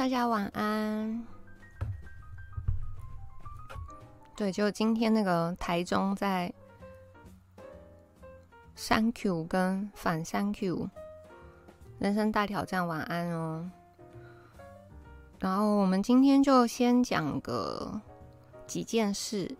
[0.00, 1.26] 大家晚安。
[4.34, 6.50] 对，就今天那个台中在
[8.74, 10.88] 三 Q 跟反三 Q
[11.98, 13.70] 人生大挑战，晚安哦。
[15.38, 18.00] 然后我们今天就先讲个
[18.66, 19.54] 几件事，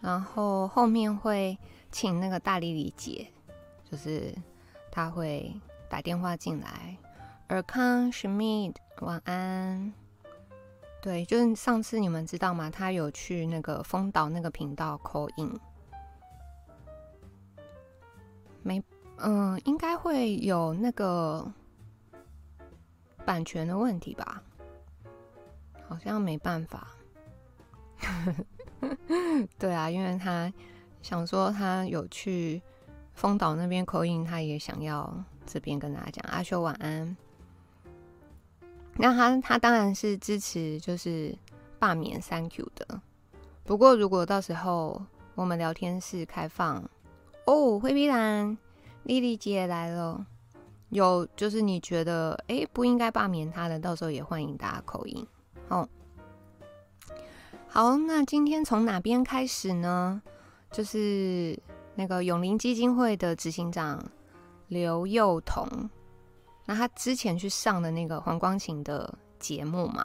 [0.00, 1.58] 然后后面会
[1.92, 3.30] 请那个大莉莉姐，
[3.84, 4.34] 就是
[4.90, 5.54] 她会
[5.90, 6.96] 打电话进来。
[7.48, 9.92] 尔康、Schmidt，晚安。
[11.02, 12.68] 对，就是上次你们知道吗？
[12.68, 15.60] 他有去那个丰岛那个频道口音
[18.62, 18.82] 没，
[19.18, 21.46] 嗯，应该会有那个
[23.24, 24.42] 版权的问题吧？
[25.88, 26.88] 好像没办法。
[29.56, 30.52] 对啊，因为他
[31.02, 32.60] 想说他有去
[33.14, 36.24] 丰岛那边口音他也想要这边跟大家讲。
[36.32, 37.16] 阿修晚安。
[38.98, 41.36] 那他他当然是支持，就是
[41.78, 43.00] 罢免三 Q 的。
[43.64, 45.02] 不过如果到时候
[45.34, 46.82] 我们聊天室开放，
[47.44, 48.56] 哦，灰皮兰，
[49.02, 50.24] 莉莉姐来了，
[50.88, 55.26] 有就是你觉得哎、不应该罢免他的，到时候也欢迎大家口音。
[55.68, 55.88] 哦，
[57.68, 60.22] 好，那今天从哪边开始呢？
[60.70, 61.58] 就是
[61.94, 64.02] 那个永龄基金会的执行长
[64.68, 65.68] 刘幼彤。
[66.68, 70.04] 那他之前去上的那个黄光芹的节目嘛，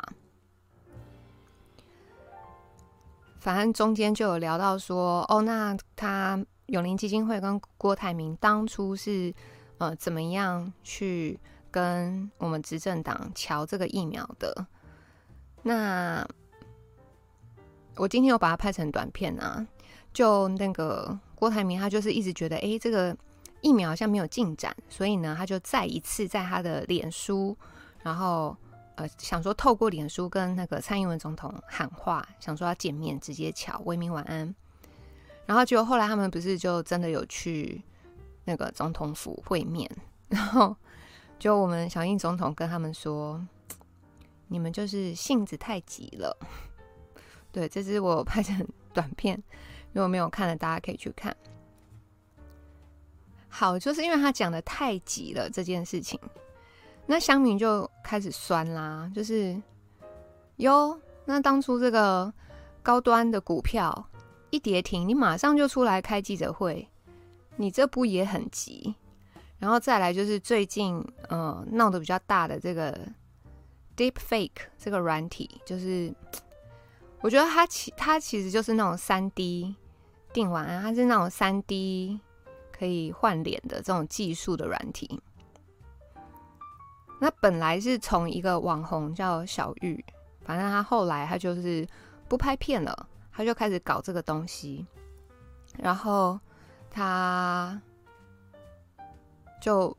[3.39, 9.33] 反正中间就有聊到说，哦，那他永龄基金会跟郭台铭当初是
[9.79, 11.39] 呃怎么样去
[11.71, 14.67] 跟我们执政党瞧这个疫苗的？
[15.63, 16.23] 那
[17.95, 19.65] 我今天有把它拍成短片啊，
[20.13, 23.17] 就那个郭台铭他就是一直觉得，哎，这个。
[23.61, 27.55] 疫苗好像没有进展，所以呢，他就再一次在他的脸书，
[28.03, 28.55] 然后
[28.95, 34.53] 呃想说透过脸书跟那个蔡英文总统喊话，想说要见面，直接乔，为民晚安。
[35.45, 37.83] 然后结果后来他们不是就真的有去
[38.45, 39.89] 那个总统府会面，
[40.29, 40.75] 然后
[41.37, 43.45] 就我们小英总统跟他们说，
[44.47, 46.37] 你们就是性子太急了。
[47.51, 49.35] 对，这是我拍成短片，
[49.91, 51.35] 如果没有看的，大家可以去看。
[53.53, 56.17] 好，就是因为他讲的太急了这件事情，
[57.05, 59.11] 那乡民就开始酸啦。
[59.13, 59.61] 就是
[60.55, 62.33] 哟，那当初这个
[62.81, 64.07] 高端的股票
[64.51, 66.87] 一跌停，你马上就出来开记者会，
[67.57, 68.95] 你这不也很急？
[69.59, 72.97] 然后再来就是最近呃闹得比较大的这个
[73.97, 76.11] Deepfake 这个软体，就是
[77.19, 79.75] 我觉得它其它其实就是那种三 D
[80.31, 82.17] 定玩啊，它是那种三 D。
[82.81, 85.21] 可以换脸的这种技术的软体，
[87.19, 90.03] 那本来是从一个网红叫小玉，
[90.43, 91.87] 反正他后来他就是
[92.27, 94.83] 不拍片了，他就开始搞这个东西，
[95.77, 96.39] 然后
[96.89, 97.79] 他
[99.61, 99.95] 就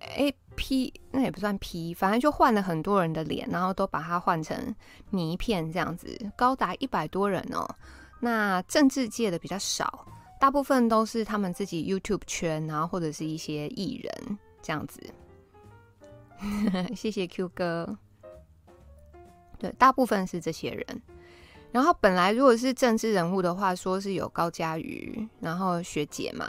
[0.00, 4.74] 哎 P 那也不算 P，反正就换了很多人的脸，然后都把它换成
[5.08, 7.66] 泥片这样子，高达一百多人哦。
[8.20, 10.06] 那政治界的比较少。
[10.46, 15.02] 大部分都是他们自己 YouTube 圈，然后或者是一些艺人这样子。
[16.94, 17.98] 谢谢 Q 哥。
[19.58, 21.02] 对，大部分是这些人。
[21.72, 26.48] 然后本来如果是政治人物的话，说是有高嘉瑜，然后学姐嘛，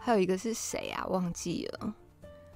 [0.00, 1.04] 还有一个是谁啊？
[1.08, 1.94] 忘记了。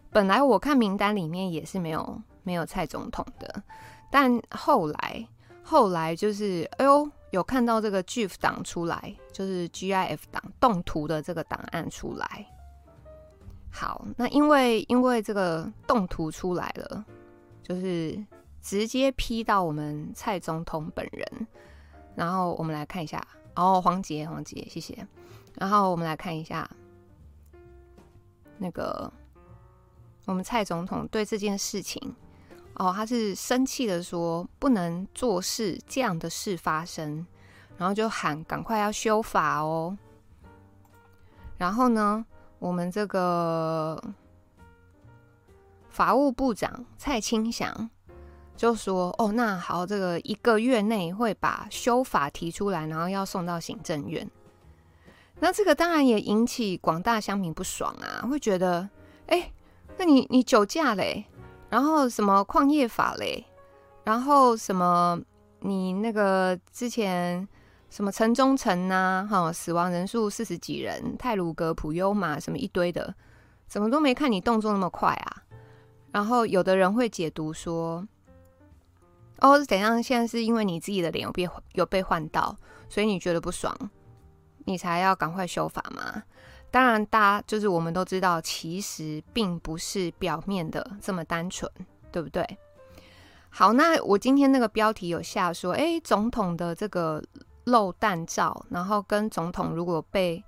[0.09, 3.63] 本来我看名单里面也是没有没有蔡总统的，
[4.11, 5.29] 但后来
[5.63, 7.07] 后来就是哎呦。
[7.31, 12.47] 有看到这个 GIF 档出来，就是 GIF 档动图的这个档案出来。
[13.73, 17.05] 好，那因为因为这个动图出来了，
[17.63, 18.19] 就是
[18.61, 21.47] 直接 P 到我们蔡总统本人。
[22.17, 23.25] 然后我们来看一下，
[23.55, 25.07] 哦，黄杰，黄杰，谢谢。
[25.55, 26.69] 然后我们来看一下
[28.59, 29.11] 那个
[30.25, 32.15] 我们蔡总统对这件事情。
[32.81, 37.27] 哦，他是生气的说不能做事这样的事发生，
[37.77, 39.99] 然后就喊赶快要修法哦。
[41.59, 42.25] 然后呢，
[42.59, 44.03] 我们这个
[45.91, 47.91] 法务部长蔡清祥
[48.57, 54.27] 就说：“哦，那好，这个一个月内会把修法提出来，然后要送到行政院。”
[55.39, 58.89] 那这个当然也引起广大乡民不爽啊，会觉得
[59.29, 59.53] ：“哎，
[59.99, 61.27] 那你你酒驾嘞？”
[61.71, 63.43] 然后什么矿业法嘞？
[64.05, 65.19] 然后什么
[65.61, 67.47] 你那个之前
[67.89, 69.29] 什么城中城呐、啊？
[69.31, 73.15] 哈，死亡人数四十几人，泰鲁格普优玛什么一堆的，
[73.69, 75.43] 怎么都没看你动作那么快啊？
[76.11, 78.05] 然后有的人会解读说，
[79.39, 80.03] 哦，是怎样？
[80.03, 82.57] 现在是因为你自己的脸有被有被换到，
[82.89, 83.73] 所以你觉得不爽，
[84.65, 86.25] 你才要赶快修法吗？
[86.71, 91.71] 当然，大家就是我们都知道，其实并不是表面的这么单纯，
[92.13, 92.47] 对不对？
[93.49, 97.21] 好，那我今天那个标题有下说，诶，总统的这个
[97.65, 100.43] 漏蛋照，然后跟总统如果被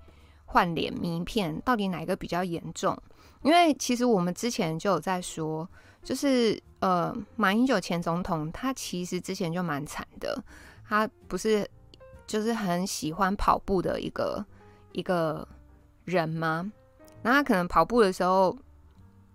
[0.45, 2.97] 换脸谜片，到底哪一个比较严重？
[3.41, 5.67] 因为其实我们之前就有在说，
[6.01, 10.41] 就是呃，马英九前总统他其实之前就蛮惨的，
[10.87, 11.69] 他不是
[12.25, 14.45] 就是很喜欢跑步的一个
[14.93, 15.45] 一个
[16.05, 16.71] 人吗？
[17.21, 18.57] 那他可能跑步的时候，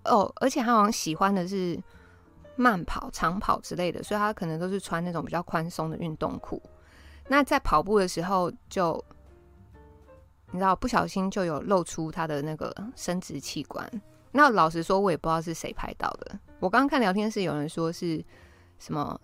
[0.05, 1.79] 哦，而且他好像喜欢的是。
[2.61, 6.61] 慢跑、长跑之类的，所以他可能都是穿那种比较宽松的运动裤。
[7.29, 9.01] 那在跑步的时候就，
[10.51, 13.89] 你知道，不小心就有露出他的那个生殖器官。
[14.33, 16.37] 那老实说，我也不知道是谁拍到的。
[16.59, 18.21] 我刚刚看聊天室有人说是
[18.81, 19.17] 什么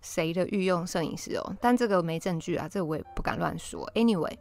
[0.00, 3.86] 谁的御用摄影师哦，但这个没证据啊，这个我也不敢乱说。
[3.94, 4.34] Anyway，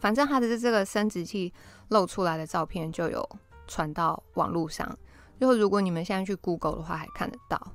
[0.00, 1.52] 反正他的这个生殖器
[1.88, 3.28] 露出来的照片就有
[3.68, 4.98] 传到网络上。
[5.38, 7.72] 就如果你们现在去 Google 的话，还看得到。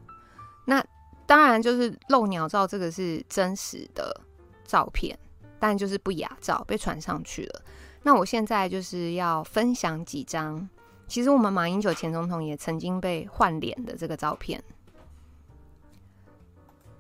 [0.66, 0.84] 那
[1.26, 4.22] 当然就是露鸟照，这个是真实的
[4.66, 5.18] 照片，
[5.60, 7.62] 但就是不雅照被传上去了。
[8.04, 10.70] 那我现在就是要分享几张，
[11.08, 14.64] 其实我们马英九前总统也曾经被换脸的这个照片。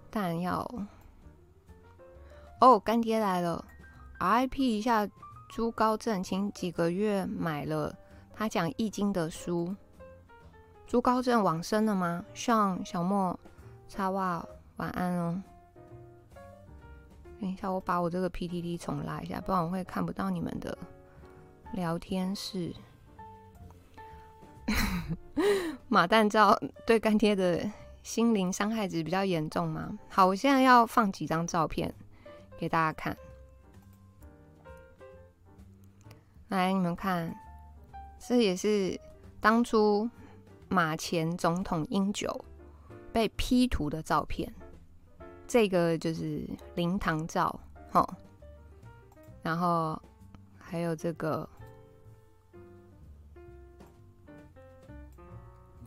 [0.09, 0.67] 当然要
[2.59, 3.63] 哦，干爹来了
[4.19, 5.07] ，RIP 一下
[5.49, 7.95] 朱高正，前几个月买了
[8.33, 9.75] 他讲易经的书。
[10.87, 12.23] 朱高正往生了吗？
[12.33, 13.39] 上小莫
[13.87, 14.45] 插袜
[14.77, 15.41] 晚安哦。
[17.39, 20.77] 等一下，我把我这个 PTT 重拉一下，不然我会看不到你们的
[21.73, 22.73] 聊天室。
[25.87, 27.69] 马蛋照对干爹的
[28.01, 29.97] 心灵伤害值比较严重吗？
[30.09, 31.93] 好，我现在要放几张照片
[32.57, 33.15] 给大家看。
[36.55, 37.35] 来，你们看，
[38.19, 38.99] 这也是
[39.39, 40.09] 当初。
[40.67, 42.43] 马前总统英九
[43.13, 44.51] 被 P 图的照片，
[45.47, 46.43] 这个就是
[46.73, 47.57] 灵堂照，
[47.91, 48.05] 齁，
[49.43, 49.97] 然后
[50.57, 51.47] 还有这个，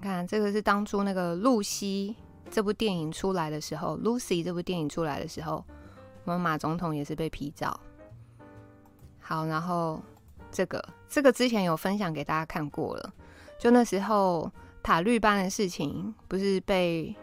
[0.00, 2.14] 看这个是当初那个露西
[2.48, 5.62] 这部电影出来的时候，Lucy 这部电影出来的时候，
[6.24, 7.78] 我们马总统也是被 P 照。
[9.18, 10.00] 好，然后
[10.50, 13.12] 这个这个之前有分享给大家看过了，
[13.58, 14.50] 就那时候。
[14.80, 17.14] 塔绿班的事情不是被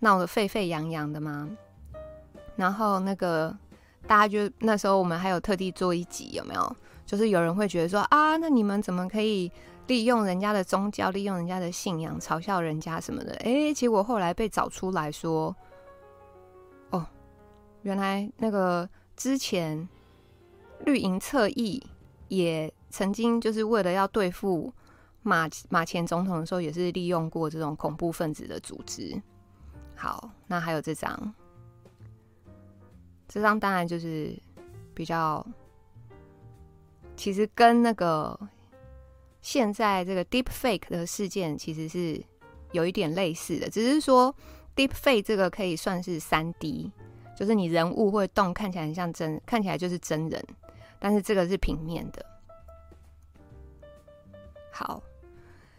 [0.00, 1.48] 闹得沸沸扬扬的吗？
[2.56, 3.56] 然后那个
[4.08, 6.76] 大家就那时候我们还有特地做一集，有没有？
[7.06, 9.52] 就是有人会觉得说啊，那你们怎么可以
[9.86, 13.34] 利用人家的宗教、利用人家的信仰嘲笑人家什么的？
[13.44, 15.54] 哎，结果后来被找出来说，
[16.90, 17.06] 哦，
[17.82, 19.88] 原来那个之前
[20.86, 21.80] 绿营侧翼
[22.36, 24.72] 也曾经就是为了要对付。
[25.24, 29.22] 马马前总统的时候也是利用过这种恐怖分子的组织。
[29.94, 31.32] 好，那还有这张，
[33.28, 34.36] 这张当然就是
[34.92, 35.46] 比较，
[37.14, 38.36] 其实跟那个
[39.42, 42.20] 现在这个 Deep Fake 的事件其实是
[42.72, 44.34] 有一点类似的，只是说
[44.74, 46.90] Deep Fake 这个可以算是三 D，
[47.38, 50.44] 就是你人物会动，看起来很像真，看起来就是真人，
[51.02, 52.24] 但是这个是平面的。
[54.70, 55.02] 好。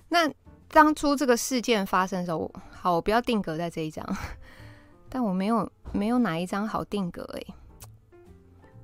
[0.09, 0.29] 那
[0.67, 4.05] 当初这个事件发生的时候，好，我不要定格在这一张，
[5.09, 7.41] 但我没有没有哪一张好定格哎，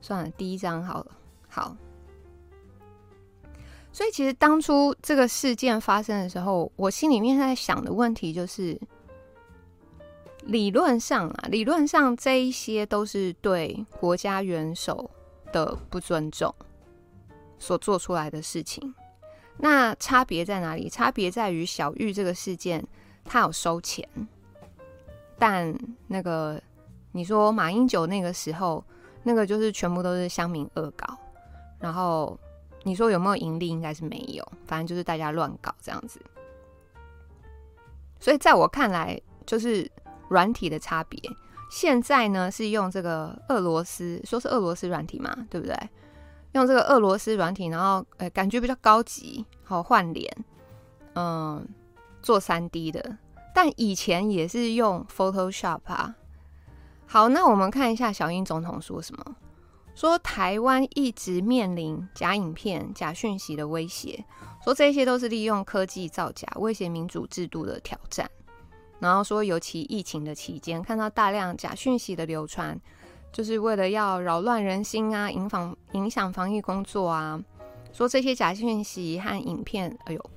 [0.01, 1.12] 算了，第一张好了，
[1.48, 1.75] 好。
[3.91, 8.79] 所以其实当初这个事件发生的时候，我心里面在想的问题就是，
[10.43, 15.12] 理论上啊，理论上这一些都是对国家元首
[15.51, 16.53] 的不尊重
[17.58, 18.94] 所做出来的事情。
[19.58, 20.89] 那差别在哪里？
[20.89, 22.86] 差别在于小玉这个事件，
[23.25, 24.08] 他有收钱，
[25.38, 25.77] 但
[26.08, 26.62] 那个
[27.12, 28.84] 你说马英九那个时候，
[29.24, 31.18] 那个就是全部都是乡民恶搞，
[31.77, 32.39] 然后
[32.84, 33.68] 你说有没有盈利？
[33.68, 36.22] 应该是没有，反正就是大家乱搞这样子。
[38.22, 39.91] 所以在我看来，就是
[40.29, 41.20] 软体的差别。
[41.70, 45.76] 现在呢是用这个俄罗斯，说是俄罗斯软体嘛，对不对？
[46.54, 50.36] 用这个俄罗斯软体，然后呃、感觉比较高级，好换脸，
[51.14, 51.64] 嗯，
[52.22, 53.18] 做三 D 的。
[53.54, 56.16] 但以前也是用 Photoshop 啊。
[57.06, 59.36] 好，那我们看一下小英总统说什么？
[59.96, 64.24] 说台湾一直面临假影片、假讯息的威胁，
[64.64, 68.30] 说这些都是利用科技造假，威胁民主制度的挑战。
[69.00, 72.79] 然后说，尤其疫情的期间，看到大量假讯息的流传，
[73.32, 77.41] 就是为了要扰乱人心啊，影响影响防疫工作啊。
[77.94, 80.29] 说这些假讯息和影片，哎呦，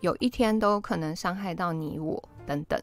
[0.00, 2.80] 有一天都可能伤害到你我等等。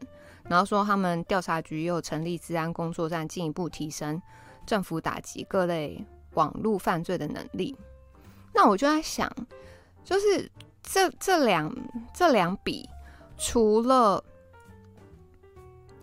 [0.50, 4.22] 然后说他们调查局又成立治安工作站，进一步提升
[4.66, 7.76] 政府打击各类网络犯罪的能力。
[8.54, 9.32] 那我就在想，
[10.04, 10.52] 就是
[10.84, 11.74] 这这两
[12.14, 12.90] 这两笔，
[13.38, 14.22] 除了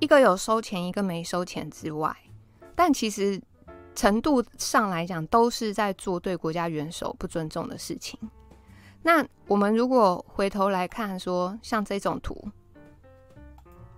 [0.00, 2.16] 一个有收钱，一个没收钱之外，
[2.74, 3.40] 但其实
[3.94, 8.18] 程度上来讲，都是在做对国家元首不尊重的事情。
[9.02, 12.48] 那我们如果回头来看，说像这种图，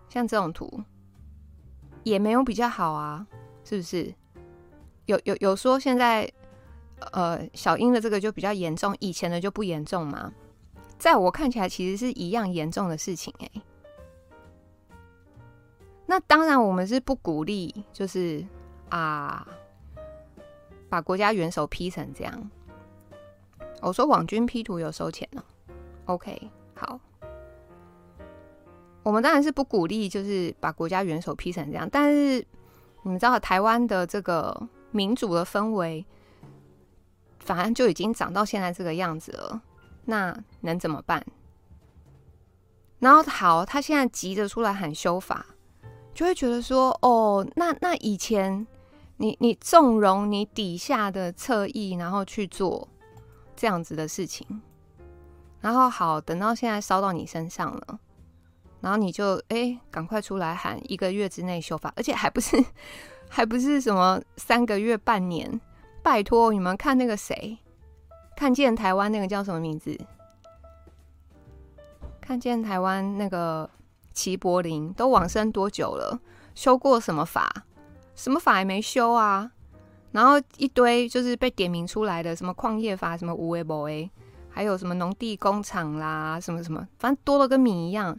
[0.09, 0.83] 像这种图，
[2.03, 3.27] 也没有比较好啊，
[3.65, 4.15] 是不是？
[5.07, 6.31] 有有有说现在，
[7.13, 10.33] 呃，小英的这个就比较严重，以前的就不严重吗？
[10.99, 13.51] 在我看起来，其实是一样严重的事情哎、
[16.11, 18.45] 那当然，我们是不鼓励，就是
[18.89, 19.47] 啊，
[20.89, 22.51] 把国家元首 P 成这样。
[23.81, 25.45] 我说网军 P 图有收钱了
[26.07, 26.99] ，OK，好。
[29.05, 31.89] 我们当然是不鼓励，就是把国家元首 P 成这样。
[31.89, 32.45] 但是
[33.05, 36.05] 你们知道，台湾的这个民主的氛围，
[37.39, 39.63] 反正就已经长到现在这个样子了，
[40.07, 41.25] 那能怎么办？
[42.99, 45.47] 然后好，他现在急着出来喊修法。
[46.21, 48.67] 就会觉得说，哦，那那以前
[49.17, 52.87] 你你纵容你底下的侧翼，然后去做
[53.57, 54.61] 这样子的事情，
[55.63, 57.99] 然后好，等到现在烧到你身上了，
[58.83, 62.63] 然后你就哎，赶快出来喊一个月之内修法，而且还不是
[63.31, 65.59] 还不是什么三个月半年，
[66.03, 67.57] 拜托你们看那个谁，
[68.37, 69.99] 看见台湾那个叫什么名字？
[72.21, 73.71] 看见台湾那个。
[74.13, 76.21] 齐柏林都往生多久了？
[76.55, 77.65] 修过什么法？
[78.15, 79.51] 什么法也没修啊！
[80.13, 84.11] 然后一堆就是被点名出来的，什么矿业法，什么无为不为，
[84.51, 88.19] 还有什么农地工厂啦，什么什么，反正多了跟米一样。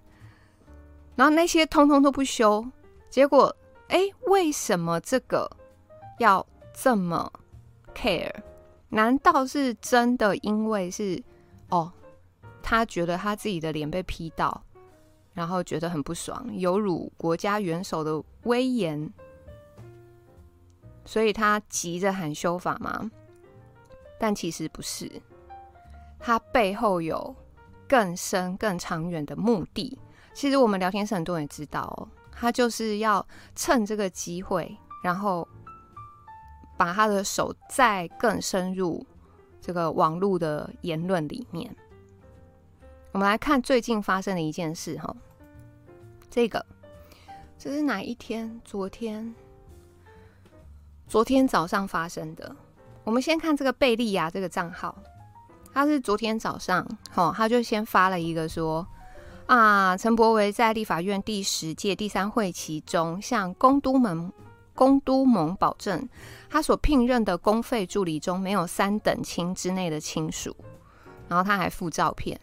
[1.15, 2.65] 然后那些通通都不修，
[3.09, 3.55] 结果
[3.89, 5.51] 哎，为什么这个
[6.17, 7.31] 要这么
[7.93, 8.33] care？
[8.89, 11.21] 难道是真的因为是
[11.69, 11.91] 哦，
[12.63, 14.63] 他觉得他自己的脸被 P 到？
[15.33, 19.11] 然后觉得很不爽，有辱国家元首的威严，
[21.05, 23.09] 所以他急着喊修法吗？
[24.19, 25.09] 但其实不是，
[26.19, 27.35] 他背后有
[27.87, 29.97] 更深、更长远的目的。
[30.33, 35.47] 其实我们聊天室很多人也知道哦，他就是要趁这个机会，然后
[36.77, 39.05] 把他的手再更深入
[39.59, 41.75] 这个网络的言论里面。
[43.11, 45.13] 我们来看最近发生的一件事哈，
[46.29, 46.65] 这个
[47.57, 48.61] 这是哪一天？
[48.63, 49.35] 昨天，
[51.07, 52.55] 昨天早上发生的。
[53.03, 54.95] 我们先看这个贝利亚这个账号，
[55.73, 58.87] 他是昨天早上，哈，他就先发了一个说
[59.45, 64.31] 啊，陈柏惟在立法院第十届第三会期中，向公都盟
[64.73, 66.07] 公都盟保证，
[66.49, 70.55] 他所聘任的公费助理中没有三等亲之内的亲属，
[71.27, 72.39] 然后他还附照片。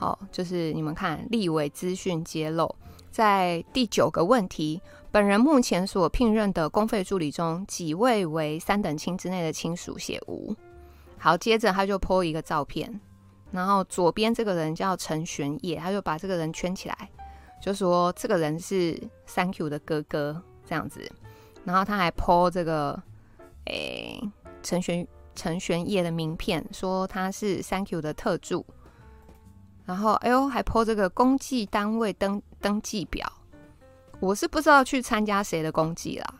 [0.00, 2.72] 好，就是你们看，立委资讯揭露，
[3.10, 10.54] 在第九个问题，本人目前所聘任的公费助理中，几位为三等亲之内的亲属写无。
[11.18, 13.00] 好，接着他就 po 一个照片，
[13.50, 17.10] 然后左边这个人叫陈玄烨，他就把这个人圈起来，
[17.60, 21.10] 就说这个人是 Thank you 的哥哥这样子，
[21.64, 23.02] 然后他还 po 这个，
[23.64, 24.22] 诶，
[24.62, 28.64] 陈玄陈玄烨的名片，说他是 Thank you 的特助。
[29.88, 33.26] 然后，哎呦，还 po 这个公祭单位登登记表，
[34.20, 36.34] 我是不知道去参加谁的公祭啦。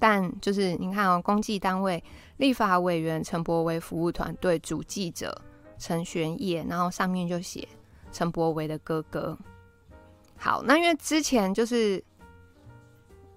[0.00, 2.02] 但就是你看哦，公祭单位
[2.38, 5.40] 立法委员陈柏惟服务团队主记者
[5.78, 7.68] 陈玄烨，然后上面就写
[8.10, 9.38] 陈柏惟的哥哥。
[10.36, 12.02] 好，那因为之前就是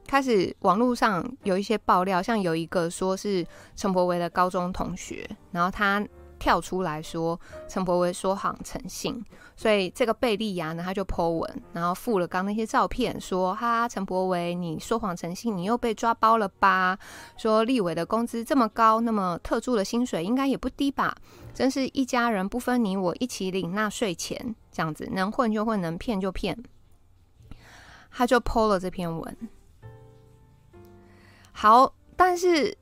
[0.07, 3.45] 开始网络上有一些爆料，像有一个说是
[3.75, 6.03] 陈柏惟的高中同学，然后他。
[6.45, 9.25] 跳出来说陈柏惟说谎成性，
[9.55, 16.99] 所以这个贝利亚呢，他就 po 文，然后附了刚那些照片，说哈陈柏惟你说谎成性，你又被抓包了吧？
[17.35, 21.17] 说立委的工资这么高，那么特助的薪水应该也不低吧？
[21.51, 26.55] 真是一家人不分你我，一起领纳税钱，这样子能混就混，能骗就骗。
[28.11, 29.49] 他就 po 了这篇文，
[31.51, 32.77] 好，但是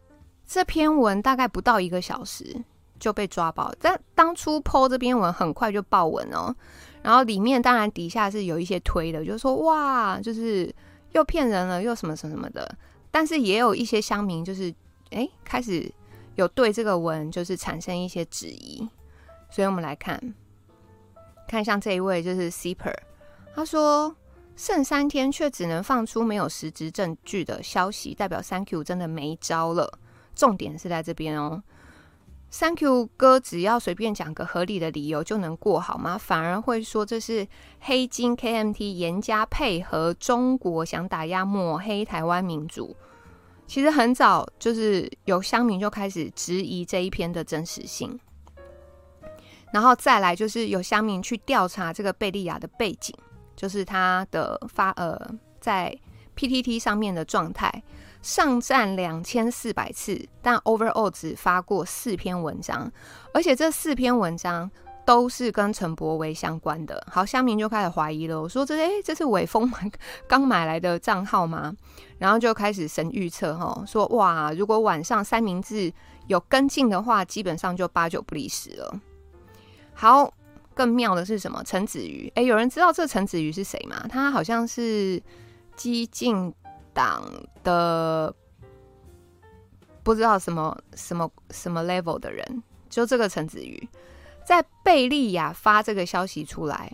[0.45, 2.61] 这篇文大概不到一个小时。
[3.03, 3.69] 就被抓包。
[3.81, 6.55] 但当初 po 这篇文很快就爆文哦，
[7.01, 10.73] 然后里面当然底下是有一些推的，就说哇，就是
[11.11, 12.77] 又骗人了，又什么什么什么的。
[13.11, 14.73] 但是也有一些乡民就是
[15.09, 15.91] 哎开始
[16.35, 18.87] 有对这个文就是产生一些质疑，
[19.49, 20.33] 所以我们来看
[21.47, 22.95] 看像这一位就是 Zipper，
[23.53, 24.15] 他说。
[24.55, 29.97] 剩三天，却只能放出没有实质证据的消息，代表 3Q 真的没招了。
[30.35, 31.63] 重点是在这边哦
[32.55, 36.17] Thank you 哥只要随便讲个合理的理由就能过好吗？
[36.19, 37.47] 反而会说这是
[37.79, 42.95] 黑金 KMT 严加配合中国想打压抹黑台湾民主。
[43.65, 48.19] 其实很早就是有乡民就开始质疑这一篇的真实性，
[49.73, 53.15] 然后再来就是有乡民去调查这个贝利亚的背景。
[53.55, 55.15] 就是他的发呃，
[55.59, 55.95] 在
[56.35, 57.83] PTT 上面的状态，
[58.23, 62.91] 上站两千四百次，但 overall 只发过四篇文章，
[63.33, 64.71] 而且这四篇文章
[65.05, 67.05] 都是跟陈柏惟相关的。
[67.11, 69.71] 好，乡民就开始怀疑了，我说这哎、欸，这是伟丰
[70.27, 71.71] 刚买来的账号吗？
[72.17, 75.93] 然后就开始神预测哈，说哇，如果晚上三明治
[76.25, 78.99] 有跟进的话，基本上就八九不离十了。
[79.93, 80.33] 好。
[80.75, 81.61] 更妙的是什么？
[81.63, 84.07] 陈子瑜，哎，有人知道这陈子瑜是谁吗？
[84.09, 85.21] 他好像是
[85.75, 86.51] 激进
[86.93, 87.23] 党
[87.63, 88.33] 的，
[90.03, 92.63] 不知道什么什么什么 level 的人。
[92.89, 93.89] 就这个陈子瑜，
[94.45, 96.91] 在贝利亚发这个消息出来，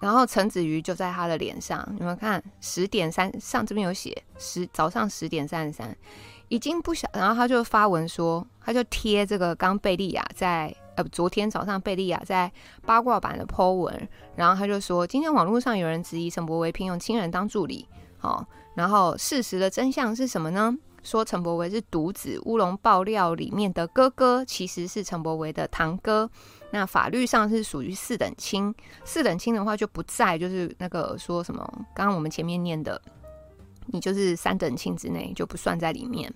[0.00, 5.96] 然后陈子瑜就在他的脸上，你们看十点三上这边有写十早上十点三十三，
[6.48, 10.74] 已经不小，然后他就发文说，他就贴这个刚贝利亚在。
[10.96, 12.48] 呃，昨天早上贝利亚在
[12.86, 20.76] 八卦版的 po 文，然后他就说，今天网络上有人质疑陈柏惟聘用亲人当助理，好、哦，然后事实的真相是什么呢？
[21.02, 26.30] 说陈柏维是独子，乌龙爆料里面的哥哥其实是陈柏维的堂哥，
[26.70, 31.62] 那法律上是属于四等亲，四等亲的话就不在，就是那个说什么，
[31.94, 33.00] 刚刚我们前面念的。
[33.88, 36.32] 你就是三等亲之内就不算在里面，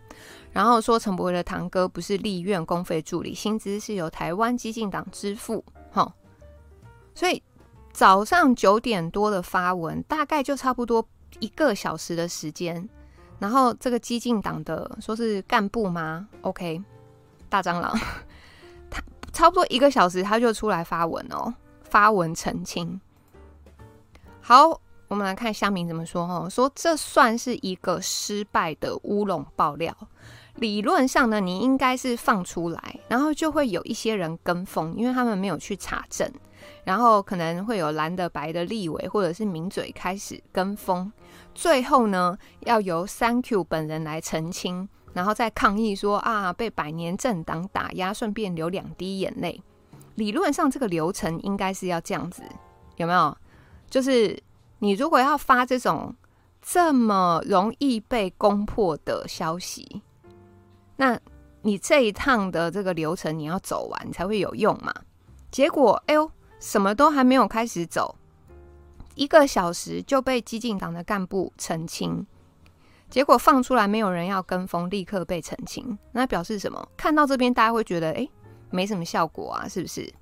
[0.53, 6.15] 然后说陈柏维的堂哥不是立院公费助理，薪资是由台湾激进党支付，哈，
[7.15, 7.43] 所以
[7.91, 11.09] 早上九点多的发文，大概就差不多
[11.41, 12.89] 一个小时的时间，
[13.39, 16.83] 然后这个激进党的说是干部吗？OK，
[17.49, 17.97] 大蟑螂，
[18.91, 23.01] 他差不多一个小时他就出来发文哦，发文澄清，
[24.41, 24.81] 好。
[25.09, 29.97] 我们来看乡民怎么说哦，说这算是一个失败的乌龙爆料。
[30.57, 36.31] 理论上呢，你应该是放出来，然后就会有一些人跟风，因为他们没有去查证，
[36.89, 41.13] 然后可能会有蓝的、白的立委或者是名嘴开始跟风，
[41.55, 49.63] 最后呢，要由 3Q 本人来澄清，然后再抗议说啊，被百年政党打压，顺便流两滴眼泪。
[50.15, 52.43] 理论上这个流程应该是要这样子，
[52.97, 53.37] 有没有？
[53.91, 54.43] 就是。
[54.81, 56.15] 你如果要发这种
[56.63, 60.03] 这么容易被攻破的消息，
[60.95, 61.19] 那
[61.63, 64.95] 你这一趟的这个流程你要走完才会有用嘛？
[65.51, 68.17] 结果，哎呦，什么都还没有开始走，
[69.15, 72.27] 一个小时就被激进党的干部澄清，
[73.09, 76.89] 结果放出来没有人要跟风，立刻被澄清，那表示什么？
[76.97, 78.29] 看到这边大家会觉得，哎，
[78.71, 80.13] 没什么效果啊，是不是？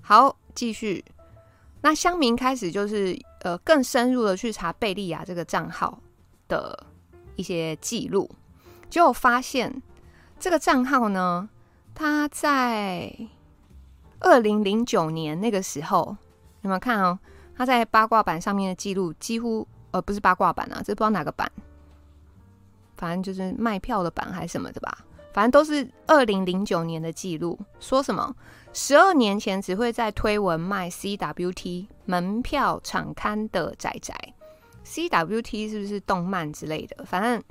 [0.00, 1.04] 好，继续。
[1.80, 6.00] 那乡民开始就是呃更深入的去查贝利亚这个账号
[6.48, 6.86] 的
[7.36, 8.28] 一些记录，
[8.90, 9.80] 结果发现
[10.40, 11.48] 这个账号呢，
[11.94, 13.14] 他在
[14.20, 16.16] 二零零九年那个时候，
[16.60, 17.18] 你们看哦？
[17.56, 21.50] 他在八卦版上面的记录几乎呃不是八卦版啊，这不知道哪个版，
[22.96, 24.98] 反正就是卖票的版还是什么的吧。
[25.32, 28.34] 反正都是二零零九年的记录，说什么
[28.72, 34.14] 十二年前只会在推文卖 CWT 门票场刊的仔仔
[34.84, 37.04] ，CWT 是不是动漫之类的？
[37.04, 37.42] 反正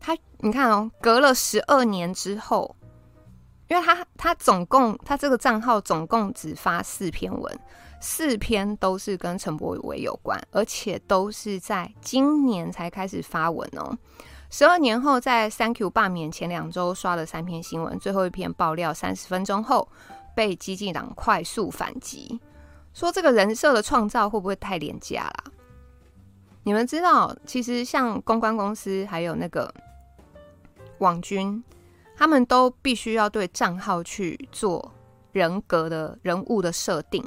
[0.00, 2.74] 他你看哦，隔了十二年之后，
[3.68, 7.60] 因为他他总共他这个账号总共只发四篇文，
[8.00, 13.96] 四篇都是跟陈柏惟有关，而且都是在今年才开始发文哦。
[14.50, 19.86] 十二年后，在 3Q 罢免前两周刷了三篇新闻，最后一篇爆料三十分钟后
[20.34, 22.40] 被激进党快速反击，
[22.94, 25.44] 说这个人设的创造会不会太廉价啦？
[26.62, 29.72] 你们知道，其实像公关公司还有那个
[30.98, 31.62] 网军，
[32.18, 34.92] 他们都必须要对账号去做
[35.30, 37.22] 人格的人物的设定。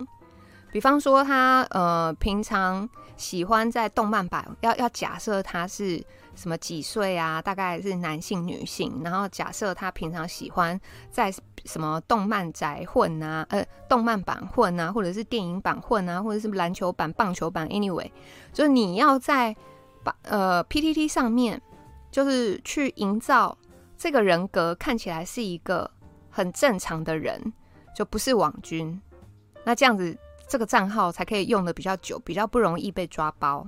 [0.71, 6.03] 比方说他呃平常喜欢在动漫版，要要假设他是
[6.35, 7.41] 什么几岁啊？
[7.41, 11.31] 大概是男性女性，然后假设他平常喜欢在
[11.65, 18.09] 什么动漫宅混啊，呃，动漫版混啊，或者是电影版混啊，或者是篮球版、棒球版，anyway，
[18.53, 19.55] 就是你要在
[20.03, 21.61] 把呃 PTT 上面，
[22.09, 23.55] 就是去营造
[24.01, 25.87] 这个人格看起来是一个
[26.31, 27.53] 很正常的人，
[27.95, 28.99] 就不是网军，
[29.63, 33.63] 那这样子这个账号才可以用的比较久，比较不容易被抓包。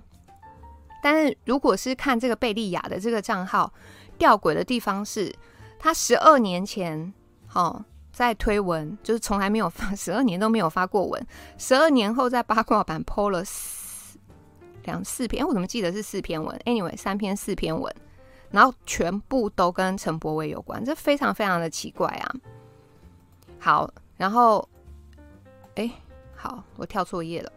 [1.03, 3.71] 但是如果是看这个贝利亚的这个账号，
[4.17, 5.31] 吊诡的地方是，
[5.77, 7.13] 他十二年前。
[7.53, 11.27] 哦，在推文就是从来没有发，十二年都没有发过文。
[11.59, 14.17] 十二年后在八卦版 po 了四
[14.85, 17.95] 两四篇，我怎么记得是四篇文？Anyway，三篇四篇文，
[18.53, 22.35] 然后全部都跟陈柏伟有关，这非常非常的奇怪啊。
[23.59, 24.69] 好，然后，
[25.73, 25.89] 哎，
[26.35, 27.51] 好，我跳错页了。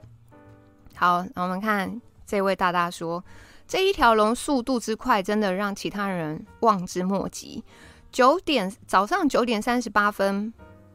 [0.94, 3.22] 好，我们看这位大大说，
[3.68, 7.62] 这一条龙速度之快，真的让其他人望之莫及。
[8.10, 10.50] 九点早上九点三十八分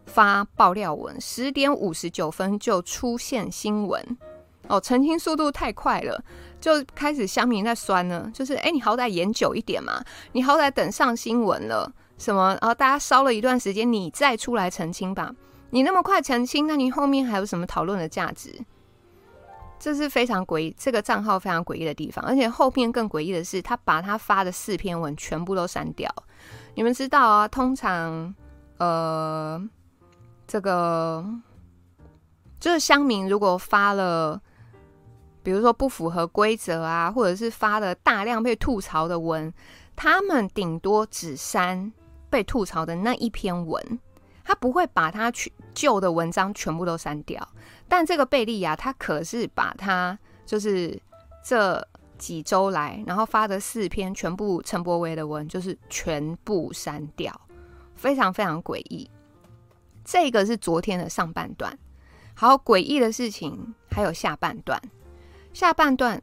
[0.07, 4.17] 发爆料文，十点五十九分就出现新闻
[4.67, 6.23] 哦，澄清速度太快了，
[6.61, 8.31] 就开始乡民在酸呢。
[8.33, 15.35] 就是哎，你好歹演久一点嘛，你好歹等上新闻了什么，然后大家烧了一段时间，你再出来澄清吧。
[15.71, 18.53] 你那么快澄清，那你后面还有什么讨论的价值？
[19.79, 22.23] 这是非常诡异，这个账号非常诡异的地方。
[22.23, 26.07] 而且后面更诡异的是，他把他发的四篇文全部都删掉。
[26.75, 28.35] 你们知道啊，通常，
[28.77, 29.59] 呃，
[30.47, 31.25] 这个
[32.59, 34.39] 就是乡民如果发了，
[35.43, 39.53] 比如说不符合规则啊，或者是发了大量被吐槽的文，
[39.95, 41.91] 他们顶多只删
[42.29, 43.99] 被吐槽的那一篇文，
[44.43, 47.47] 他不会把他去旧的文章全部都删掉。
[47.87, 51.01] 但这个贝利亚，他可是把他就是
[51.43, 51.87] 这。
[52.21, 57.33] 几周来，然后发的四篇全部陈柏惟的文，就是全部删掉，
[57.95, 59.09] 非常非常诡异。
[60.05, 61.75] 这个是昨天的上半段，
[62.35, 64.79] 好诡异的事情还有下半段。
[65.53, 66.21] 下半段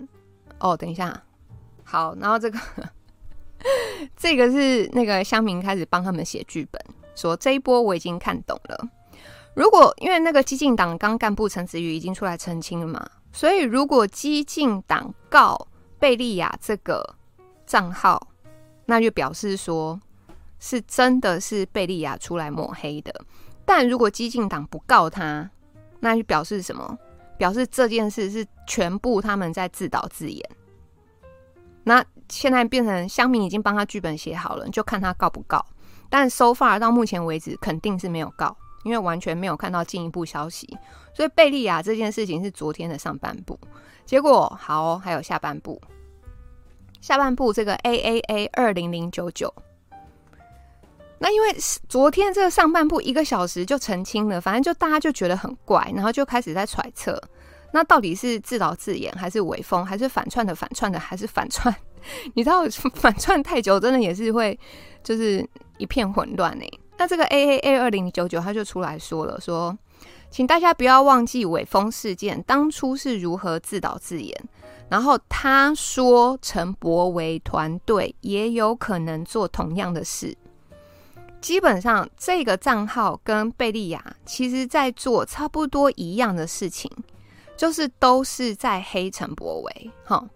[0.59, 1.23] 哦，等一下，
[1.85, 2.59] 好，然后这个
[4.17, 6.81] 这个是那个乡民开始帮他们写剧本，
[7.15, 8.89] 说这一波我已经看懂了。
[9.55, 15.69] 如果因为那个激进党刚干部陈子瑜已经出来澄清了嘛，所以如果激进党告。
[16.01, 17.17] 贝利亚这个
[17.67, 18.29] 账号，
[18.87, 20.01] 那就表示说
[20.61, 23.13] 是真的是贝利亚出来抹黑的。
[23.65, 25.51] 但如果激进党不告他，
[25.99, 26.97] 那就表示什么？
[27.39, 30.51] 表示这件事是全部他们在自导自演。
[31.85, 35.65] 那现在变成乡民已经帮他剧本写好了，就看他告不告。
[36.11, 40.67] 但 so far 到目前为止肯定是没有告，因为完全没有看到进一步消息。
[41.15, 43.59] 所以贝利亚这件事情是昨天的上半部。
[44.05, 45.81] 结果好哦，还有下半部。
[47.01, 49.55] 下半部这个 A A A 二零零九九，
[51.19, 51.57] 那因为
[51.89, 57.21] 昨天这个上半部一个小时就澄清了，反正就大家就觉得很怪，然后就开始在揣测，
[57.73, 61.75] 那到底是自导自演，还是伪封，还是反串的反串的，还是反串？
[62.35, 62.63] 你知道
[62.95, 64.59] 反串太久，真的也是会
[65.03, 65.45] 就是
[65.79, 66.65] 一片混乱呢。
[66.97, 69.77] 那这个 A A A 二零九九他就出来说了，说。
[70.31, 74.39] 请大家不要忘记伪风事件当初是如何自导自演。
[74.91, 80.37] 然后他说，陈柏惟团队也有可能做同样的事。
[81.49, 86.93] 基本上，这个账号跟贝利亚其实在做差不多一样的事情，
[87.57, 89.91] 就是都是在黑陈柏维。
[90.05, 90.29] 好，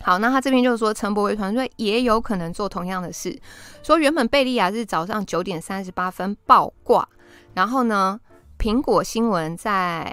[0.00, 3.40] 好，那他这边就是说，陈柏维团队也有可能做同样的事。
[3.84, 7.08] 说原本贝利亚是早上九点三十八分爆挂，
[7.54, 8.18] 然后呢，
[8.58, 10.12] 苹果新闻在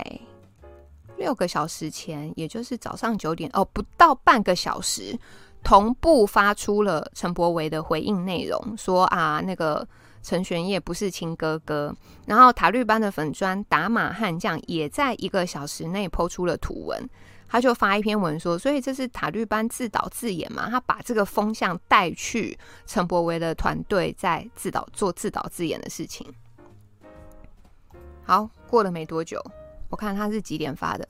[1.18, 5.18] 六个小时前，也就是早上九点哦，不到半个小时，
[5.64, 9.88] 同步发出了陈柏维的回应内容，说啊，那个
[10.22, 11.96] 陈玄烨不是亲哥哥。
[12.26, 17.10] 然后塔绿班的粉砖打马悍将也在一个小时内抛出了图文，
[17.48, 26.28] 他就发一篇文说，所以这是塔绿班自导自演嘛，他把这个风向带去陈柏惟的团队在自导做自导自演的事情。
[28.24, 29.44] 好，过了没多久，
[29.90, 31.08] 我看他是几点发的？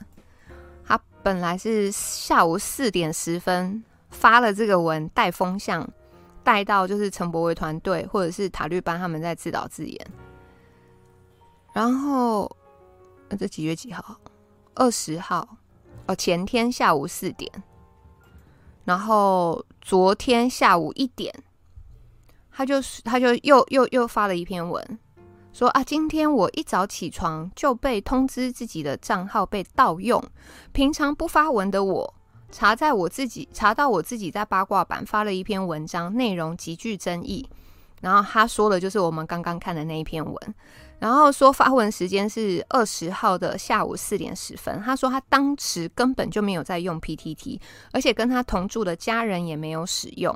[0.85, 5.87] 他本来是下午四点十分发了这个文，带风向，
[6.49, 10.07] 带到就是陈柏惟团队或者是塔律班他们在自导自演。
[11.73, 12.49] 然后，
[13.37, 14.19] 这几月几号？
[14.73, 15.47] 二十号
[16.07, 17.51] 哦，前天下午四点。
[18.83, 21.31] 然后昨天下午一点，
[22.51, 24.99] 他就他就又又又发了一篇文。
[25.53, 30.19] 说啊，今天我一早起床就被通知自己的账号被盗用，
[30.71, 32.15] 平常不发文的我，
[32.51, 37.47] 查在我自己查到我自己在八卦版发了一篇文章，内容极具争议。
[38.01, 40.55] 然后他说的就是我们刚刚看的那一篇文，
[40.99, 44.81] 然后说发文时间是二十号的下午四点十分。
[44.81, 47.59] 他说他当时根本就没有在用 PTT，
[47.91, 50.33] 而且跟他同住的家人也没有使用。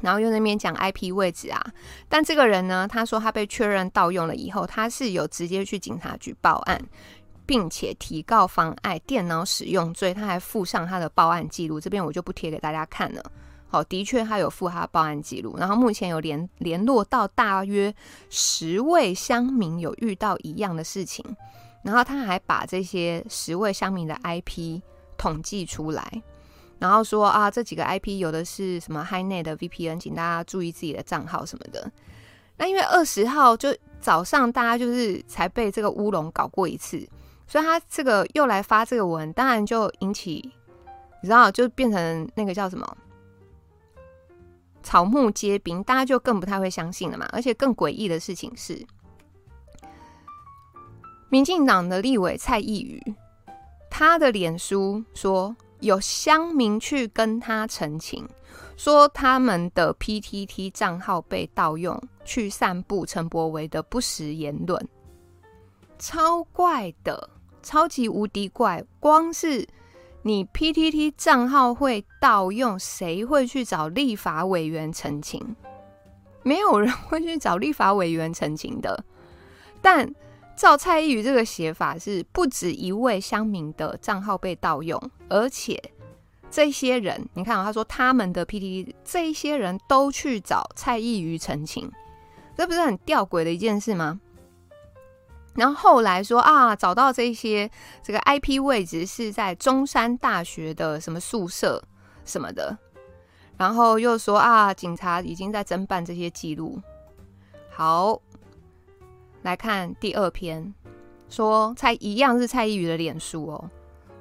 [0.00, 1.64] 然后又那边讲 IP 位置啊，
[2.08, 6.82] 但这个人呢，他说他被确认盗用了以后，他是有直接去警察局报案，
[7.46, 13.22] 并且提告妨碍电脑使用罪，他还附上他的报案记录，这边我就不贴给大家看了。
[13.66, 17.92] 好，的确他有附他的报案记录，然后目前有联联络到大约
[18.30, 21.24] 十位乡民有遇到一样的事情，
[21.82, 24.80] 然后他还把这些十位乡民的 IP
[25.18, 26.22] 统计出来。
[26.78, 31.90] 然后说啊，这几个 IP 有的是什么 HiNet 的 VPN，请大家注意自己的账号什么的。
[32.56, 37.04] 那因为二十号就早上大家就是才被这个乌龙搞过一次，
[37.46, 40.52] 所以他这个又来发这个文，当然就引起
[41.22, 42.96] 你知道，就变成那个叫什么
[44.82, 47.28] 草木皆兵，大家就更不太会相信了嘛。
[47.32, 48.84] 而且更诡异的事情是，
[51.28, 53.00] 民进党的立委蔡易余，
[53.90, 55.54] 他的脸书说。
[55.80, 58.26] 有乡民去跟他澄清，
[58.74, 64.88] 说他们的 PTT 账号被盗用，去散布陈柏维的不实言论，
[66.06, 67.30] 超怪的，
[67.62, 68.84] 超级无敌怪。
[69.00, 69.66] 光是
[70.20, 75.56] 你 PTT 账号会盗用，谁会去找立法委员澄清？
[76.42, 79.02] 没有人会去找立法委员澄清的。
[79.80, 80.14] 但
[80.54, 85.82] 照蔡易余这个写法是不止一位乡民的账号被盗用，而且
[86.50, 91.90] 这些人，你看啊，他说他们的 PTT，这些人都去找蔡易余澄清，
[92.54, 94.20] 这不是很吊诡的一件事吗？
[95.54, 97.70] 然后后来说啊，找到这些
[98.02, 101.82] 这个 IP 位置是在中山大学的什么宿舍
[102.24, 102.76] 什么的，
[103.56, 106.80] 然后又说啊，警察已经在侦办这些记录，
[107.70, 108.20] 好。
[109.42, 110.72] 来看第二篇，
[111.28, 113.70] 说蔡一样是蔡依宇的脸书哦，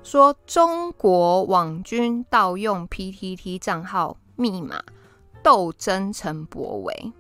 [0.03, 4.83] 说中国网军盗用 PTT 账号密码
[5.41, 7.13] 斗争陈柏惟，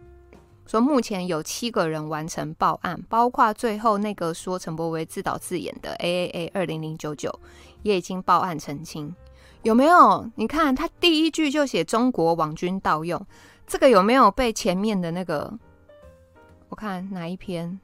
[0.65, 7.39] 说目前有七个人完成报案，包括最后那个说陈柏惟自导自演的 AAA 二零零九九
[7.81, 9.13] 也已经报案澄清，
[9.61, 10.29] 有没有？
[10.35, 13.23] 你看他第一句就写中国网军盗用，
[13.67, 15.53] 这个有没有被前面的那个？
[16.69, 17.79] 我看哪一篇？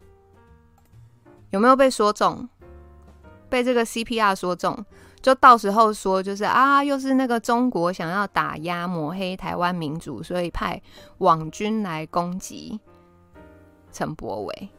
[1.52, 2.48] 有没有被说中？
[3.50, 4.86] 被这个 CPR 说中，
[5.22, 10.82] 就到时候说就是啊，又是那个中国想要打压抹黑台湾民主，所以派
[11.18, 12.80] 网军来攻击
[13.92, 14.70] 陈柏伟，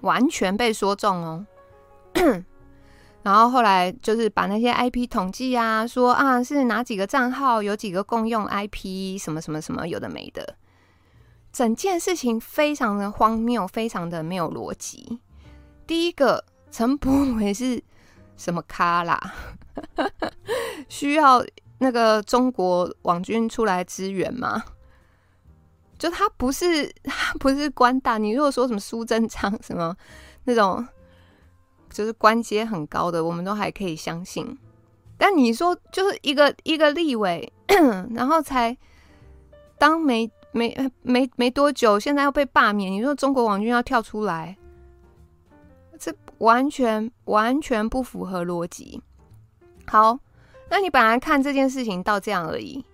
[0.00, 1.46] 完全被说中哦。
[3.22, 10.56] 然后后来就是把那些 IP 统计啊，说啊是哪几个账号，有几个共用 IP，什么什么什么，有的没的。
[11.52, 15.20] 整件事情非常的荒谬，非常的没有逻辑。
[15.86, 17.82] 第一个，陈柏伟是
[18.36, 19.18] 什么咖啦？
[20.88, 21.44] 需要
[21.78, 24.62] 那个中国网军出来支援吗？
[25.98, 28.18] 就他不是，他不是官大。
[28.18, 29.96] 你如果说什么苏贞昌什么
[30.44, 30.86] 那种，
[31.90, 34.58] 就是官阶很高的，我们都还可以相信。
[35.18, 37.52] 但你说就是一个一个立委，
[38.14, 38.76] 然后才
[39.78, 40.30] 当没。
[40.52, 42.90] 没没没多久，现在要被罢免。
[42.90, 44.56] 你说中国网军要跳出来，
[46.38, 49.00] 完全完全不符合逻辑。
[49.86, 50.18] 好，
[50.68, 52.84] 那你本来看这件事情到这样而已，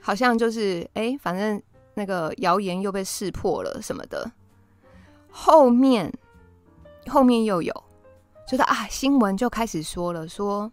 [0.00, 1.60] 好像就是哎，反正
[1.94, 4.30] 那个谣言又被识破了什么的。
[5.30, 6.12] 后面
[7.06, 7.84] 后面又有，
[8.46, 10.70] 就是啊，新闻就开始说了，说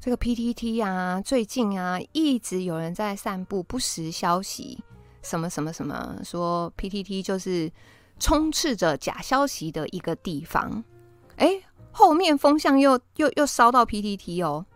[0.00, 4.82] 这个 PTT 啊，最近啊，一直有人在散布不实消息。
[5.20, 7.70] 什么什么什么说 PTT 就是
[8.18, 10.82] 充斥着假消息的一个地方，
[11.38, 14.66] 哎，后面风向又又又烧到 PTT 哦，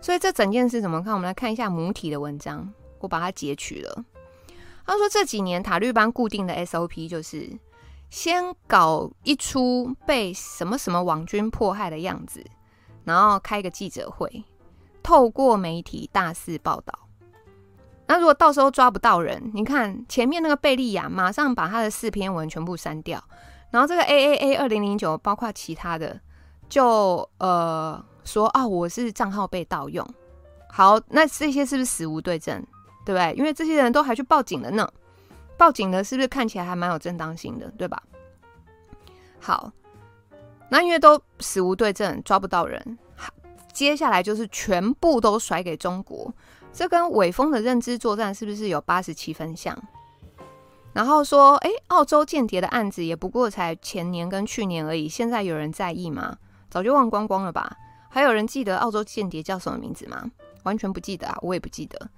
[0.00, 1.12] 所以这整件事怎么看？
[1.12, 4.04] 我们来看一下母体的文章，我把它截取了。
[4.86, 7.50] 他说这几年塔绿班固定的 SOP 就是
[8.08, 12.42] 先搞一出被什么什么网军迫害的样子，
[13.04, 14.44] 然后开个记者会，
[15.02, 16.98] 透过媒体大肆报道。
[18.06, 23.22] 那如果到时候抓不到人，你看前面那个贝利亚马上把他的四篇文全部删掉，
[23.70, 26.18] 然后这个 A A A 二零零九包括其他的，
[26.68, 30.06] 就呃说啊我是账号被盗用，
[30.70, 32.64] 好，那这些是不是死无对证，
[33.04, 33.34] 对不对？
[33.34, 34.90] 因为这些人都还去报警了呢，
[35.56, 38.02] 报警的是不是看起来还蛮有正当性的，对吧？
[39.40, 39.70] 好，
[40.68, 42.98] 那因为都死无对证，抓不到人，
[43.72, 46.32] 接下来就是全部都甩给中国。
[46.72, 49.76] 这跟伪封的认知作战是不是有八十七分像？
[50.98, 56.36] 然后说，哎，澳洲间谍的案子也不过才前年跟去年而已，现在有人在意吗？
[56.68, 57.76] 早就忘光光了吧？
[58.08, 60.28] 还有人记得澳洲间谍叫什么名字吗？
[60.64, 62.10] 完全不记得啊，我也不记得。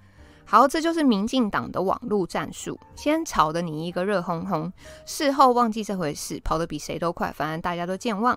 [0.45, 4.71] 好，这就是民进党的网络战术，先炒得你一个热烘烘，
[5.05, 8.35] 事后忘记这回事，跑得比谁都快，反正大家都健忘。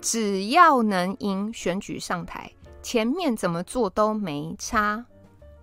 [0.00, 2.50] 只要能赢选举上台，
[2.82, 5.04] 前面怎么做都没差。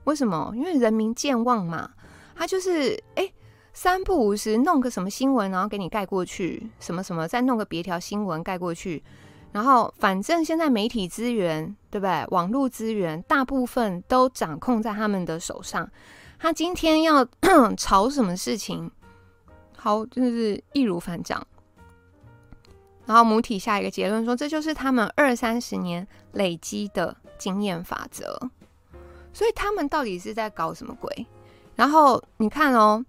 [0.03, 0.53] 为什么？
[0.55, 1.89] 因为人民健忘嘛。
[2.35, 3.31] 他就是哎，
[3.73, 9.03] 三不五时弄个什么新闻，然后给你盖过去，什么什么，再弄个别条新闻盖过去。
[9.51, 12.25] 然后，反正现在媒体资源，对不对？
[12.29, 15.89] 网络资源大部分都掌控在他们的手上。
[16.39, 17.27] 他今天要
[17.75, 18.89] 炒什么事情，
[19.77, 21.45] 好，就是易如反掌。
[23.05, 28.39] 然后母体下一个结论说，这就是他们二三十年累积的经验法则。
[29.33, 31.25] 所以他们到底是在搞什么鬼？
[31.75, 33.03] 然后你看哦，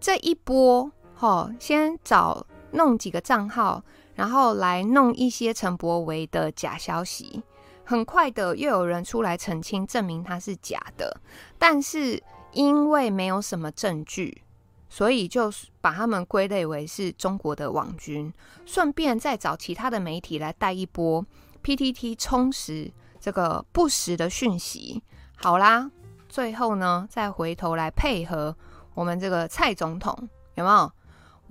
[0.00, 3.82] 这一波，哦，先找弄几个账号。
[4.14, 7.40] 然后来弄一些陈柏维的假消息，
[7.84, 11.20] 很快的又有人出来澄清，证明它是假的。
[11.56, 14.42] 但是因为没有什么证据，
[14.88, 18.34] 所以就把他们归类为是中国的网军，
[18.66, 21.24] 顺便再找其他的媒体来带一波
[21.62, 25.00] PTT 充实这个不实的讯息。
[25.36, 25.88] 好啦，
[26.28, 28.56] 最后呢，再回头来配合
[28.98, 30.92] 我们这个蔡总统，有没有？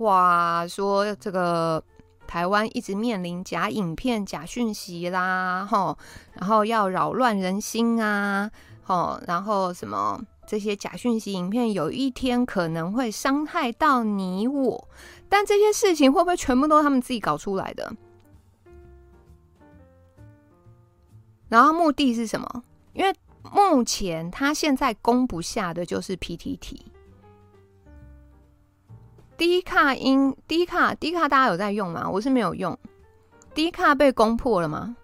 [0.04, 1.82] 哇，说这个。
[2.26, 5.96] 台湾一直面临假影片、假讯息啦，吼，
[6.34, 8.50] 然后要扰乱人心啊，
[8.82, 14.88] 吼，然后什么这些假讯息、影片，有一天可能会伤害到你我，
[15.26, 17.90] 但这些事情会不会全部都是他们自己搞出来的？
[21.48, 22.62] 然后目的是什么？
[22.92, 23.14] 因为
[23.50, 26.78] 目前他现在攻不下的就是 PTT。
[29.38, 32.10] 低卡因低卡低卡大家有在用吗？
[32.10, 32.76] 我是没有用。
[33.54, 34.96] 低卡被攻破了吗？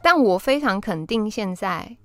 [0.00, 1.96] 但我非常肯定，现在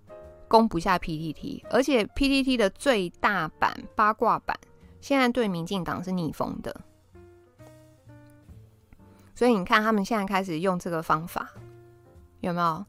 [0.47, 4.57] 攻不下 PTT，而且 PTT 的最大版八卦版
[5.01, 6.75] 现在对民进党是逆风的。
[9.35, 11.47] 所以你看，他们现在开始用这个方法，
[12.39, 12.83] 有没有？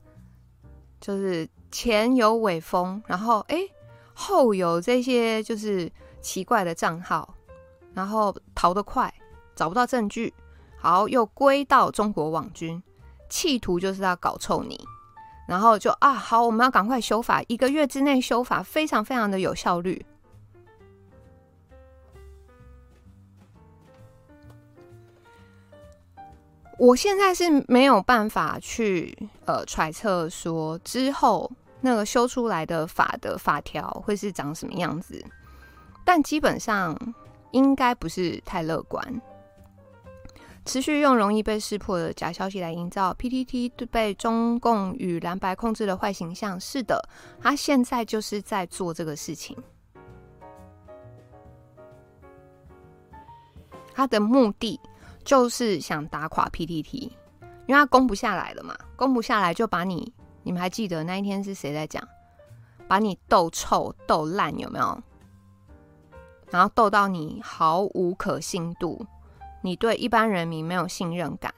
[0.99, 3.59] 就是前有尾风，然后哎、
[4.15, 7.34] 后有这些就是奇怪的账号。
[7.95, 9.13] 然后逃得快，
[9.55, 10.35] 找不到证据，
[10.77, 12.83] 好，又归到中国网军，
[13.29, 14.85] 企图就是要搞臭你，
[15.47, 20.05] 然后就啊，好，我们要赶快修法，一个月之内修法，非常非常的有效率。
[26.77, 31.49] 我现在是没有办法去呃揣测说之后
[31.81, 35.25] 那个修出来的法的法条会是长什么样子，
[36.05, 36.99] 但基本上。
[37.55, 39.23] 应该不是太乐观。
[40.65, 46.59] 持续用容易被识破的假消息来营造 PTT 被中共与蓝白控制的坏形象。
[46.59, 47.01] 是的，
[47.41, 49.57] 他现在就是在做这个事情。
[53.95, 54.81] 他的目的
[55.23, 57.11] 就是想打垮 PTT，
[57.67, 60.13] 因为他攻不下来了嘛，攻不下来就把你，
[60.43, 62.03] 你们还记得那一天是谁在讲？
[62.89, 65.03] 把你斗臭、斗烂，有没有？
[66.51, 69.05] 然后斗到你毫无可信度，
[69.63, 71.53] 你对一般人民没有信任感，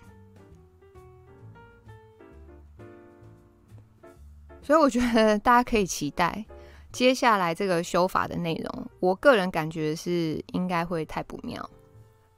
[4.63, 6.45] 所以我觉得大家可以期待
[6.93, 8.87] 接下来这个修法的内容。
[9.01, 11.69] 我个人感觉是应该会太不妙，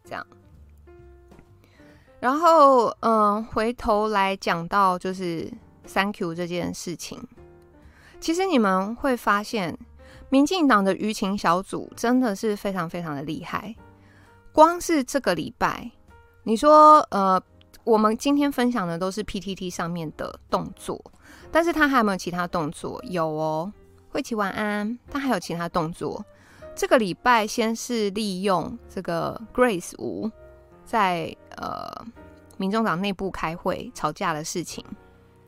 [0.05, 0.26] 这样。
[2.18, 5.49] 然后，嗯，回头来讲到就是
[5.84, 7.22] 三 Q 这件事情，
[8.18, 9.78] 其实你们会发现。
[10.31, 13.74] 民进党的舆情小组真的是非常非常的厉害。
[14.53, 15.91] 光是这个礼拜，
[16.43, 17.41] 你说，呃，
[17.85, 21.01] 我们今天分享的都是 PTT 上面的动作，
[21.53, 23.01] 但是他还有没有其他动作？
[23.05, 23.72] 有哦，
[24.11, 26.24] 慧琪晚安，他还有其他动作。
[26.74, 30.31] 这个礼拜先是利用这个 Grace 吴
[30.85, 32.07] 在呃
[32.57, 34.85] 民众党内部开会吵架的事情，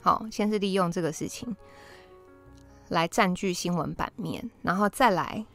[0.00, 1.56] 好，先是利用这个事情。
[2.90, 5.46] 来占据新闻版面，然后再来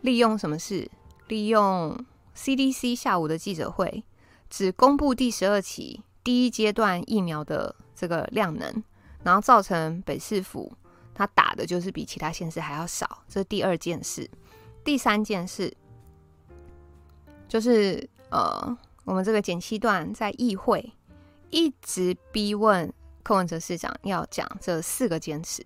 [0.00, 0.90] 利用什么事？
[1.28, 1.96] 利用
[2.34, 4.02] CDC 下午的记者会，
[4.48, 8.82] 只公布第十二期第一阶段疫苗的这个量能，
[9.22, 10.72] 然后造成北市府
[11.14, 14.28] 他打的就是比其他县市还要少，这是第二件事。
[14.82, 15.72] 第三件事，
[17.46, 20.92] 就是呃，我们这个简七段在议会
[21.50, 22.90] 一直逼问
[23.22, 25.62] 柯文哲市长要讲这四个坚持。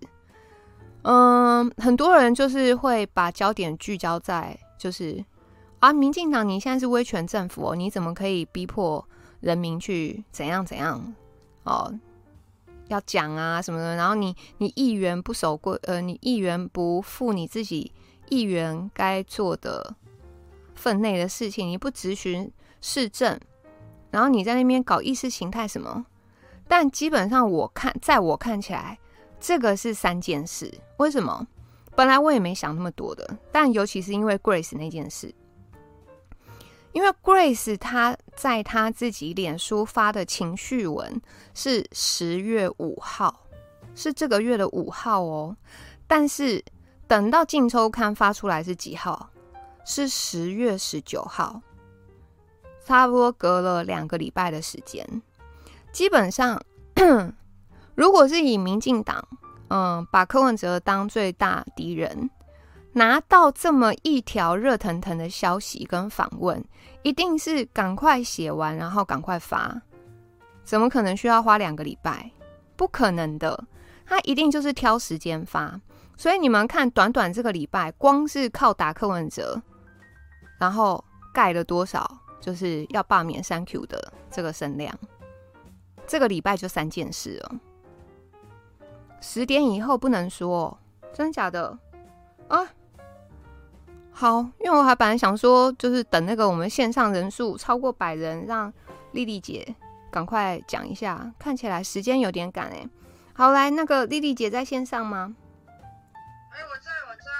[1.07, 5.23] 嗯，很多人就是会把焦点聚焦在，就是
[5.77, 9.07] 啊，民进党你现在是威权政府哦，你怎么可以逼迫
[9.39, 11.13] 人民去怎样怎样
[11.63, 11.93] 哦？
[12.87, 17.91] 要讲啊什么的，然后你你议员不守规，呃，你议员不负你自己
[18.29, 19.95] 议员该做的
[20.73, 22.51] 分内的事情，你不质询
[22.81, 23.39] 市政，
[24.09, 26.07] 然后你在那边搞意识形态什么？
[26.67, 28.97] 但基本上我看，在我看起来。
[29.47, 31.45] 这个是三件事，为什么？
[31.95, 35.31] 本来我也没想那么多的，但尤其是因为 Grace 那件事，
[36.93, 41.21] 因为 Grace 她在她自己脸书发的情绪文
[41.53, 43.45] 是十月五号，
[43.93, 45.55] 是这个月的五号哦，
[46.07, 46.65] 但是
[47.07, 49.29] 等到镜周刊发出来是几号？
[49.85, 51.61] 是十月十九号，
[52.83, 55.07] 差不多隔了两个礼拜的时间，
[55.91, 56.59] 基本上。
[57.95, 59.25] 如果是以民进党，
[59.69, 62.29] 嗯，把柯文哲当最大敌人，
[62.93, 66.63] 拿到这么一条热腾腾的消息跟访问，
[67.01, 69.81] 一定是赶快写完，然后赶快发，
[70.63, 72.29] 怎么可能需要花两个礼拜？
[72.75, 73.65] 不可能的，
[74.05, 75.79] 他一定就是挑时间发。
[76.17, 79.61] 所以你们看，短短这个礼拜，光是靠打柯文哲，
[80.59, 84.97] 然后盖了多少，就是要罢免三 Q 的这个声量，
[86.07, 87.55] 这个礼拜就三件事了。
[89.27, 90.77] 十点以后不能说，
[91.11, 91.75] 真的假的
[92.47, 92.59] 啊？
[94.11, 98.71] 好，因为我还本来想说，就是等那个我们线上人数超过百人，让
[99.13, 99.75] 丽丽姐
[100.11, 101.33] 赶快讲一下。
[101.39, 102.87] 看起来时间有点赶哎。
[103.33, 105.35] 好，来，那个丽丽姐在线上吗？
[106.51, 107.31] 哎，我在，我在。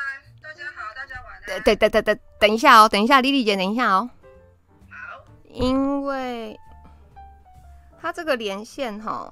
[0.42, 1.64] 大家好，大家晚安。
[1.64, 4.10] 等等等等等一下哦，等一下，丽丽姐，等一下哦。
[4.90, 5.24] 好。
[5.54, 6.60] 因为
[8.02, 9.32] 他这个连线哈。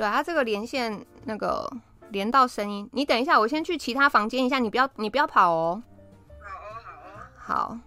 [0.00, 1.70] 对啊，这个连线那个
[2.08, 5.82] 连到声音，你等一下，我先去其他房间一下，你不要你不要跑哦。
[6.40, 6.72] 好哦，
[7.36, 7.68] 好哦。
[7.68, 7.78] 好，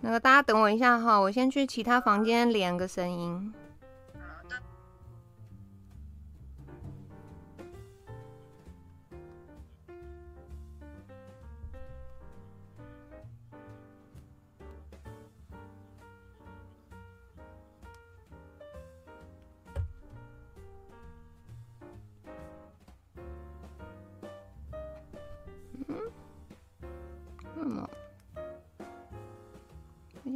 [0.00, 3.54] 那个大家等我一下哈，我先去其他房间连个声音。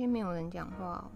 [0.03, 1.07] 今天没有人讲话哦。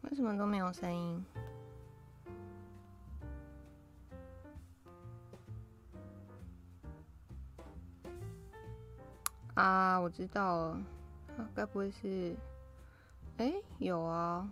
[0.00, 1.24] 为什么都没有声音？
[9.54, 10.82] 啊，我知道了，
[11.54, 12.34] 该不会是？
[13.38, 14.48] 哎，有啊。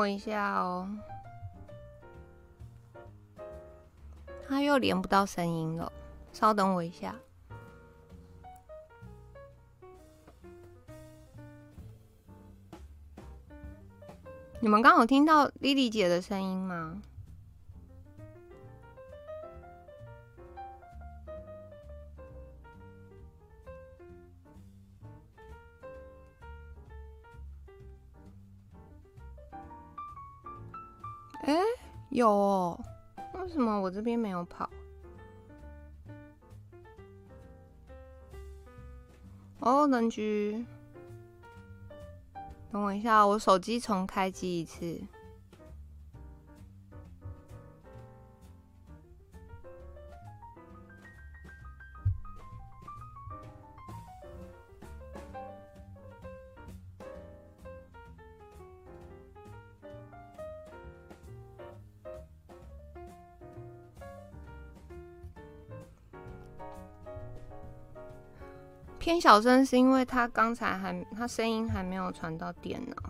[0.00, 0.88] 我一下哦，
[4.48, 5.92] 他又连不到声音了，
[6.32, 7.14] 稍等我一下。
[14.62, 17.02] 你们刚好听到莉莉姐的声音吗？
[32.20, 32.78] 有哦，
[33.40, 34.68] 为什么我这边没有跑？
[39.60, 40.62] 哦，邻居，
[42.70, 45.00] 等我一下，我手机重开机一次。
[69.20, 73.09] 小声是因为他刚才还他声音还没有传到电脑。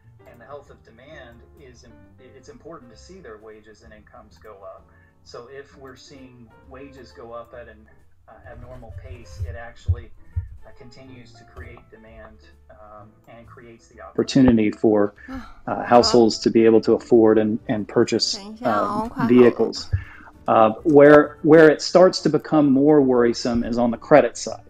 [0.29, 1.85] and the health of demand is
[2.19, 4.89] it's important to see their wages and incomes go up.
[5.23, 7.87] So if we're seeing wages go up at an
[8.27, 10.11] uh, abnormal pace, it actually
[10.65, 12.37] uh, continues to create demand
[12.71, 15.13] um, and creates the opportunity for
[15.67, 19.89] uh, households to be able to afford and, and purchase uh, vehicles.
[20.47, 24.63] Uh, where where it starts to become more worrisome is on the credit side.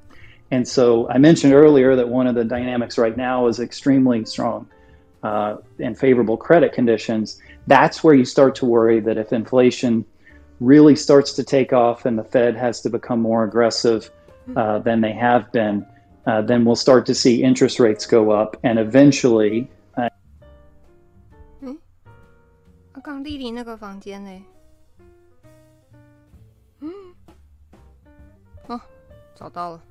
[0.52, 4.68] And so I mentioned earlier that one of the dynamics right now is extremely strong
[5.23, 7.41] uh, and favorable credit conditions.
[7.67, 10.05] That's where you start to worry that if inflation
[10.61, 14.11] really starts to take off and the Fed has to become more aggressive
[14.55, 15.85] uh, than they have been,
[16.27, 19.69] uh, then we'll start to see interest rates go up and eventually.
[21.61, 21.77] 嗯，
[23.03, 24.45] 刚丽丽那个房间呢？
[26.81, 26.91] 嗯，
[28.67, 28.81] 哦，
[29.35, 29.83] 找到了。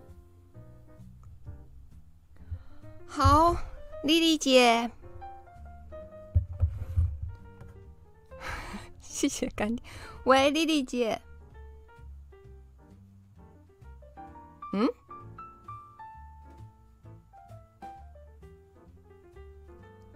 [3.07, 3.55] 好，
[4.03, 4.89] 丽丽姐，
[9.19, 9.83] 谢谢干爹。
[10.25, 11.21] 喂，丽丽姐，
[14.73, 14.89] 嗯？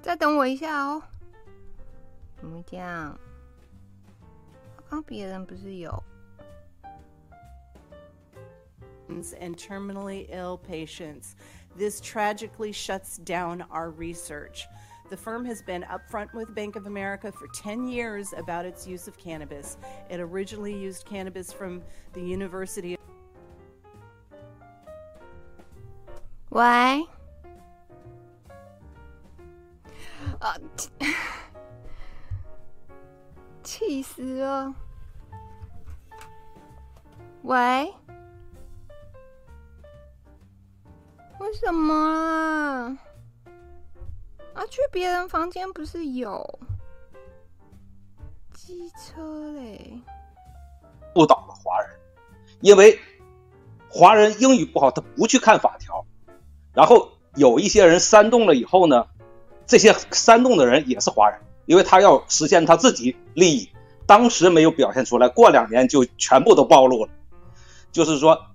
[0.02, 1.04] 再等我一下哦。
[2.38, 3.20] 怎么这样？
[4.90, 6.04] 刚别人不是有？
[9.10, 11.36] And terminally ill patients.
[11.76, 14.66] This tragically shuts down our research.
[15.10, 19.08] The firm has been upfront with Bank of America for 10 years about its use
[19.08, 19.78] of cannabis.
[20.10, 21.82] It originally used cannabis from
[22.14, 22.96] the University.
[26.50, 27.06] Why?
[30.42, 30.60] Uh,
[33.64, 34.76] 气死了！
[37.44, 37.94] 喂？
[41.40, 42.98] 为什么啊？
[44.55, 46.59] 啊，去别人房间不是有
[48.53, 50.01] 机车嘞？
[51.17, 51.91] 误导了华人，
[52.61, 52.99] 因为
[53.89, 56.05] 华人英语不好，他不去看法条。
[56.73, 59.07] 然后有一些人煽动了以后呢，
[59.67, 63.69] 这些煽动的人也是华人，因为他要实现他自己利益。
[64.07, 67.11] 当时没有表现出来，过两年就全部都暴露了。
[67.93, 68.47] 就是说。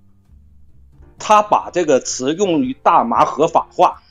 [1.22, 4.02] 他把这个词用于大麻合法化，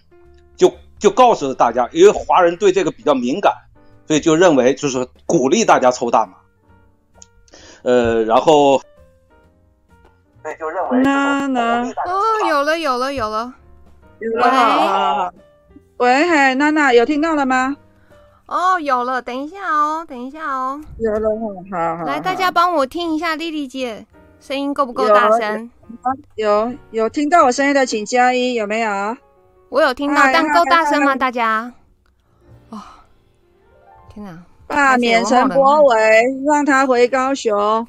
[1.00, 3.54] 就就告诉了大家，因为华人对这个比较敏感，
[4.06, 6.34] 所以就认为就是鼓励大家抽大麻。
[7.84, 8.82] 呃，然后，
[10.44, 13.54] 所以就认为娜娜哦，有了有了有了，
[14.20, 15.34] 有了，好好好，
[15.98, 17.78] 喂，嘿，娜娜有听到了吗？
[18.48, 21.30] 哦，有了，等一下哦，等一下哦，有了，
[21.72, 24.06] 好好，来，大家帮我听一下，丽丽姐。
[24.42, 25.70] 声音够不够大声？
[26.36, 29.18] 有有，有听到我声音的，请加一，有没有？
[29.70, 31.16] 我有听到，但够大声吗？
[31.16, 31.72] 大家？
[32.70, 32.82] 哦，
[34.14, 34.40] 天哪！
[34.68, 35.98] 罢免陈柏伟，
[36.46, 37.88] 让他回高雄。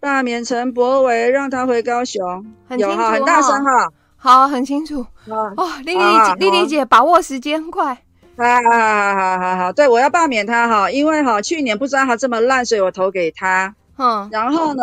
[0.00, 2.44] 罢免陈柏伟，让他回高雄。
[2.68, 3.92] 很清楚，很大声哈。
[4.16, 5.04] 好，很清楚。
[5.26, 7.94] 哦，丽丽姐，丽丽姐，把握时间，快！
[8.36, 13.74] 好好好好好，对，我要罢免他哈，因为哈，去年不知道他这么烂，所以我投给他。
[13.98, 14.82] 嗯，然后呢，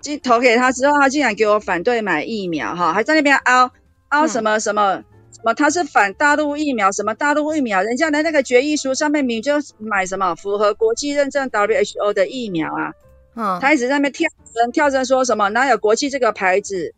[0.00, 3.70] 进投给他之后，他竟然给我反对买疫苗，哈，还在那边凹
[4.10, 12.92] 凹什么什么什么他是反大陆疫苗，什么大陆疫苗，人家的那个决议书上面明明就买什么符合国际认证 WHO 的疫苗啊，
[13.36, 16.94] 嗯，他一直在那边跳针跳针说什么哪有国际这个牌子？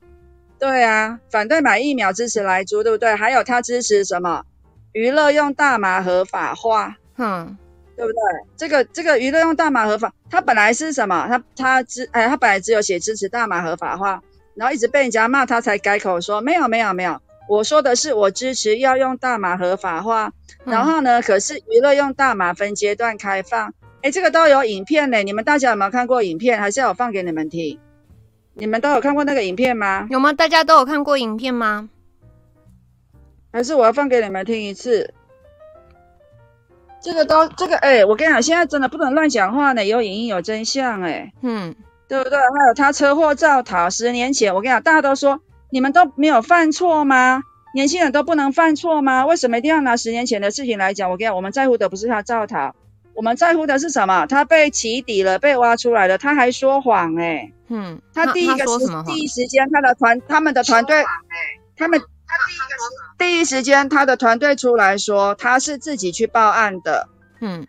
[0.58, 3.14] 对啊，反对买疫苗，支持莱猪，对不对？
[3.14, 4.44] 还有他支持什么
[4.92, 7.56] 娱乐用大麻合法化，嗯，
[7.96, 8.18] 对不对？
[8.56, 11.26] 这个这个娱乐用大麻合法，他本来是什么？
[11.28, 14.22] 他他支哎，他本来只有写支持大麻合法化。
[14.60, 20.34] 然后一直被人家骂，他才改口说没有没有没有，我说的是我支持要用大麻合法化。
[20.66, 25.22] 嗯、然后呢，可是娱乐用大麻分阶段开放，哎，这个都有影片呢。
[25.22, 26.60] 你们大家有没有看过影片？
[26.60, 27.78] 还是要我放给你们听？
[28.52, 30.06] 你们都有看过那个影片吗？
[30.10, 30.34] 有吗？
[30.34, 31.88] 大家都有看过影片吗？
[33.54, 35.14] 还是我要放给你们听一次？
[37.00, 41.32] 这个都这个哎，我跟你讲，现在真的不能乱讲话呢，有影音有真相哎。
[41.40, 41.74] 嗯。
[42.10, 42.36] 对不对？
[42.36, 45.40] 还有他车祸造逃，十年前我跟你讲，大家都说
[45.70, 47.44] 你们都没有犯错吗？
[47.72, 49.26] 年轻人都不能犯错吗？
[49.26, 51.08] 为什么一定要拿十年前的事情来讲？
[51.08, 52.74] 我跟你讲，我们在乎的不是他造逃，
[53.14, 54.26] 我们在乎的是什么？
[54.26, 57.54] 他被起底了，被挖出来了，他还说谎哎、欸。
[57.68, 61.04] 嗯，他第一个时第一时间他的团他们的团队，
[61.76, 62.06] 他们他
[62.48, 67.08] 第一个时第一时间他的团队出来说他是自己去报案的。
[67.40, 67.68] 嗯，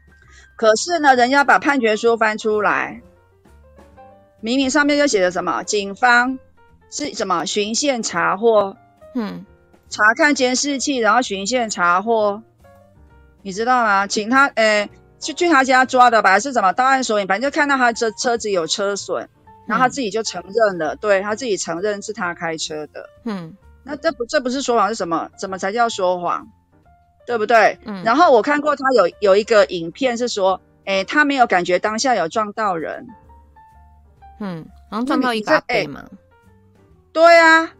[0.58, 3.04] 可是呢，人家把判决书翻出来。
[4.42, 6.38] 明明上面就写着什么，警方
[6.90, 8.76] 是什么循线查获，
[9.16, 9.46] 嗯，
[9.90, 12.42] 查看监视器，然后循线查获，
[13.44, 14.08] 你知道吗？
[14.08, 14.90] 请他，诶、欸，
[15.20, 19.30] 去去他家抓的吧，还是怎么到案索引，反正就看到他车车子有车损，
[19.68, 25.30] 然后他自己就承认了，嗯、对他自己承认是他开车的，嗯，那这不这不是说谎是什么？
[25.38, 26.48] 怎么才叫说谎？
[27.28, 27.78] 对不对？
[27.86, 33.08] 嗯，然后我看过他有有一个影片是说，诶、欸，他没有感觉当下有撞到人。
[34.42, 36.04] 嗯，然后撞到一个阿伯嘛？
[37.14, 37.72] 对啊，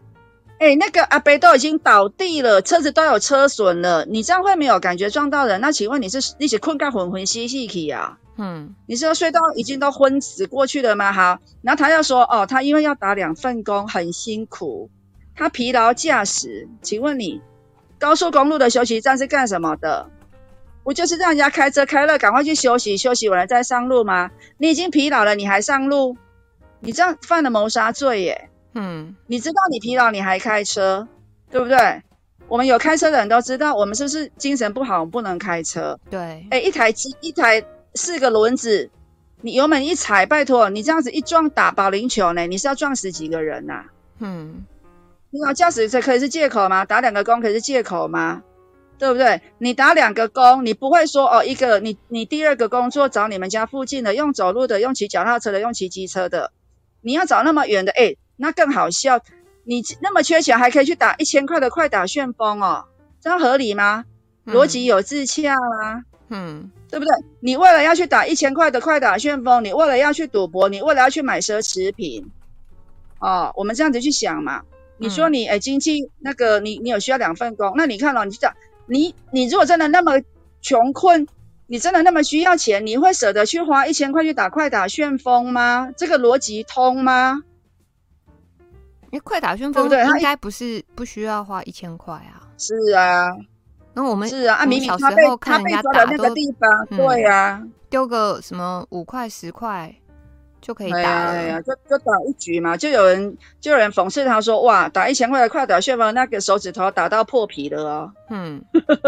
[0.58, 5.60] 哎、欸，那个阿伯都已经倒地了，车子都有车损了，你这样会没有感觉撞到人？
[5.60, 8.18] 那请问你是你是困到昏昏兮兮去啊？
[8.36, 11.12] 嗯，你是要睡到已经都昏死过去了吗？
[11.12, 14.88] 好，然后他又说，哦，他因为要打两份工，很辛苦，
[15.34, 16.68] 他疲劳驾驶。
[16.80, 17.42] 请问你
[17.98, 20.08] 高速公路的休息站是干什么的？
[20.84, 24.30] 不就是让人家开车开了，赶快去休息，休息完了再上路吗？
[24.58, 26.16] 你已经疲劳了，你还上路？
[26.84, 28.50] 你这样犯了谋杀罪耶！
[28.74, 31.06] 嗯，你知道你疲劳你还开车，
[31.50, 32.02] 对不对？
[32.48, 35.98] 我们有开车的人都知道，我们是不是精神不好，我们不能开车？
[36.10, 37.64] 对，哎，一台机一台
[37.94, 38.90] 四个轮子，
[39.40, 42.46] 你油门一踩，拜托，你这样子一撞打保龄球呢？
[42.48, 43.84] 你是要撞死几个人呐？
[44.18, 44.64] 嗯，
[45.30, 46.84] 你好，驾驶这可以是借口吗？
[46.84, 48.42] 打两个工可以是借口吗？
[48.98, 49.40] 对不对？
[49.58, 56.52] 你打两个工，你不会说哦，一个你你第二个工作找你们家附近的，用走路的，用骑脚踏车的，用骑机车的。
[57.02, 59.20] 你要找那么远的，哎，那更好笑。
[59.64, 62.86] 你那么缺钱，还可以去打一千块的快打旋风哦，
[63.20, 64.04] 这样合理吗？
[64.44, 66.04] 逻辑有自洽吗？
[66.30, 67.14] 嗯，对不对？
[67.38, 72.28] 你为了要去打一千块的快打旋风，你为了要去赌博，你为了要去买奢侈品，
[73.20, 74.62] 哦，我们这样子去想嘛。
[74.98, 78.52] 你说你哎，经济那个你你有需要两份工，那你看了，你就讲
[78.86, 80.20] 你你如果真的那么
[80.60, 81.28] 穷困。
[81.72, 82.84] 你真的那么需要钱？
[82.84, 85.90] 你会舍得去花一千块去打快打旋风吗？
[85.96, 87.42] 这个逻辑通吗？
[89.10, 92.44] 因为快打旋风对，应该不是不需要花一千块啊。
[92.58, 93.26] 是啊，
[93.94, 99.94] 那我们是啊，啊，明明他被他被抓的那个地方，对啊，丢个什么五块十块
[100.60, 102.76] 就可以打了，呀，就就打一局嘛。
[102.76, 108.62] 就有人就有人讽刺他说：“哇，打一千块的快打旋风，那个手指头打到破皮了哦。”嗯，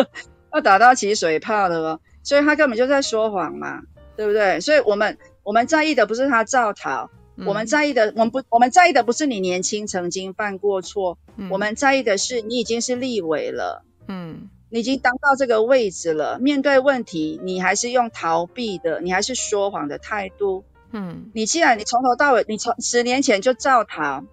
[0.54, 2.00] 要打到起水泡了哦。
[2.24, 3.82] 所以他根本就在说谎嘛，
[4.16, 4.58] 对不对？
[4.58, 24.24] 所以我们我们在意的不是他造逃，嗯、我们在意的我们不我们在意的不是你年轻曾经犯过错，嗯、我们在意的是你已经是立委了，嗯，你已经当到这个位置了，面对问题你还是用逃避的，你还是说谎的态度，嗯，你既然你从头到尾你从十年前就造逃，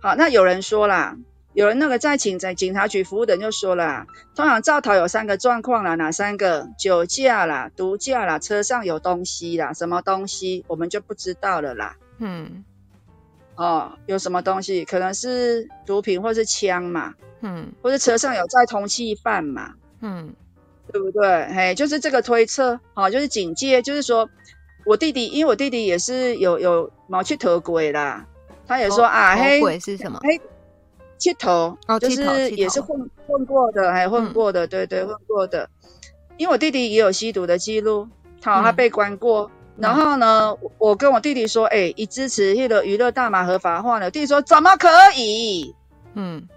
[0.00, 1.16] 好，那有人说啦。
[1.58, 4.06] 有人那个在警在警察局服务的人就说了，
[4.36, 6.68] 通常肇逃有三个状况啦，哪三个？
[6.78, 11.96] 酒驾啦、毒驾啦、车上有东西啦，什么东西我们就不知道了啦。
[12.18, 12.62] 嗯，
[13.56, 14.84] 哦，有什么东西？
[14.84, 17.14] 可能是毒品或是枪嘛。
[17.40, 19.74] 嗯，或是车上有载通缉犯嘛。
[20.00, 20.32] 嗯，
[20.92, 21.52] 对不对？
[21.52, 24.30] 嘿，就是这个推测，哦，就是警戒，就是说
[24.86, 28.24] 我弟弟，因为我弟弟也是有有毛去头鬼啦，
[28.64, 30.20] 他也说啊，嘿，鬼是什么？
[30.22, 30.40] 嘿。
[31.18, 35.68] 切头，哦，就是也是混混过的，还混过的，嗯、对对，混过的。
[36.36, 38.08] 因为我弟弟也有吸毒的记录，
[38.42, 39.50] 好，他被关过。
[39.76, 44.10] 嗯、然后呢，我跟我弟弟说，哎、欸，你支持那个娱乐大麻合法化呢？
[44.10, 45.74] 弟弟说怎么可以？
[46.14, 46.48] 嗯，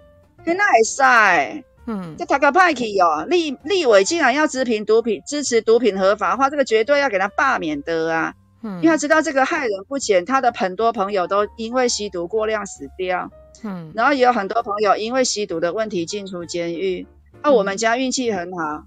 [0.44, 1.64] 那也塞。
[1.84, 8.34] 嗯，这他个派系哦，立立委竟然要支持毒品，支持毒品合法化，这个绝对要给他罢免的啊。
[8.62, 13.28] 嗯，因为他知道这个害人不浅，他的很多朋友都因为吸毒过量死掉。
[13.62, 17.06] 嗯，然后也有很多朋友因为吸毒的问题进出监狱。
[17.42, 18.84] 那、啊、我们家运气很好，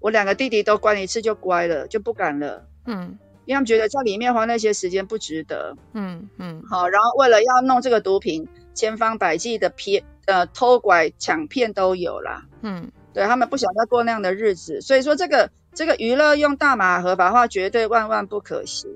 [0.00, 2.66] 我两个弟弟都关一次就乖了，就不敢了。
[2.86, 3.18] 嗯。
[3.44, 18.94] 因为他们觉得在里面花那些时间不值得，嗯嗯，好，然后为了要弄这个毒品，千方百计的骗，呃，偷拐抢骗都有啦，嗯，对他们不想再过那样的日子，所以说这个这个娱乐用大麻合法化绝对万万不可行，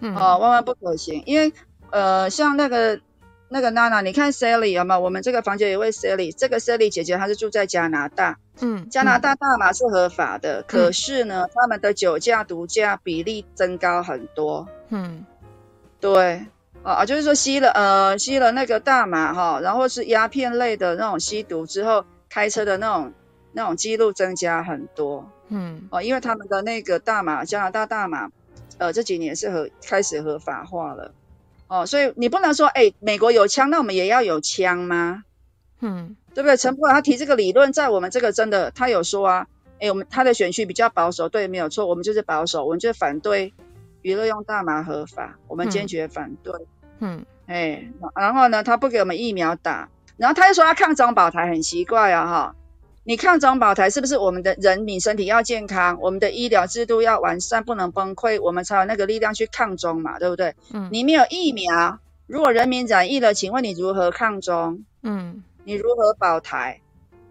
[0.00, 1.52] 嗯，哦，万万不可行，因为
[1.90, 2.98] 呃，像那个。
[3.48, 5.00] 那个娜娜，你看 Sally 有没有？
[5.00, 15.24] 我们这个房间有一位 Sally，这个 Sally 姐姐她是住在加拿大，嗯，加拿大大麻是合法的，嗯、可是呢，他们的酒驾、毒驾比例增高很多，嗯，
[16.00, 16.46] 对，
[16.82, 23.12] 啊，就是说吸了呃吸了那个大麻哈，然后是鸦片类的那种吸毒之后开车的那种
[23.52, 28.30] 那种记录增加很多，嗯，哦，因为他们的那个大麻加拿大大麻，
[28.78, 31.12] 呃这几年是合开始合法化了。
[31.66, 35.24] 哦，所以你不能说，哎、欸，美国有枪，那我们也要有枪吗？
[35.80, 36.56] 嗯，对不对？
[36.56, 43.52] 陈柏他提这个理论，在我们这个真的，他有说啊，哎、欸，我们他的选区比较保守，对，没有错，我们就是保守，我们就是反对
[44.02, 46.52] 娱乐用大麻合法，我们坚决反对。
[47.00, 52.56] 嗯，哎、欸，然后呢，他不给我们疫苗打，然后他又说他抗中保台，很奇怪啊，哈。
[53.06, 60.54] 你抗中保台是不是我们的人民身体要健康，我们的医疗制度要完善，不能崩溃，我们才有那个力量去抗中嘛，对不对？
[60.72, 60.88] 嗯。
[60.90, 64.84] 你没有疫苗，如果人民染疫了，请问你如何抗中？
[65.02, 65.44] 嗯。
[65.64, 66.80] 你如何保台？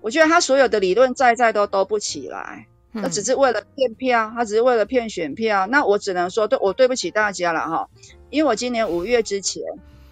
[0.02, 5.66] 我觉得他所有的理论在在都兜不起来，他只是为了骗票，他只是为了骗选票。
[5.66, 7.90] 那我只能说，对，我对不起大家了哈，
[8.30, 9.64] 因为我今年五月之前，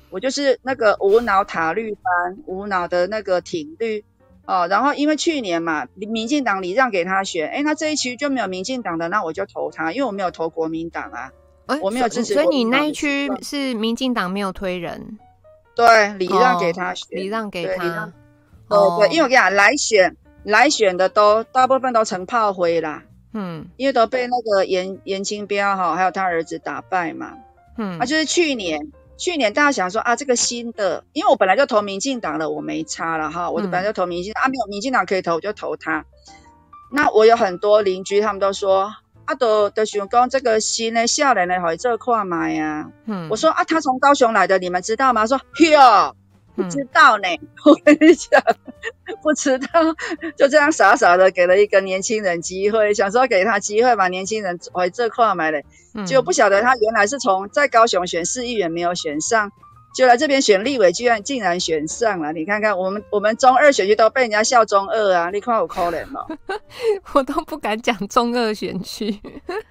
[0.10, 4.04] 我就是那个无脑塔绿班，无脑的那个挺绿。
[4.46, 11.32] 哦，然后因为去年嘛，民进党礼让给他选，哎，那这一区就没有民进党的，那我就投他，因为我没有投国民党啊，
[11.68, 12.34] 诶我没有支持。
[12.34, 15.20] 所以你那一区是民进党没有推人，
[15.76, 18.12] 对，礼让给他选，礼让给他。
[18.68, 27.34] 哦，对，因为我跟你讲，来选来选的都大部分都成炮灰啦，嗯，因为都被那个颜颜清标哈，还有他儿子打败嘛，
[27.78, 28.92] 嗯，啊，就是去年。
[29.22, 36.04] 去年大家想说啊，这个新的，因为我本来就投民进党了，我没差了哈，我就本来就投民进啊，没有民进党可以投，我就投他。
[36.92, 38.92] 那我有很多邻居，他们都说
[39.26, 42.90] 啊，都都想讲这个新的下来呢，好这跨买呀。
[43.06, 45.28] 嗯，我说啊，他从高雄来的，你们知道吗？
[45.28, 46.16] 说哟。
[46.62, 48.42] 不知道呢，嗯、 我跟你讲，
[49.22, 49.68] 不知道，
[50.38, 55.62] 就这样傻傻的给了一个年轻人机会，想说给他机会把年轻人回这块买的，
[56.06, 59.52] 结果不晓得他原来是从在高雄选市议员没有选上。
[59.94, 62.32] 就来这边选立委，居然竟然选上了！
[62.32, 65.30] 你看看我们我们中二选区都被人家笑中二啊！
[65.32, 66.26] 你看我可怜哦，
[67.14, 69.20] 我都不敢讲中二选区，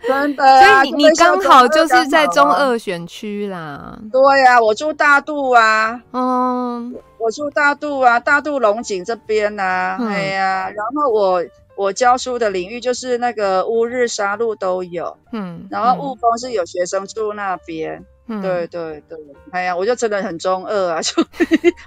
[0.07, 0.61] 真的、啊。
[0.83, 3.99] 所以你你刚好就是在中二选区啦。
[4.13, 11.43] 对呀、啊，我住大肚啊，嗯，我住大肚啊，大肚龙井这边呐、啊，哎、嗯、呀，然后我
[11.77, 18.05] 我教书的领域就是那个乌日沙鹿都有，嗯，然后雾峰是有学生住那边。
[18.41, 19.19] 对对对，
[19.51, 21.01] 哎呀，我就真的很中二啊！
[21.03, 21.23] 就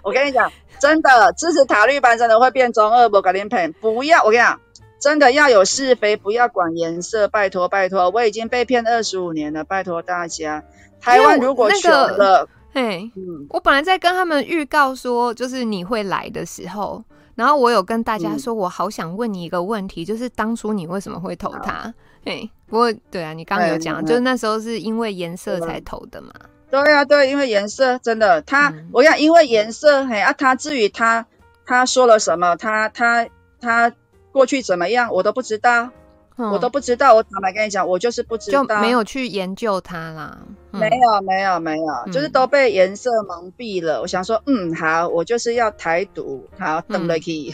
[0.04, 3.08] 我跟你讲，真的支持塔绿班，真的会变中二。
[3.08, 4.24] 不搞连盆，不要！
[4.24, 4.60] 我跟你讲，
[5.00, 8.10] 真的要有是非，不要管颜色，拜托拜托！
[8.10, 10.64] 我已经被骗二十五年了，拜托大家。
[11.00, 17.04] 台湾如果选了，嘿，嗯，我本来在跟他们预告说，就是你会来的时候，
[17.36, 21.94] 然后我有跟大家说，我好想问你一个问题，嗯、就是当初你为什么会投他？
[22.26, 26.32] 嘿，不过对啊，你刚刚有讲，就是那时候是因为颜色才投的嘛。
[26.70, 31.26] 对啊，对，因为颜色真的，他、嗯、我要因为颜色，嘿啊，他至于他
[31.66, 33.28] 他说了什么，他他
[33.60, 33.92] 他
[34.32, 35.90] 过去怎么样，我都不知道，
[36.38, 37.16] 嗯、我都不知道。
[37.16, 40.38] 我坦白跟你讲，我就是不知道，就没有去研究它啦。
[40.72, 44.02] 嗯、没有，没有，没有，嗯、就是都被颜色蒙蔽了。
[44.02, 47.54] 我想说，嗯，好，我就是要台独，好，等了去。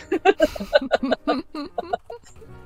[1.25, 1.43] 嗯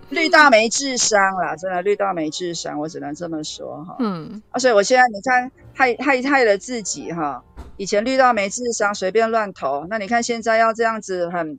[0.09, 3.95] 绿到没智商啦，真的绿到没智商，我只能这么说哈。
[3.97, 7.43] 嗯，啊，所以我现在你看害害害了自己哈。
[7.77, 11.57] 以前绿到没智商，随便乱投，那你看现在要这样子很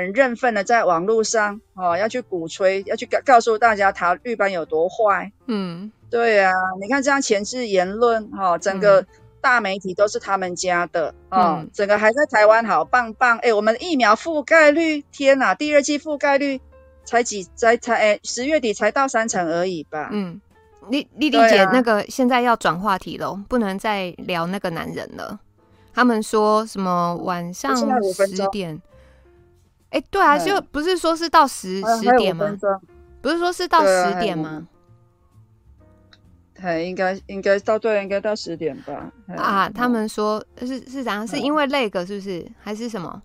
[0.00, 5.30] 很认份的在网络上哦，要去鼓吹，要去告告诉大家他绿班有多坏。
[5.46, 9.04] 嗯，对啊，你看这样前置言论哈，整个
[9.40, 13.38] 大媒体都是他们家的啊，嗯，整个还在台湾好棒棒。
[13.38, 16.60] 哎，我们的疫苗覆盖率，天哪，第二季覆盖率。
[17.02, 20.10] 才几才才哎，十月底才到三成而已吧。
[20.12, 20.40] 嗯，
[20.90, 25.40] 丽丽丽姐，那个现在要转话题喽，不能再聊那个男人了。
[25.92, 27.74] 他们说什么晚上
[28.12, 28.80] 十点？
[29.90, 32.46] 哎，对啊，就不是说是到十十点吗？
[33.20, 34.66] 不是说是到十点吗？
[36.62, 39.12] 哎，应该应该到对，应该到十点吧。
[39.36, 41.26] 啊，他们说是是怎样？
[41.26, 42.46] 是因为那个是不是？
[42.60, 43.22] 还是什么？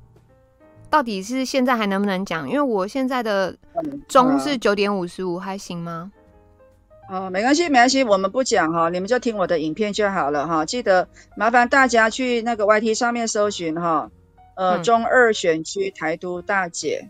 [0.89, 2.47] 到底是现在还能不能讲？
[2.47, 3.55] 因为我现在的
[4.07, 6.11] 钟是九点五十五，还行吗？
[7.09, 10.65] 哦，没关系，没关系，我们不讲哈，你们就听我的影片就好了哈。
[10.65, 14.09] 记得麻烦大家去那个 YT 上面搜寻哈，
[14.55, 17.07] 呃，中二选区台独大姐，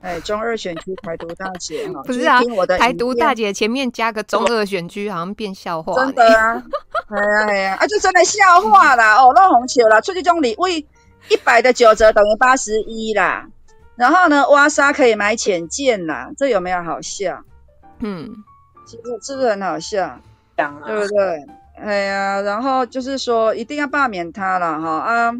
[0.00, 2.40] 哎，中二选区台独大姐哈，不是啊，
[2.78, 5.94] 台独大姐前面加个中二选区，好像变笑话。
[6.04, 6.62] 真的啊，
[7.08, 10.62] 哎呀哎呀，啊，就真的笑话啦，哦，那红球啦，出去中礼物。
[11.28, 13.46] 一百的九折等于八十一啦，
[13.94, 17.40] 然后呢，挖沙可以买浅见啦，这有没有好笑？
[18.00, 18.28] 嗯，
[18.88, 20.18] 是不是是不是很好笑？
[20.56, 21.46] 讲啊，对不对？
[21.80, 25.32] 哎呀，然后就是说一定要罢免他了哈啊？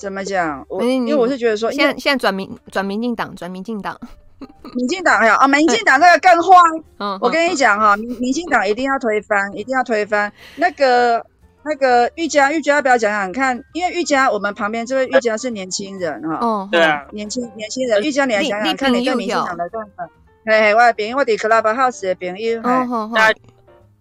[0.00, 0.64] 怎么讲？
[0.68, 4.00] 我因为我是觉得说，现在现在转民转民进党，转民进党，
[4.74, 6.56] 民进党呀啊，民进党那个更坏。
[6.98, 11.24] 嗯，我跟你讲哈，民民进党一定要推翻，一定要推翻那个。
[11.62, 13.62] 那个玉佳，玉佳要不要讲讲看？
[13.74, 16.38] 因为玉佳，我们旁边这位玉佳是年轻人哈。
[16.40, 20.08] 哦，对啊，年轻年轻人，玉佳你来讲讲看你对民进党的看法。
[20.46, 22.60] 嘿嘿，我的朋友，我的 Clubhouse 的朋友。
[22.60, 23.14] 哦好好。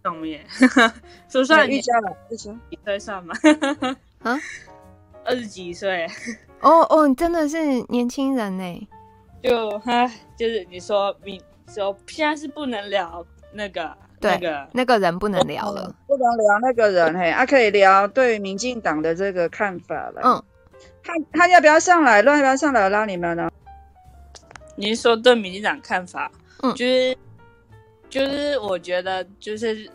[0.01, 0.39] 上面，
[1.29, 3.35] 说算玉佳了，玉佳，你算算吗？
[4.23, 4.39] 啊？
[5.25, 6.07] 二十几岁。
[6.61, 7.57] 哦哦，你真的是
[7.89, 8.87] 年轻人呢。
[9.41, 10.05] 就哈，
[10.35, 13.95] 就是你说你说现在是不能聊那个。
[14.19, 20.21] 对，那个那个人不能聊了，不能聊那个人嘿，啊可以聊对民进党的这个看法了。
[20.25, 20.43] 嗯，
[21.01, 22.21] 他他要不要上来？
[22.21, 23.49] 乱要不要上来拉你们呢？
[24.75, 26.29] 你是说对民进党看法？
[26.63, 27.17] 嗯，就是
[28.09, 29.89] 就是我觉得就是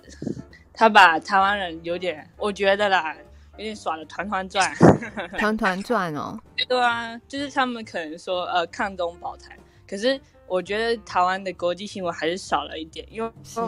[0.73, 3.15] 他把台湾人有点，我觉得啦，
[3.57, 4.75] 有点耍的团团转，
[5.39, 6.39] 团团转哦。
[6.69, 9.57] 对啊，就是他们可能说呃抗中保台，
[9.89, 13.61] 可是我觉得台湾的国际新闻还是少了一点，因为是。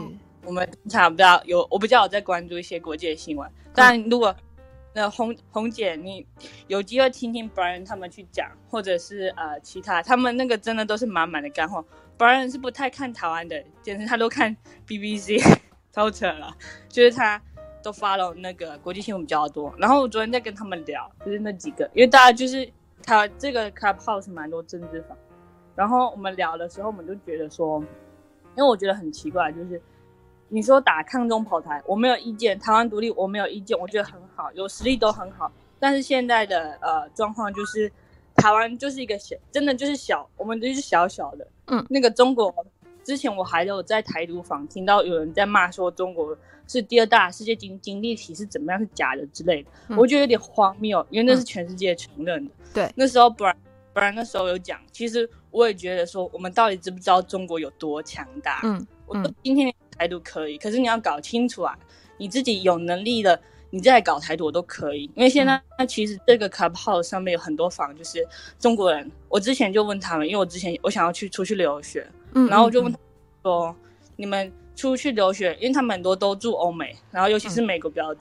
[0.45, 3.51] 我们差不多有，我比较有在关注一些国际的新闻。
[3.75, 4.33] 但如果
[4.93, 6.25] 那红红姐你
[6.69, 11.85] 有机会听听 Brian 他们去讲，或者是呃其他，他们那个真的都是满满的干货。
[12.17, 14.57] Brian 是不太看台湾的电视，他都看
[14.87, 15.43] BBC，
[15.93, 16.57] 超扯了。
[16.89, 17.43] 就是他
[17.87, 19.73] 都 follow 那个国际新闻比较多。
[19.79, 22.69] 然后我昨天在跟他们聊，就是那几个，因为大家就是
[23.05, 25.17] 他这个 Clubhouse 蛮多政治房。
[25.77, 27.79] 然后我们聊的时候，我们就觉得说，
[28.57, 29.81] 因为我觉得很奇怪，就是。
[30.49, 35.51] 你说打抗中跑台，我没有意见；台湾独立，我没有意见，我觉得很好，有实力都很好。
[35.81, 37.91] 但是现在的呃状况就是，
[38.37, 41.45] 台湾就是一个小，真的就是小，我们就是小小的。
[41.67, 42.55] 嗯，那个中国，
[43.07, 46.37] 之前我还有在台独房听到有人在骂说中国
[46.67, 52.51] 是第二大世界经经济体是怎么样是假的之类的，嗯、我觉得有点荒谬，因为那是全世界承认的。
[52.75, 53.57] 对、嗯，那时候不然
[53.93, 58.61] 不然那时候有讲，其实我也觉得说，我们到底知不知道中国有多强大？
[58.65, 59.73] 嗯，嗯我说今天。
[59.99, 61.75] 台独可以，可是你要搞清楚啊！
[62.19, 63.41] 你自己有能力的，
[63.71, 65.05] 你再搞台独都可以。
[65.15, 68.23] 因为现在那其实这个 Clubhouse 上面有很多房，就是
[68.59, 69.11] 中国人。
[69.31, 72.93] 我之前就问他们，因为我之前我想要去出去留学，嗯，然后我就问
[73.43, 73.75] 说：“嗯嗯
[74.17, 78.19] 你们出去留学，因为他们很多都住欧美，然后尤其是美国比较，嗯、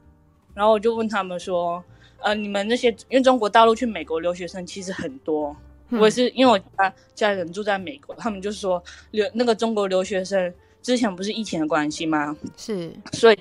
[0.53, 1.83] 然后我就问他们说：
[2.19, 5.55] 呃，你们那些因为中国大陆去美国留学生其实很多，
[5.89, 10.51] 嗯、我也是因为我家家人住在美国，他们就说留那个中国留学生。”
[10.85, 12.37] 之前不是疫情的关系吗？
[12.55, 13.39] 是，所以，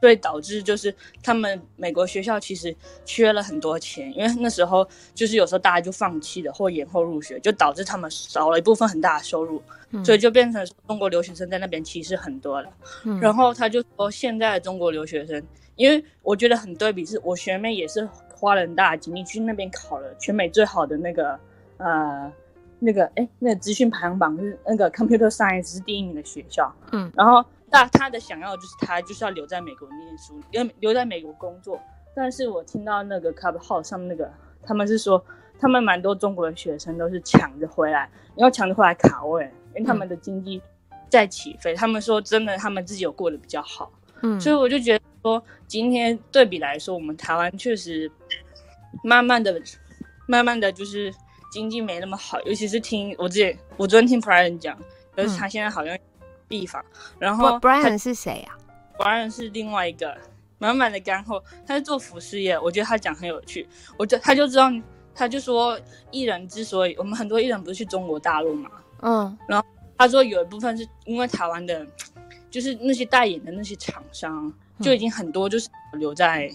[0.00, 2.74] 所以导致就是他们美国学校其实
[3.04, 12.70] 缺了很多钱，因为那时候就是有时候大家就放弃了或延后入学，就导致他们少了一部分很大的收入，嗯、所以就变成中国留学生在那边其实很多了。
[13.04, 15.42] 嗯、然后他就说，现在的中国留学生，
[15.76, 21.38] 因为我觉得很对比，是我学妹也是花了很大的精力去那边考了全美最好的那个
[21.76, 22.32] 呃。
[22.82, 31.80] 那个哎，那个资讯排行榜是那个 Computer Science 是第一名的学校，嗯，然后大他的想要就是他就是要留在美国念书，留留在美国工作。
[32.14, 34.30] 但是我听到那个 Clubhouse 上面那个，
[34.64, 35.24] 他们是说
[35.58, 39.44] 他们蛮多中国的学生都是抢着回来，然后抢着回来卡位，
[39.74, 40.60] 因为他们的经济
[41.08, 41.72] 在起飞。
[41.72, 43.90] 嗯、他们说真的，他们自己有过得比较好，
[44.22, 48.10] 嗯，所以我就觉得说，今天对比来说，我们台湾确实
[49.04, 49.62] 慢慢的、
[50.26, 51.12] 慢慢的就是。
[51.52, 54.78] 经济没那么好，尤其是听我之前，我昨天听 Brian 讲，
[55.10, 55.98] 可是他现在好像
[56.50, 58.54] 地方，嗯、然后 Brian 是谁呀、
[58.98, 60.14] 啊？Brian 是另外一个
[60.58, 64.70] 满满的干货，他是做服饰业，我觉得他讲很有趣，我就他就知道，
[65.14, 65.80] 他就说
[66.10, 68.70] 艺人之所以我们很多艺人不是去中国大陆嘛，
[69.00, 71.86] 嗯，然后他说有一部分是因为台湾的，
[72.50, 76.50] 就是那些代言的那些厂商就已经很多就是留在。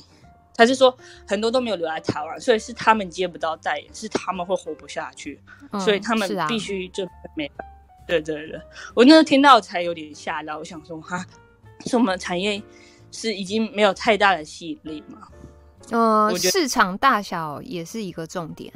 [0.58, 5.38] 他是说很多都没有留在台湾，所以是他们接不到代言，是他们会活不下去，
[5.74, 7.75] 嗯、所以他们必须就没办法。
[8.08, 8.62] 对对对，
[8.94, 11.26] 我那时候听到才有点吓到，我想说哈，
[11.86, 12.62] 是我们产业
[13.12, 15.28] 是已经没有太大的吸引力吗？
[15.92, 18.74] 呃，市场大小也是一个重点。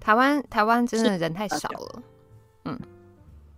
[0.00, 2.02] 台湾台湾真的人太少了，
[2.64, 2.78] 嗯，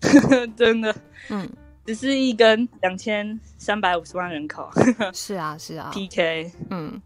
[0.56, 0.94] 真的，
[1.28, 1.48] 嗯，
[1.84, 4.70] 只是一根两千三百五十万人口，
[5.12, 7.02] 是啊是啊，PK，嗯。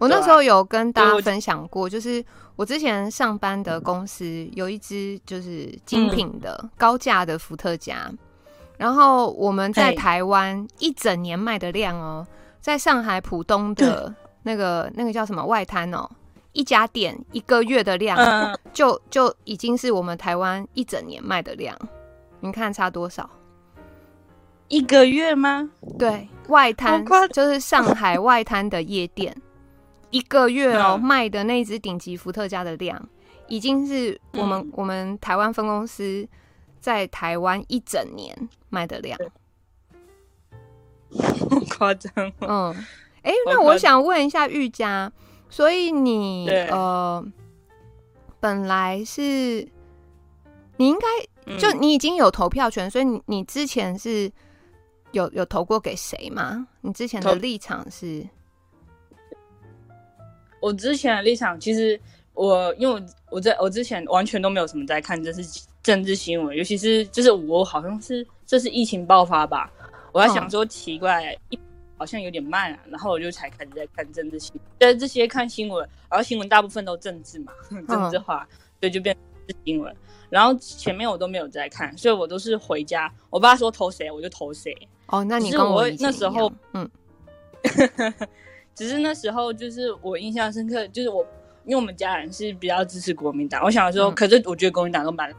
[0.00, 2.24] 我那时候有跟大家分享过，就是
[2.56, 8.10] 我之前上班的公司有一支就是精品的高价的伏特加，
[8.78, 12.26] 然后我们在台湾一整年卖的量哦，
[12.62, 16.08] 在上海浦东的那个那个叫什么外滩哦，
[16.52, 21.76] 一家店一个月的量就就已经是我们台湾一整年卖的量，
[22.40, 23.28] 你看差多少？
[24.68, 25.68] 一个月吗？
[25.98, 29.36] 对，外滩就是上海外滩的夜店。
[30.10, 33.08] 一个月哦，卖的那支顶级伏特加的量，
[33.46, 36.28] 已经是我们、嗯、我们台湾分公司
[36.80, 38.36] 在台湾一整年
[38.68, 39.18] 卖的量，
[41.76, 42.12] 夸张。
[42.40, 42.74] 嗯，
[43.22, 45.12] 哎、欸，那我想问一下玉佳，
[45.48, 47.24] 所以你呃，
[48.40, 49.68] 本来是
[50.76, 54.30] 你应该就你已经有投票权，所以你你之前是
[55.12, 56.66] 有有投过给谁吗？
[56.80, 58.26] 你之前的立场是？
[60.60, 61.98] 我之前的立场，其实
[62.34, 69.70] 我因为我我在我之前完全都没有什么在看这是政治新闻，尤其是就是我好像是这是疫情爆发吧，
[70.12, 71.36] 我在想说奇怪，
[71.96, 77.52] 好像有点慢啊，然后我就才开始在看政治新闻，在这些看新闻，然后新闻大部分都政治嘛，
[77.88, 78.46] 政治化，
[78.80, 79.16] 所以就变
[79.48, 79.94] 成新闻。
[80.28, 84.76] 然后前面我都没有在看，所以我都是回家，我爸说投谁我就投谁。
[85.06, 86.88] 哦，那你跟我，我那时候嗯。
[88.74, 91.22] 只是那时候，就是我印象深刻，就是我，
[91.64, 95.34] 因为我们家人是比较支持国民党，我想说，可是我觉得国民党都蛮，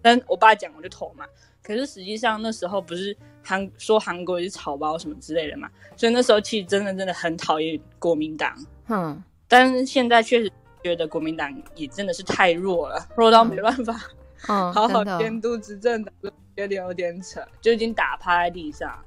[0.00, 1.24] 但我爸讲我就投嘛。
[1.62, 8.52] 可是实际上那时候不是韩说韩国是草包什么之类的嘛，所以那时候其实真的真的很讨厌国民党。
[8.88, 10.50] 嗯，但是现在确实
[10.82, 13.94] 觉得国民党也真的是太弱了，弱到 没办法，
[14.48, 16.12] 嗯，好好监督执政党，
[16.56, 18.98] 有点有点扯，就已经打趴在地上。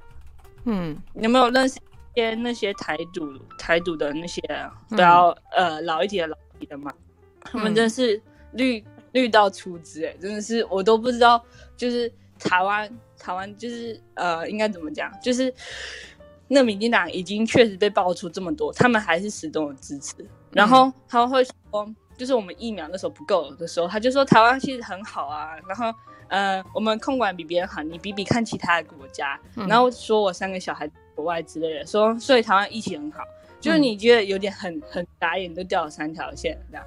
[0.64, 1.78] 嗯，有没有认识？
[2.16, 4.40] 些那些台独台独的那些
[4.90, 6.92] 都要、嗯、呃老一点的老一点的嘛，
[7.40, 8.20] 他们真是
[8.52, 11.40] 绿、嗯、绿到出汁哎，真的是我都不知道，
[11.76, 15.52] 就是台湾台湾就是呃应该怎么讲，就是
[16.48, 20.14] 那民进党已经确实被爆出这么多，他们还是始终的支持，
[20.52, 25.92] 然后他们会说，就是我们疫苗那时候不够的时候，他就说台湾其实很好啊，然后
[26.28, 30.90] 呃我们控管比别人好，你比比看其他的国家，嗯、然后说我三个小孩。
[31.16, 33.24] 国外之类的说，所以台湾疫情很好，
[33.58, 36.86] 就是你觉得有点很很打眼，都掉了三条线这样。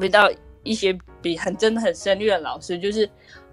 [0.00, 0.30] 遇到
[0.62, 3.10] 一些比很真的很深绿的老师，就是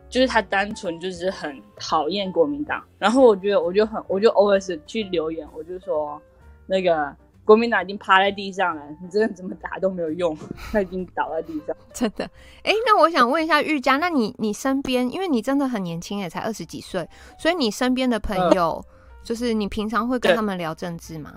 [0.07, 6.21] 就是他单纯就是很讨厌国民党，然后我觉得我就很我就 always 去留言，我就说
[6.67, 7.11] 那个
[7.43, 10.37] 国民党已经趴在地上了，你真的怎么打都没有用，
[10.71, 12.25] 他已经倒在地上， 真的。
[12.63, 18.83] 哎，那我想问一下玉佳，那你你身边，因为你真的很年轻，也才二十几岁，所以你身边的朋友。
[18.83, 18.85] 呃
[19.23, 21.31] 就是你平常会跟他们聊政治吗？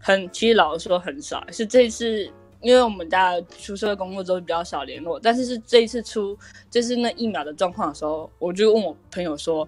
[0.00, 1.40] 很，其实老实说很少。
[1.52, 2.28] 是这次，
[2.60, 6.36] 因为我们大家出社会工作之后比较少联络，但是是这一次出
[6.68, 9.66] 就是那疫苗的状况的时候，我就问我朋友说，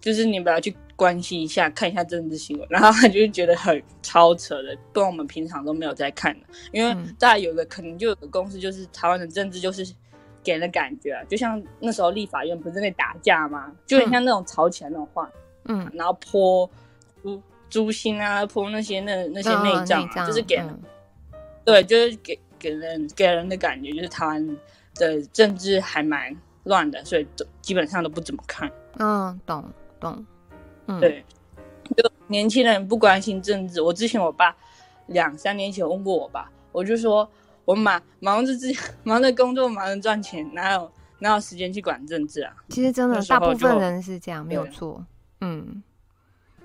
[0.00, 2.66] 就是你们要去关心一下，看一下政治新闻。
[2.70, 6.46] 然后他就觉得很超扯的，跟我们平常都没有在看的。
[6.72, 9.86] 因为大家有个可能就有个公司，就是台湾的政治就是
[10.42, 13.70] 给人的感觉啊，就像那时候立法院不是在打架吗？
[13.86, 15.30] 就很像那种吵起来那种话。
[15.64, 16.68] 嗯，然后泼
[17.22, 20.80] 猪猪心啊，泼那些那那些内脏、啊，就是给，嗯、
[21.64, 24.58] 对，就是给给人给人的感觉，就是台湾
[24.94, 26.34] 的政治还蛮
[26.64, 28.70] 乱的，所以都基本上都不怎么看。
[28.98, 29.62] 嗯，懂
[30.00, 30.24] 懂，
[30.86, 31.24] 嗯，对，
[31.96, 33.80] 就年轻人不关心政治。
[33.80, 34.56] 我之前我爸
[35.06, 37.28] 两三年前问过我爸，我就说
[37.64, 42.54] 我忙忙着自己 忙着工作，忙着赚钱，哪有哪有时间去管政治啊？
[42.68, 45.04] 其实真的，大部分人是这样，没有错。
[45.40, 45.82] 嗯，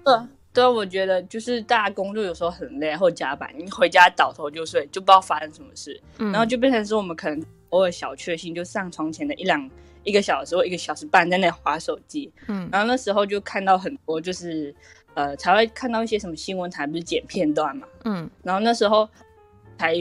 [0.03, 0.13] 对
[0.53, 9.69] 对，我觉得就是大家工作有时候很累，或加班，你回家倒头就睡，就不知道发生什么事，嗯、然后就变成说我们可能偶尔小确幸，就上床前的一两
[10.06, 14.74] 一个小时或一个小时半在那划手机，嗯，然后那时候就看到很多就是
[15.16, 19.10] 呃才会看到一些什么新闻台不是剪片段嘛，嗯，然后那时候
[19.78, 19.93] 才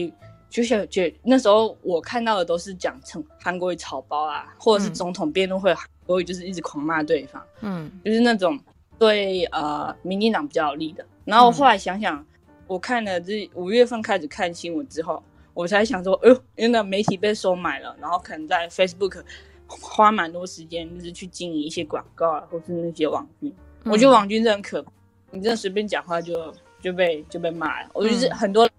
[0.49, 5.73] 就是觉那时候我看到的都是讲成韩国语草包啊，或者是总统辩论会。
[5.73, 8.59] 韩国语就是一直狂骂对方，嗯，就是那种
[8.99, 11.03] 对呃民进党比较有利的。
[11.23, 12.23] 然后我后来想想，
[12.67, 15.23] 我看了这五月份开始看新闻之后，
[15.55, 19.23] 我才想说，哎呦，原来媒体被收买了，然后可能在 Facebook
[19.67, 23.53] 花蛮多时间，就是去经营一些广告啊，或是那些网军。
[23.83, 24.91] 嗯、我觉得网军真的很可怕，
[25.31, 27.89] 你真的随便讲话就就被就被骂了。
[27.93, 28.69] 我觉得很多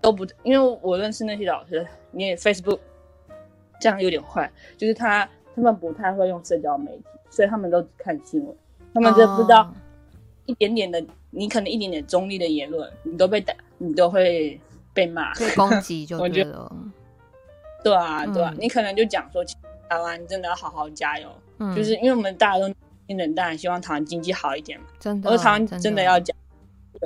[0.00, 2.78] 都不，因为我认识那些老师，你也 Facebook
[3.80, 8.56] 这样有点坏，就是他他们不太会用社交媒体，所以他们都只看新闻，
[8.94, 9.72] 他们就不知道
[10.46, 14.60] 一点点的，你可能一点点中立的言论，你都被打，你都会
[14.92, 16.70] 被骂、被攻击，就对了。
[17.84, 19.44] 对啊，对啊，嗯、你可能就讲说
[19.88, 21.28] 台湾真的要好好加油，
[21.58, 22.72] 嗯、就是因为我们大家都。
[23.16, 26.36] 人当然希望台湾经济好一点嘛，真的，而台湾真的要讲，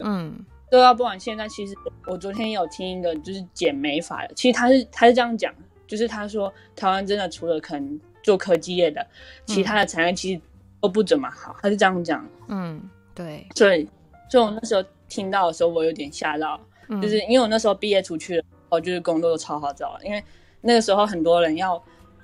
[0.02, 1.76] 嗯，对啊，不管现在，其实
[2.06, 5.54] 我昨天也有听一个就是剪美法的，其实他是他是这样讲，
[5.86, 9.06] 就是他说台湾真的除了可能做科技业的，嗯、
[9.46, 10.40] 其他的产业其实
[10.80, 12.82] 都不怎么好，他是这样讲，嗯，
[13.14, 13.88] 对，所以，
[14.28, 20.20] 所以我那时候听到的时候，我有点吓到，嗯、就是因为我那时候毕业出去了，我就是工作都超好找，因为
[20.60, 21.80] 那个时候很多人要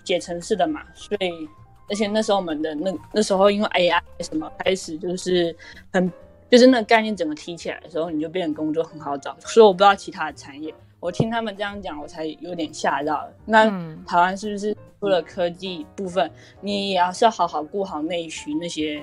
[0.08, 1.48] 写程式的嘛，所以。
[1.90, 5.56] 而且那时候我们的那那时候因为 AI 什么开始就是
[5.90, 6.12] 很
[6.50, 9.34] 就是那个概念整个提起来的时候，你就变成工作很好找。
[9.40, 13.32] 所以我不知道其他的产业，我听他们这样讲，我才有点吓到了。
[13.46, 13.64] 那
[14.06, 16.30] 台湾是不是除了科技部分，
[16.60, 19.02] 你也要是要好好顾好内需那些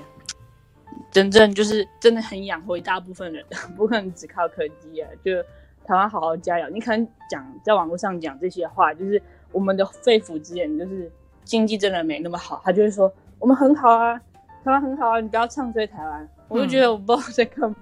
[1.10, 3.44] 真正就是真的很养活一大部分人，
[3.76, 5.10] 不可能只靠科技啊！
[5.24, 5.42] 就
[5.86, 6.70] 台湾好好加油。
[6.70, 9.20] 你可能讲在网络上讲这些话，就是
[9.56, 11.12] 我们的肺腑之言，就是。
[11.46, 14.18] 经济真的没那么好，他就会说我们很好啊，
[14.64, 16.24] 台湾很好啊，你不要唱衰台湾。
[16.24, 17.78] 嗯、我就觉得我不知道在干嘛。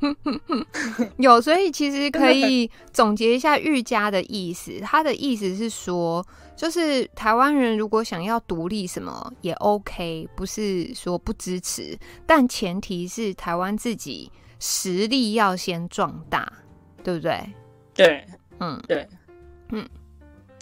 [1.18, 4.80] 有，所以其实可以总结一下玉佳的意思。
[4.80, 6.26] 他的意思是说，
[6.56, 11.96] 就是台湾人如果想要独立，什么也 OK，不是说不支持，
[12.26, 16.52] 但前提是台湾自己实力要先壮大，
[17.04, 17.40] 对不对？
[17.94, 18.26] 对，
[18.58, 19.08] 嗯，对，
[19.70, 19.88] 嗯，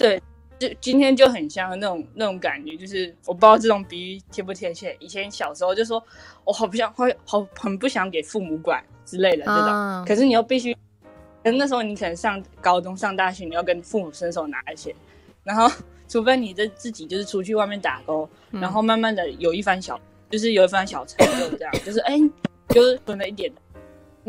[0.08, 0.22] 对。
[0.58, 4.94] 就今天就很像那种那种感觉，就是我不知道这种比喻贴不贴切。
[5.00, 6.04] 以前小时候就说，
[6.44, 10.74] 我好不想会好很不想给父母管之类的这种，啊、可是你又必须，
[11.42, 14.94] 可那时候你可能上高中上大学，你要跟父母伸手拿钱，
[15.44, 15.66] 然后
[16.06, 19.98] 除非你这自己就是出去外面打工，嗯、然后慢慢的有一番小，
[20.28, 22.18] 就是有一番小成就这样，就是哎，
[22.68, 23.50] 就是存了一点。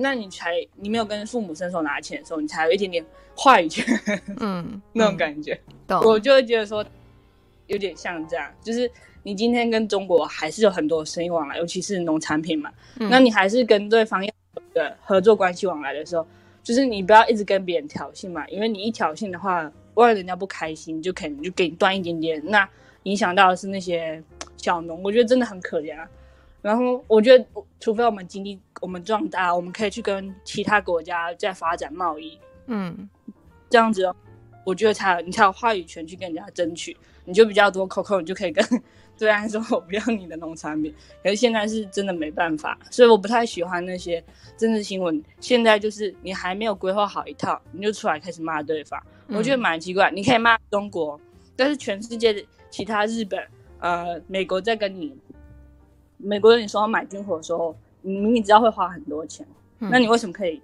[0.01, 3.85] 那你才你没有跟父母伸手拿钱的时候，你才有一点点话语权，
[4.41, 6.01] 嗯，那种感觉，懂？
[6.03, 6.83] 我就会觉得说，
[7.67, 8.89] 有点像这样，就是
[9.23, 14.31] 你今天跟中国还是有很多生意往来，尤其是农产品嘛，嗯、那你还是跟对方有
[14.73, 16.25] 的合作关系往来的时候，
[16.63, 22.67] 就是你不要一直跟别人挑衅嘛，因为你一挑衅的话，万一人家不开心，就可能就给你断一点点，那
[23.03, 24.21] 影响到的是那些
[24.57, 26.07] 小农，我觉得真的很可怜啊。
[26.61, 27.45] 然后我觉得，
[27.79, 33.09] 除非我们经济我们壮大，我们可以去跟其他国家在发展贸易，嗯，
[33.69, 34.13] 这样子，哦
[34.65, 36.95] 我觉得才有你才有话语权去跟人家争取，
[37.25, 38.63] 你就比较多口口，你就可以跟
[39.17, 40.93] 对岸说我不要你的农产品。
[41.23, 44.23] 可是现在是真的没办法，所以我不太喜欢那些
[44.57, 45.23] 政治新闻。
[45.39, 50.11] 现在就是你还没有规划好一套，你就出来开始骂对方，嗯、我觉得蛮奇怪。
[50.11, 51.19] 你可以骂中国，
[51.55, 53.43] 但是全世界的其他日本、
[53.79, 55.15] 呃美国在跟你。
[56.23, 59.45] 美国人，你说要买军火的时候，你明明知道会花很多钱，
[59.79, 60.61] 嗯、那你为什么可以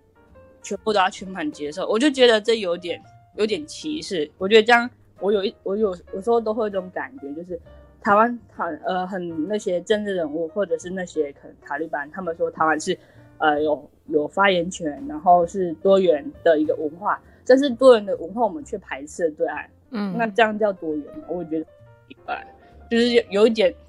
[0.61, 1.87] 全部都要全盘接受？
[1.87, 3.01] 我就觉得这有点
[3.35, 4.29] 有点歧视。
[4.37, 4.89] 我觉得这样，
[5.19, 7.59] 我有一我有有时候都会有这种感觉，就是
[8.01, 12.97] 台湾很呃很那些政治人物或者是那些可能塔利班，他们说台湾是
[13.37, 21.25] 呃有有发言权，然后是多元的一个文化，但是多元的文化我们却排斥对岸，嗯，那这样叫多元吗？
[21.27, 21.65] 我觉得
[22.07, 22.45] 奇怪，
[22.89, 23.73] 就是有有一点。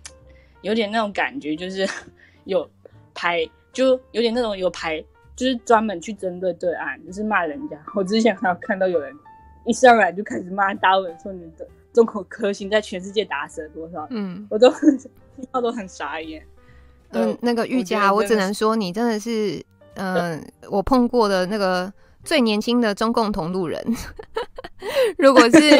[0.62, 1.87] 有点那种感觉，就是
[2.43, 2.69] 有
[3.19, 5.05] 排，就有点那种有排，
[5.35, 7.77] 就是专门去针对对岸，就是骂人家。
[7.97, 9.12] 我之前还有看到有人
[9.66, 14.07] 一上来就开始骂大陆人，说你的中国科兴在全世界打死了多少？
[14.11, 16.40] 嗯，我都听到都很傻眼。
[17.11, 19.61] 嗯，那个玉佳，我，我只能说你真的是，
[19.95, 20.40] 嗯、呃，
[20.70, 21.93] 我碰过的那个
[22.23, 23.82] 最年轻的中共同路人。
[25.19, 25.77] 如果 是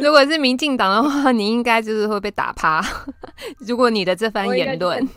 [0.00, 2.84] 如果是民进党的话，你应该就是会被打趴。
[3.58, 5.08] 如果你的这番言论，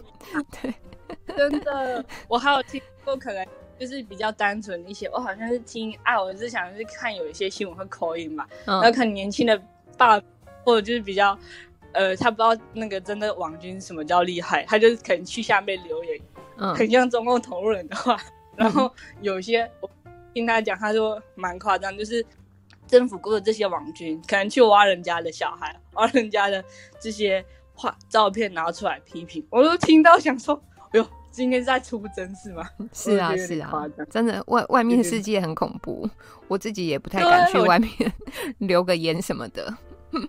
[0.62, 0.74] 对，
[1.38, 3.46] 真的，我还有听过，可能
[3.80, 5.08] 就是比较单纯一些。
[5.08, 9.62] 我好像是听啊，我是想是看有一些新闻会口音嘛，嗯、然后看年轻的
[9.98, 10.20] 爸，
[10.64, 11.38] 或者就是比较
[11.94, 16.20] 呃，他不知道那个真的网军什么叫厉害，他就可能去下面留言，
[16.58, 18.18] 嗯，很像中共同路人的话。
[18.56, 19.90] 然后有些我
[20.34, 22.26] 听他讲，他说蛮夸张，就是。
[22.86, 26.64] 政府雇的这些网军，可能去挖人家的小孩，挖人家的
[27.00, 27.44] 这些
[27.74, 30.62] 画照片拿出来批评，我都听到想说，
[31.32, 32.70] 今天是在出征是吗？
[32.94, 33.72] 是啊，是啊，
[34.10, 36.08] 真的外外面世界很恐怖，
[36.48, 37.90] 我自己也不太敢去外面
[38.60, 39.76] 留个言什么的。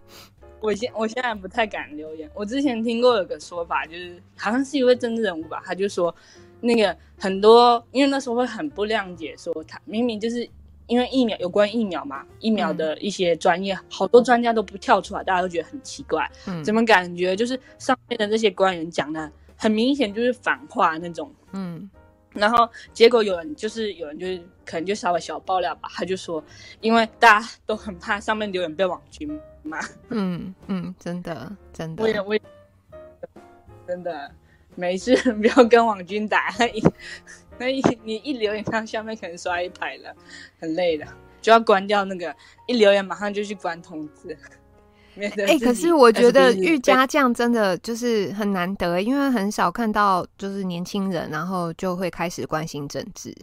[0.61, 2.31] 我现我现在不太敢留言。
[2.32, 6.15] 我之前听过有个说法，就是好像是一位政治人物吧，他就说
[6.62, 10.49] 那个很多，因为那时候会很不谅解，说他明明就是
[10.86, 19.31] 因为疫苗有关疫苗嘛，疫苗的一些专业，嗯、好多专家都不跳出来，大家都觉得很奇怪，嗯、怎么感觉就是上面的这些官员讲的
[19.65, 21.89] 很明显就是反话那种，嗯，
[22.35, 26.45] 然后结果有人就是有人就是可能就稍微小爆料吧，他就说，
[26.82, 29.81] 因为大家都很怕上面留言被网军骂。
[30.11, 32.43] 嗯嗯，真的真的，我也我也
[33.89, 34.31] 真的
[34.74, 36.55] 没事，不要跟网军打。
[37.57, 40.15] 那一你一留言，他下面可能刷一排了，
[40.61, 41.07] 很累的，
[41.41, 42.36] 就要关掉那个
[42.66, 44.36] 一留言，马上就去关通知。
[45.16, 53.35] 哎、欸，可是我觉得玉家这样真的就是很难得，因为很少看到就是年轻人，然后就会开始关心政治。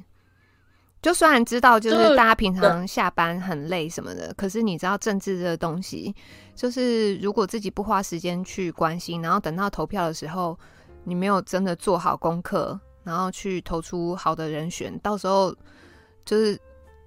[1.02, 6.14] 就虽然知道，就是大家平常下班很累什么的，可是你知道政治这个东西，
[6.56, 10.57] 就是如果自己不花时间去关心，然后等到投票的时候，
[11.06, 15.56] 你没有真的做好功课，然后去投出好的人选，到时候
[16.23, 16.60] 就是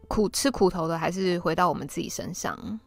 [0.08, 2.80] 苦吃苦头的，还是回到我们自己身上。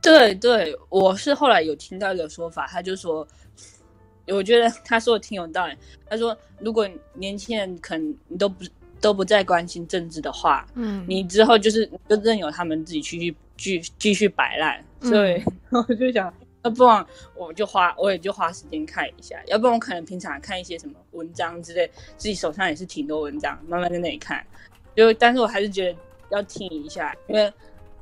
[0.00, 3.26] 对对，我是后来有听到一个说法，他就说，
[4.28, 5.74] 我觉得他说的挺有道理。
[6.08, 8.64] 他说，如果年轻人可能你都不。
[9.02, 16.30] 都不再关心政治的话，嗯，你之后就是就任由他们自己去继继续摆烂，所以、嗯、 我就想，
[16.64, 24.44] 要不然我就花我也就花时间看一下，要不然我可能平常看一些什么文章之类，自己手上也是挺多文章，慢慢在那里看，
[24.94, 25.98] 就但是我还是觉得
[26.28, 27.50] 要听一下，因为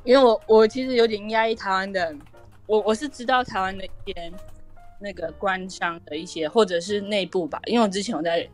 [0.04, 2.14] 因为我我其实有点压抑台湾的，
[2.66, 4.32] 我我是知道台湾的一些
[5.00, 8.48] 那个官商的一些或者是内部吧，因为我之前我在。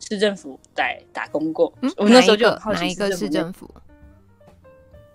[0.00, 3.68] 市政府在打工过，嗯，我那时候就好奇哪一个市政府？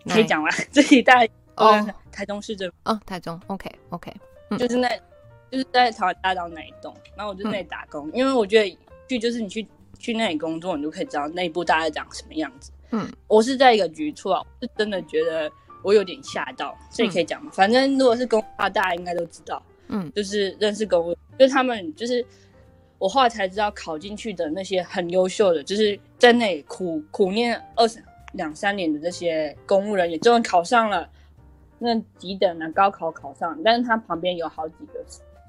[0.09, 2.75] 可以讲完这一带哦，台中市政府。
[2.83, 4.13] 哦，台中，OK OK，
[4.59, 4.89] 就是那，
[5.49, 8.77] 就是在台湾大道那一栋，然后我就在那里打工，因为我觉得
[9.07, 9.65] 去就是你去
[9.97, 12.69] 去那里工作，你就可以知道内部大概长什么样子。
[12.91, 15.49] 嗯，我是在一个局处啊，是真的觉得
[15.83, 17.51] 我有点吓到，这也可以讲嘛。
[17.53, 22.25] 反正如果是公务，大家应该都知道，嗯，就是认识公务，就是他们就是。
[22.99, 28.01] 我后来才知道，考进去的那些很优秀的，就是在那里苦苦念二十
[28.31, 31.09] 两三年的这些公务人员，终于考上了
[31.79, 33.59] 那几等啊，高考考上。
[33.61, 35.03] 但是他旁边有好几个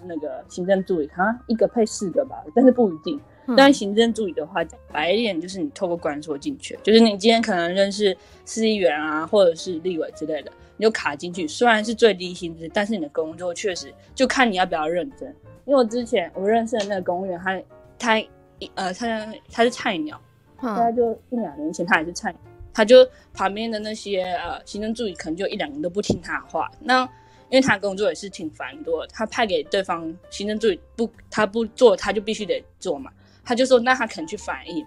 [0.05, 3.21] 那个行政助理，好像一个配四个吧，但是不一定。
[3.47, 8.17] 嗯、但行政助理的话，白一点就是你透过关说进去，就是你今天可能认识
[8.47, 11.47] 市议员啊，或者是立委之类的，你就卡进去。
[11.47, 15.29] 虽然是最低薪资，但是你的工作确实就看你要不要认真。
[15.67, 17.63] 因为我之前我认识的那个公务员，他
[17.99, 18.27] 他
[18.75, 20.21] 呃他他是菜鸟，
[20.61, 22.41] 大概就一两年前他也是菜鸟，
[22.73, 26.71] 他就旁边的那些呃行政助理可能就一两年都不听他话。
[26.81, 27.03] 那
[27.51, 33.11] 因为他工作也是挺繁多的，他派给对方行政助理不他不做，他就必须得做嘛。
[33.45, 34.87] 他就说那他可能去反映，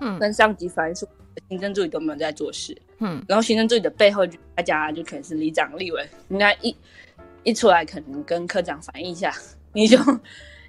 [0.00, 1.08] 嗯，跟上级反映说
[1.48, 6.74] 行政助理都没有在做事，嗯，然后行政助理的背后就大家就可能是里长、立委，人家一
[7.44, 9.32] 一出来可能跟科长反映一下。
[9.72, 9.96] 你就，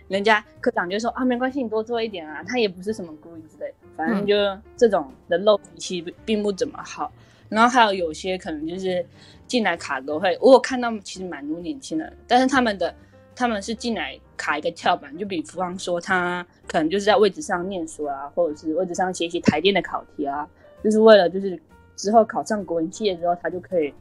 [0.08, 4.36] 人家科长就说啊，没关系，你多做一点啊，他也不是什么故意之类的，反正就
[4.78, 7.12] 这种的漏脾气并不怎么好。
[7.49, 9.03] 然后还有有些可能就是
[9.48, 12.94] 进来卡个会，我有看到其实蛮多年轻人，但是他们的
[13.36, 20.48] 他们是进来卡一个跳板，就比方说他可能就是在位置上念书啊，或者是位置上写一些台电的考题啊，
[20.84, 21.60] 就是为了就是
[21.95, 23.94] 之后考上国营企业之后，他就可以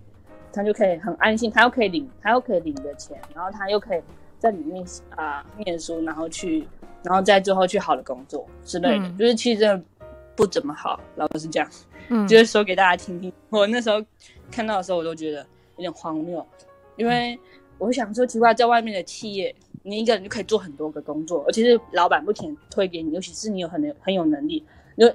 [0.53, 4.01] 他就可以很安心，他又可以领他又可以领的钱，然后他又可以。
[4.41, 6.67] 在里面啊，念书，然后去，
[7.03, 9.85] 然后在最后去好的工作之类的，嗯、就是其实真的
[10.35, 11.69] 不怎么好，老实讲，
[12.09, 13.31] 嗯，就是说给大家听听。
[13.51, 14.03] 我那时候
[14.51, 15.41] 看到的时候，我都觉得
[15.77, 16.43] 有点荒谬，
[16.97, 17.39] 因为
[17.81, 19.53] 我想说，奇怪，在外面的企业，
[19.83, 24.65] 你一个人就可以做很多个工作，而且是老板不停推给你，尤其是你有很很有能力，
[24.97, 25.13] 就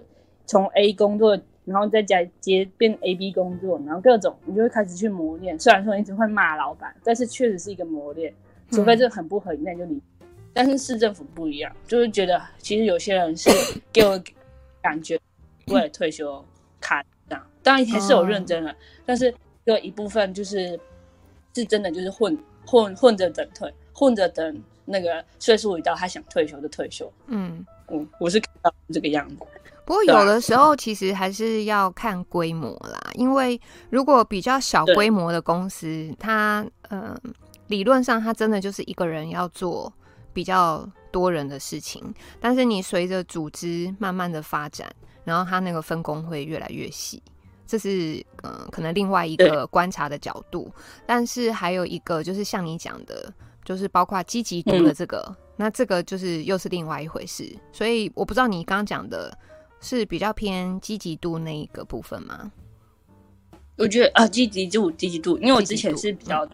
[0.47, 5.57] 从 A 工作，然后再加接变 A B 工作，然后各种，你就会开始去磨练。
[5.59, 8.33] 虽然说你只会骂老板，但是确实是一个磨练。
[8.71, 10.01] 除非这很不合理，那就离。
[10.51, 13.49] 但是市政府不一样，就是觉得其实有些人是
[13.93, 14.19] 给我
[14.81, 15.19] 感觉
[15.67, 16.43] 为了退休
[16.81, 18.75] 卡这样，当然还是有认真的，
[19.05, 19.31] 但是
[19.65, 20.79] 有一部分就是
[21.53, 22.35] 是真的就是混
[22.65, 27.11] 混混着等退，混着等那个岁数一到，他想退休就退休。
[27.27, 29.37] 嗯嗯，我是看到这个样子。
[29.85, 33.59] 不过有的时候其实还是要看规模啦，因为
[33.89, 37.01] 如果比较小规模的公司，它嗯。
[37.01, 37.19] 呃
[37.67, 39.91] 理论上，它真的就是一个人要做
[40.31, 44.87] 比较多人的事情，但是你随着组织慢慢的发展，
[45.23, 47.19] 然后它那个分工会越来越细，
[47.65, 50.71] 这是嗯、呃、可能另外一个观察的角度。
[51.05, 53.33] 但是还有一个就是像你讲的，
[53.63, 57.55] 就是包括积极度的这个，嗯、那这个就是又是另外一回事。
[57.71, 59.37] 所以我不知道你刚刚讲的
[59.79, 62.51] 是比较偏积极度那一个部分吗？
[63.77, 66.47] 我觉得啊，积极度积极度，因为我之前是比较。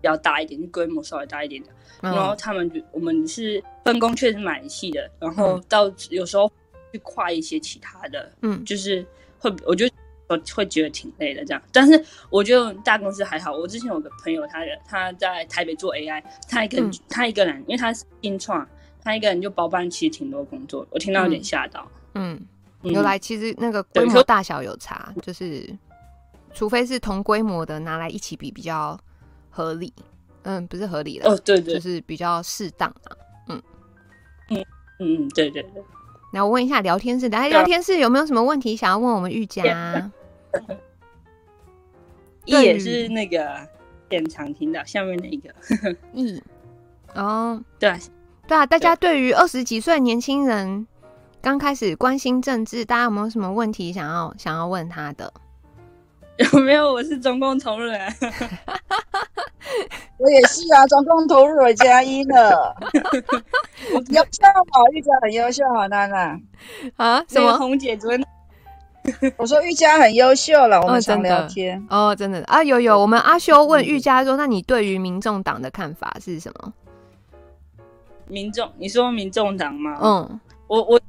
[0.00, 1.68] 比较大一点，规模稍微大一点的，
[2.00, 6.50] 嗯、然后他们就我们是分工确实蛮细的，然后到有时候
[6.90, 9.06] 去跨一些其他的，嗯，就是
[9.42, 9.84] 会，我就
[10.28, 11.62] 我会觉得挺累的这样。
[11.72, 18.66] 但是我觉得大公司还好，我之前有个朋友，他他在台北做 AI，他一个、嗯、他一个人，因为他是新创，
[19.02, 21.86] 他一个人就包办其实挺多工作，我听到有点吓到。
[22.14, 22.40] 嗯，
[22.82, 25.68] 原来其实那个规模大小有差，就是
[26.54, 28.98] 除非是同规模的拿来一起比比较。
[29.54, 29.92] 合理，
[30.44, 33.12] 嗯，不是合理的哦，对对，就是比较适当啊，
[33.48, 33.62] 嗯，
[34.48, 34.64] 嗯
[34.98, 35.82] 嗯，对对对。
[36.32, 40.10] 那我问一下聊天室，来聊天室有没有什么问题想要问我们玉佳？
[42.46, 43.68] 一也是那个
[44.10, 45.54] 现场听到下面那个。
[46.12, 46.42] 一。
[47.14, 47.96] 哦，对
[48.48, 49.20] 对啊，大家对。
[49.20, 50.86] 于二十几岁年轻人
[51.40, 55.32] 刚开始关心政治，大家有没有什么问题想要想要问他的？
[56.38, 56.92] 有 没有？
[56.92, 58.00] 我是中共同路人，
[60.18, 62.74] 我也是啊，中共同路人加一了。
[64.10, 66.38] 优秀好，玉佳很优秀好，娜娜
[66.96, 67.24] 啊？
[67.28, 67.56] 什么？
[67.58, 68.24] 红姐尊？
[69.36, 72.98] 我说玉佳很优秀了，我们常聊天哦，真的，哦真的啊，有有。
[72.98, 76.72] 我们阿修问玉佳说：“那你对于民众党的看法是什么？”
[78.28, 79.98] 民众，你说民众党吗？
[80.02, 81.00] 嗯，我我。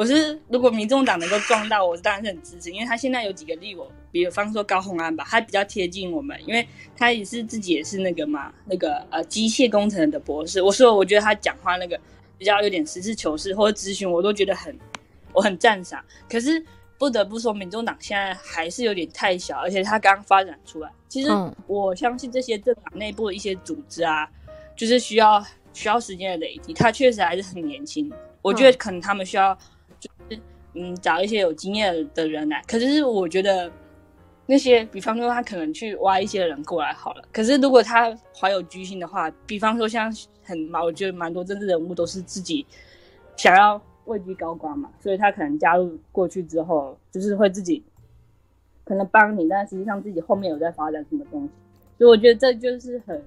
[0.00, 6.66] 我是如果民众党能够撞到，我当然是很支持，因为他现在有几个例，我比方说高虹安吧，他比较贴近我们，因为
[6.96, 10.62] 他也是自己也是那个嘛，那个呃机械工程的博士。
[10.62, 12.00] 我说我觉得他讲话那个
[12.38, 14.74] 比较有点实事求是，或者咨询我都觉得很
[15.34, 16.02] 我很赞赏。
[16.30, 16.64] 可是
[16.96, 20.90] 不得不说，民众党现在还是有点太小，而且他刚发展出来。
[21.10, 21.28] 其实
[21.66, 24.26] 我相信这些政党内部的一些组织啊，
[24.74, 25.44] 就是需要
[25.74, 26.72] 需要时间的累积。
[26.72, 28.10] 他确实还是很年轻，
[28.40, 29.52] 我觉得可能他们需要。
[29.52, 29.76] 嗯，
[31.02, 32.62] 找一些有经验的人来。
[32.66, 33.70] 可是我觉得
[34.46, 37.22] 那些，比方说他可能去挖一些人过来好了。
[37.32, 42.66] 可是如果他怀有居心的话，比方说像很蛮，我觉得蛮多政治人物都是自己
[43.36, 47.82] 想要位居高官嘛，所以他可能加入过去之后，就是会自己
[48.84, 51.50] 可能帮你，但实际上自己后面有在发展什么东西。
[51.98, 53.22] 所以我觉得这就是很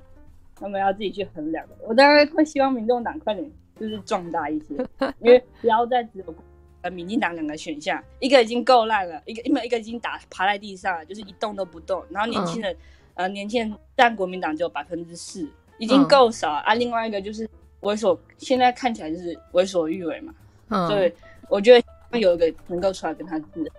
[0.56, 1.76] 他们要自己去衡量的。
[1.88, 3.49] 我当然会希望民众党快点
[3.80, 4.76] 就是壮大一些，
[5.20, 6.36] 因为不要再只有。
[6.84, 12.03] 呃，民进党两个选项，一个已经够烂了，一个因为一个已经打趴在地上了，就是一动都不动。
[12.10, 12.73] 然后年轻人，
[13.15, 15.47] 嗯、呃，年轻人占国民党只有百分之四，
[15.77, 16.73] 已经够少、嗯、啊。
[16.73, 17.49] 另外一个就是
[17.80, 20.34] 为所，现在看起来就是为所欲为嘛。
[20.68, 21.14] 嗯，所以
[21.47, 21.81] 我觉
[22.11, 23.72] 得有一个能够出来跟他治。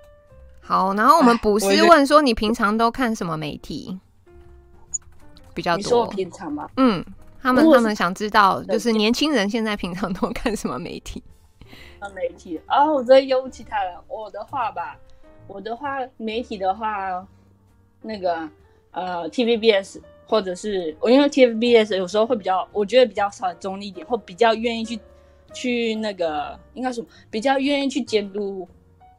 [0.62, 4.00] 好，然后我们不是问说，你平常都看什么媒体
[5.52, 5.76] 比较多？
[5.76, 6.70] 你说我平常吗？
[6.78, 7.04] 嗯，
[7.42, 11.22] 他们他们想知道，就是年轻人现在平常都看什么媒体？
[12.10, 13.94] 媒体哦，我最优其他人。
[14.08, 14.98] 我的话吧，
[15.46, 17.26] 我的话媒体的话，
[18.02, 18.48] 那个
[18.90, 24.98] 呃，TVBS 或者是我因为 TVBS 有时候会比较，我觉得比较稍微中立一点，或比较愿意去
[25.52, 28.66] 去那个应该说比较愿意去监督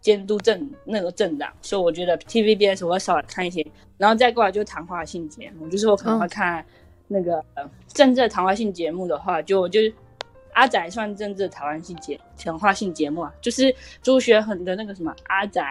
[0.01, 3.65] 监督政那个政党，所以我觉得 TVBS 我会少看一些，
[3.97, 6.65] 然后再过来就是谈话性节目，就是我可能会看
[7.07, 9.93] 那个、嗯、政治谈话性节目的话，就就是。
[10.55, 15.61] 阿仔算政治台湾性节谈话性节目啊，就是朱学恒的那个什么阿仔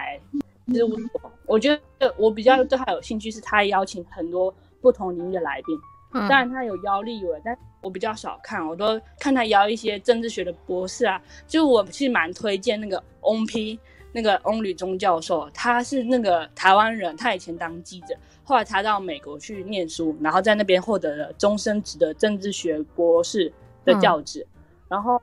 [0.69, 1.33] 事务所。
[1.47, 5.77] 我觉得我比较对他有兴趣，是他邀请很多不同领域的来宾。
[6.13, 11.21] 当然他有邀立委，但我比较少看，我都看他邀一些政治学的博士啊。
[11.49, 13.79] 就我其实蛮推荐那个翁 P，
[14.13, 23.53] 那个翁履中教授，他是那个台湾人，他以前当记者，后来他到美国去念书，然后在那边获得了终身职的政治学博士
[23.85, 24.41] 的教职。
[24.41, 24.54] 嗯
[24.95, 25.21] 然后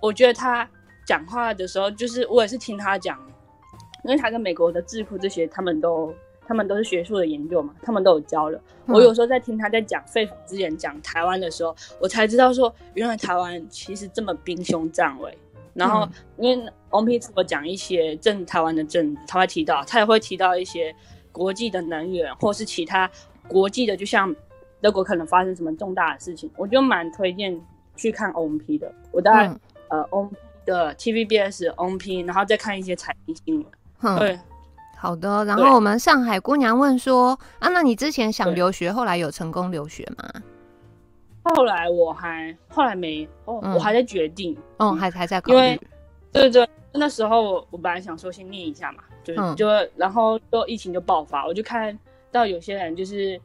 [0.00, 0.66] 我觉得他
[1.04, 3.18] 讲话的时候，就是我也是听他讲，
[4.04, 6.14] 因为他跟美国的智库这些，他们都
[6.46, 8.58] 他们都是学术的研究嘛，他们都有交流。
[8.86, 15.36] 嗯、我有时候在听他在讲肺腑之言讲台湾的时候，我才知道说，原来台湾其实这么兵凶战危。
[15.74, 16.08] 然后
[16.38, 20.94] 因为翁丕我讲一些政台湾的政治，他会提到，他也会提到一些
[21.30, 23.10] 国际的能源或是其他
[23.46, 24.34] 国际的，就像
[24.80, 27.60] 德国可能发生什么重大的事情，我就蛮推荐。
[28.02, 30.32] 去看 OMP 的，我大概、嗯、呃 OMP
[30.64, 33.66] 的 TVBS OMP，然后再看一些财经新闻。
[34.00, 34.38] 嗯、对，
[34.96, 35.44] 好的。
[35.44, 40.42] 然后我们上海姑娘问说：啊，那你之前想留学，后来有成功留学吗？
[41.44, 45.58] 后后来我还后来没哦，嗯、我还在决定，嗯，还还在考虑。
[45.58, 45.80] 因为
[46.32, 49.66] 对对，那时候我我本来想说先念一下嘛，就是、嗯、就
[49.96, 51.98] 然后就疫情就爆发，我就看
[52.30, 53.40] 到有些人就是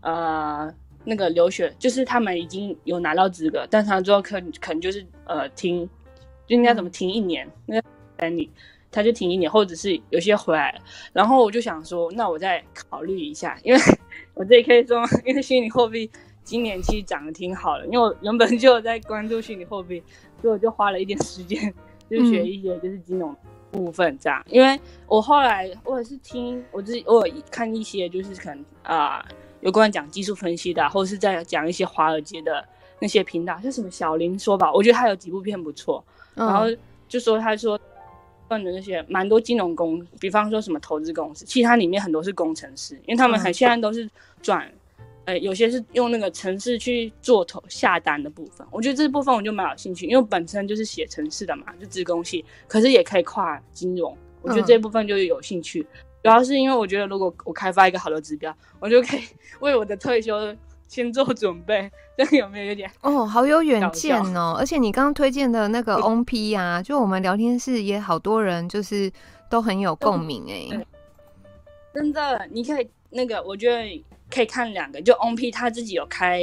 [0.00, 0.72] 呃
[1.04, 5.88] 那个留学，就是他们已经有拿到资格，但是他最后可可能就是呃停，
[6.46, 8.50] 就应该怎么停一年，那个等你。
[8.92, 10.80] 他就停一年，或者是有些回来了，
[11.12, 13.80] 然后我就想说，那我再考虑一下，因为
[14.34, 16.10] 我这里可以说，因为虚拟货币
[16.42, 20.02] 今年其实涨得挺好的，因为我原本就有在关注虚拟货币，
[20.42, 21.72] 所以我就花了一点时间，
[22.10, 23.32] 就学一些就是金融
[23.70, 24.44] 部分这样。
[24.48, 29.24] 因为我后来我也是听我自己，我有看一些就是可能啊、
[29.60, 32.64] 有关讲技术分析的，或者是在讲一些华尔街的
[33.00, 36.04] 那些频道，像什么小林说吧，我觉得他有几部片不错，
[36.34, 36.66] 然后
[37.08, 37.78] 就说他说
[38.48, 38.64] 问。
[38.64, 44.10] 的那些蛮多金融公，比方说什么投资公司，其实它里面很多是工程师，因为他们很现在都是
[44.42, 44.68] 转，
[45.24, 48.66] 呃，有些是用那个城市去做投下单的部分。
[48.72, 54.16] 我觉得这部分我就蛮有兴趣，因为本身就是写城市的嘛，就资工系，可是也可以跨金融。
[54.42, 55.86] 我觉得这部分就有兴趣，
[56.22, 59.22] 主要是因为我觉得如果我开发一个好的指标，我就可以
[59.60, 60.34] 为我的退休。
[60.90, 61.88] 先做准备，
[62.18, 63.24] 这个有没有有点哦？
[63.24, 64.56] 好有远见哦！
[64.58, 69.08] 而且你刚刚推荐的那个 OMP 啊，就我们聊天室也好多人，就是
[69.48, 70.84] 都很有共鸣哎。
[71.94, 76.40] 真的，你可以那个，我觉得可以看两个，就 OMP 他自己有开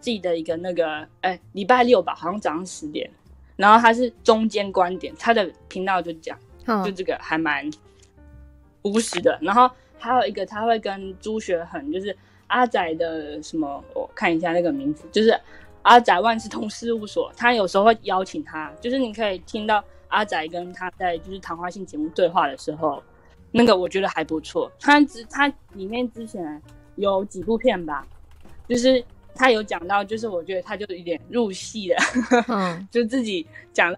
[0.00, 3.10] 自己的一个那个，哎、欸，礼拜六吧，好像早上十点，
[3.56, 7.68] 然后他是中间观点，他的频道就讲，嗯、就这个还蛮
[8.82, 9.38] 务实的。
[9.40, 12.16] 然后还有一个，他会跟朱学恒，就是。
[12.52, 13.80] 阿仔的什么？
[13.94, 15.40] 我看一下那个名字，就是
[15.82, 17.32] 阿仔万事通事务所。
[17.36, 23.00] 他有时候会邀请他，就是你可以听到阿仔跟他在就是谈话性节目对话的时候，
[23.52, 24.68] 那个我觉得还不错。
[24.80, 26.60] 他之他里面之前
[26.96, 28.04] 有几部片吧，
[28.68, 29.00] 就是
[29.32, 31.98] 他有讲到，就是我觉得他就有点入戏了，
[32.48, 33.94] 嗯， 就自己讲。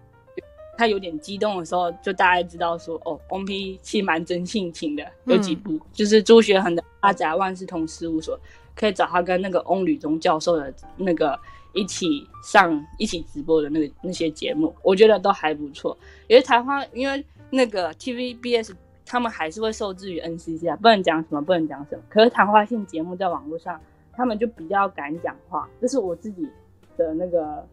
[0.75, 5.05] 他有点激动的时候，就大概知道说，哦，OP 其实蛮真性情的。
[5.25, 8.35] 有几部、嗯、就是朱学恒的《阿宅万事通事务所》，
[8.75, 11.39] 可以找他跟那个翁履中教授的那个
[11.73, 15.95] 一起上一起直播的那个那些节目，我觉得都还不错。
[16.27, 18.73] 因为台湾，因为那个 TVBS
[19.05, 22.01] 他们还是会受制于 NCC 啊，不能讲什么，不能讲什么。
[22.09, 23.79] 可是谈话性节目在网络上，
[24.11, 26.49] 他们就比较敢讲话，这是我自己
[26.97, 27.63] 的那个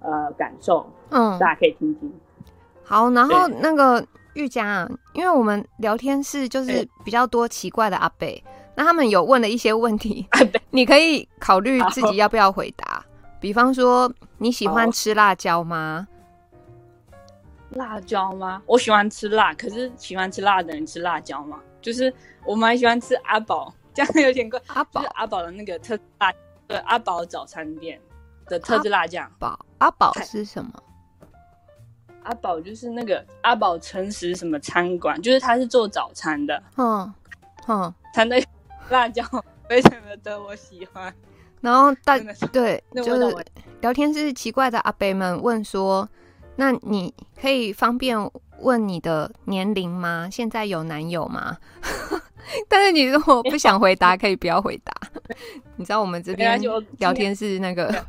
[0.00, 0.86] 呃感受。
[1.10, 2.12] 嗯，大家可以听听。
[2.84, 8.42] 好，然后那个玉佳啊，因为我们聊天室就是比较多奇怪的阿贝，
[8.74, 10.26] 那他们有问了一些问题，
[10.70, 13.04] 你可以考虑自己要不要回答。
[13.40, 16.06] 比方说，你喜欢吃辣椒吗？
[17.70, 18.62] 辣椒吗？
[18.66, 21.58] 我喜欢吃辣，可是喜欢吃辣的人吃辣椒吗？
[21.82, 22.12] 就是
[22.44, 24.60] 我蛮喜欢吃阿宝，这样有点怪。
[24.68, 26.32] 阿宝，阿宝的那个特辣，
[26.66, 28.00] 对，阿宝早餐店
[28.46, 29.30] 的特制辣酱。
[29.38, 30.72] 宝，阿宝是什么？
[32.24, 37.14] 阿宝就是那个阿宝诚实什么餐馆，就是他是做早餐的，嗯
[37.68, 38.42] 嗯，他那
[38.90, 39.22] 辣椒
[39.68, 41.14] 非常的得我喜欢。
[41.60, 42.18] 然后大
[42.52, 43.36] 对，就是
[43.80, 46.06] 聊天室奇怪的阿伯们问说
[46.56, 48.18] ：“那你可以方便
[48.58, 50.28] 问你的年龄吗？
[50.30, 51.56] 现在有男友吗？”
[52.68, 54.92] 但是你如果不想回答，可以不要回答。
[55.76, 56.60] 你知道我们这边
[56.98, 58.04] 聊天室那个，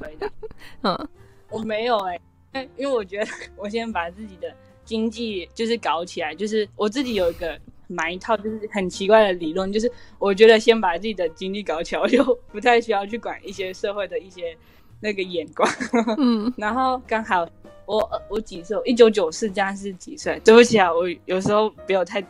[0.84, 1.08] 嗯，
[1.50, 2.22] 我没有哎、欸。
[2.78, 4.54] 因为我觉得，我先把自己的
[4.84, 14.56] 经济就是搞起来，就是我自己有一个买一套就是很奇怪的理论，就是我觉得先把自己的经济搞起来，我就不太需要去管一些社会的一些
[15.00, 15.70] 那个眼光。
[16.18, 17.48] 嗯， 然后刚好
[17.86, 18.78] 我我几岁？
[18.86, 20.40] 一九九四加是几岁？
[20.44, 22.24] 对不起啊，我有时候没有太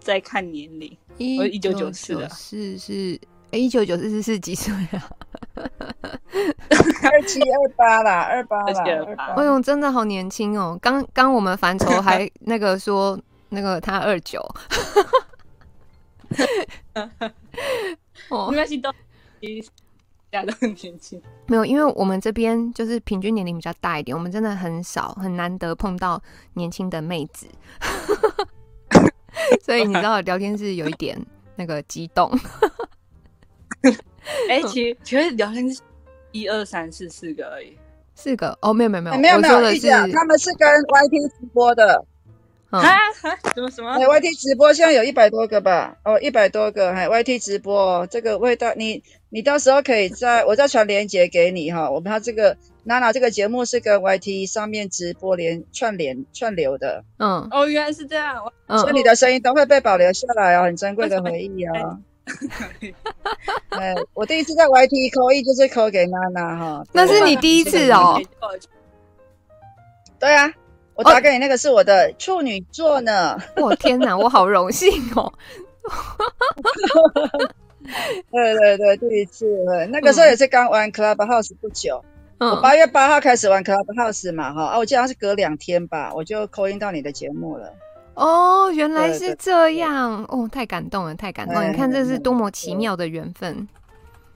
[0.00, 0.96] 在看年龄。
[1.38, 3.18] 我一九九四的，是是，
[3.50, 5.10] 一九九四四是几岁啊？
[7.10, 9.24] 二七二八啦，二八啦，二八。
[9.34, 10.78] 哎呦，真的好年轻哦！
[10.80, 13.18] 刚刚我们范畴 还那个说
[13.48, 14.40] 那个他二九，
[18.28, 18.92] 哦，没关系，都
[20.30, 21.20] 大家都很年轻。
[21.46, 26.22] 没有，因为我们这边就是平均年龄比较大一点，我们真的很少很难得碰到
[26.54, 27.46] 年轻的妹子，
[29.62, 31.18] 所以你知道聊天是有一点
[31.56, 32.30] 那个激动。
[34.48, 35.80] 哎、欸，其实其实聊天是
[36.32, 37.76] 一二三四四个而已，
[38.14, 38.56] 四个？
[38.60, 42.04] 哦，没有没有没有，没有没有，是他们是跟 YT 直播的，
[42.70, 43.92] 啊哈，什么什么？
[43.92, 45.96] 哎，YT 直播现在有一百多个吧？
[46.04, 51.90] 哦，一百多个，还 YT 直播，这个味道，你你到时候可以在我再传链接给你哈。
[51.90, 58.36] 我们他这个娜娜这个节目是跟 YT 上面直播连串联串流的，嗯，哦，原来是这样，
[58.68, 61.64] 所以你的声音都会被保留下来哦，很珍贵的回忆
[62.28, 62.94] 哦。
[63.78, 68.20] 哎，我第一次在 YT 扣一就是扣给娜娜哈，那是你第一次哦。
[70.18, 70.52] 对啊，
[70.94, 73.38] 我打给你那个是我的处女座呢。
[73.56, 75.32] 我、哦、天哪，我好荣幸哦。
[78.30, 79.46] 对对对，第一次，
[79.90, 82.04] 那个时候也是刚玩 Clubhouse 不久。
[82.38, 87.72] 嗯、我八月八号开始玩 Clubhouse 嘛，哈，啊，我记得是隔两天吧，我就 call in 到你的节目了。
[88.18, 91.68] 哦，原来是这样，哦，太感动了，太感动了！
[91.68, 93.66] 你看这是多么奇妙的缘分。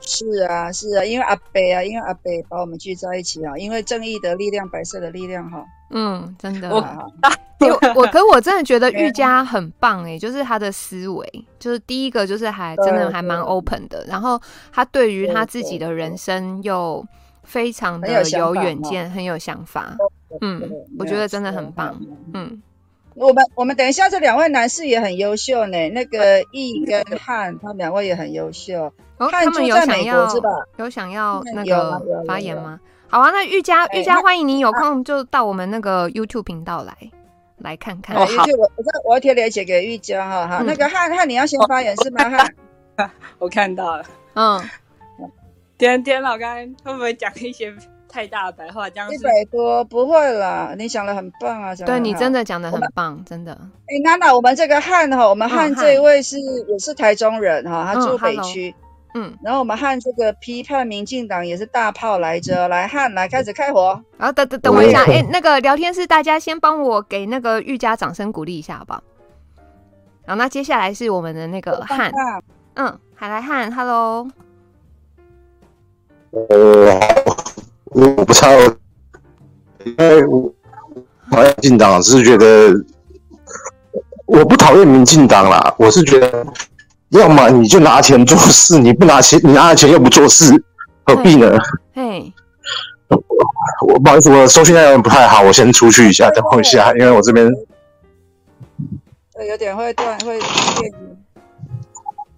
[0.00, 5.64] 是啊，是啊，因为阿北啊，因为阿北把我们聚在一起啊，因为正义的力量，白色的力量，哈。
[5.90, 6.70] 嗯，真的。
[6.74, 14.40] 我我可我真的觉得玉佳很棒哎，就是他的思维，就是第一个就是还真的还蛮 open 的，然后
[14.72, 17.04] 他对于他自己的人生又。
[17.44, 19.96] 非常的有远见，很有想法。
[20.42, 20.62] 嗯，
[20.96, 22.00] 我觉得真的很棒。
[22.32, 22.62] 嗯，
[23.14, 25.88] 我们我们等一下，这两位男士也很优秀呢。
[25.90, 28.92] 那个易跟汉，他们两位也很优秀。
[29.18, 30.48] 他们有想要是吧？
[30.76, 32.80] 有想要那个发言吗？
[33.08, 36.96] 好啊，那玉佳，玉佳，欢迎你有空就到我们那个 YouTube 频道来
[37.58, 38.16] 来看看。
[38.16, 40.46] 哦，好，我我我要贴链接给玉佳哈。
[40.46, 42.30] 哈，那个汉汉，你要先发言是吗？
[42.96, 44.04] 汉， 我看到了。
[44.34, 44.60] 嗯。
[45.78, 47.74] 点点老干会不会讲一些
[48.12, 48.90] 太大的白话？
[48.90, 51.74] 这样一百多不会啦，你讲的很棒啊！
[51.74, 53.52] 对你真的讲的很棒，真的。
[53.86, 58.74] 哎，娜娜，我们这个汉哈，我们汉这一位是也是台中人哈，他住北区。
[59.14, 64.02] 嗯，然后我们汉这个批判民进党也是大炮来着，来汉来开始开火。
[64.18, 69.02] 然后等等等我一下，哎，那个聊天室大家先帮我给那个玉佳掌声鼓励一下好不好？
[70.26, 72.10] 好，那接下来是我们的那个汉，
[72.74, 74.28] 嗯，海来汉，Hello。
[76.30, 76.98] 呃，
[77.94, 78.50] 我不知道，
[79.84, 80.52] 因为我
[81.30, 82.72] 讨厌民进党，是觉得
[84.26, 85.74] 我不讨厌民进党啦。
[85.78, 86.46] 我是觉得，
[87.10, 90.52] 要么你就拿钱做事，你不拿钱，你拿了钱又不做事，
[91.04, 91.58] 何必呢？
[91.94, 92.32] 嘿，
[93.86, 97.46] 我不好意思，我的收讯有点不太好，我先出去一下，等我一下，因为我这边
[99.48, 100.92] 有点会断，会变。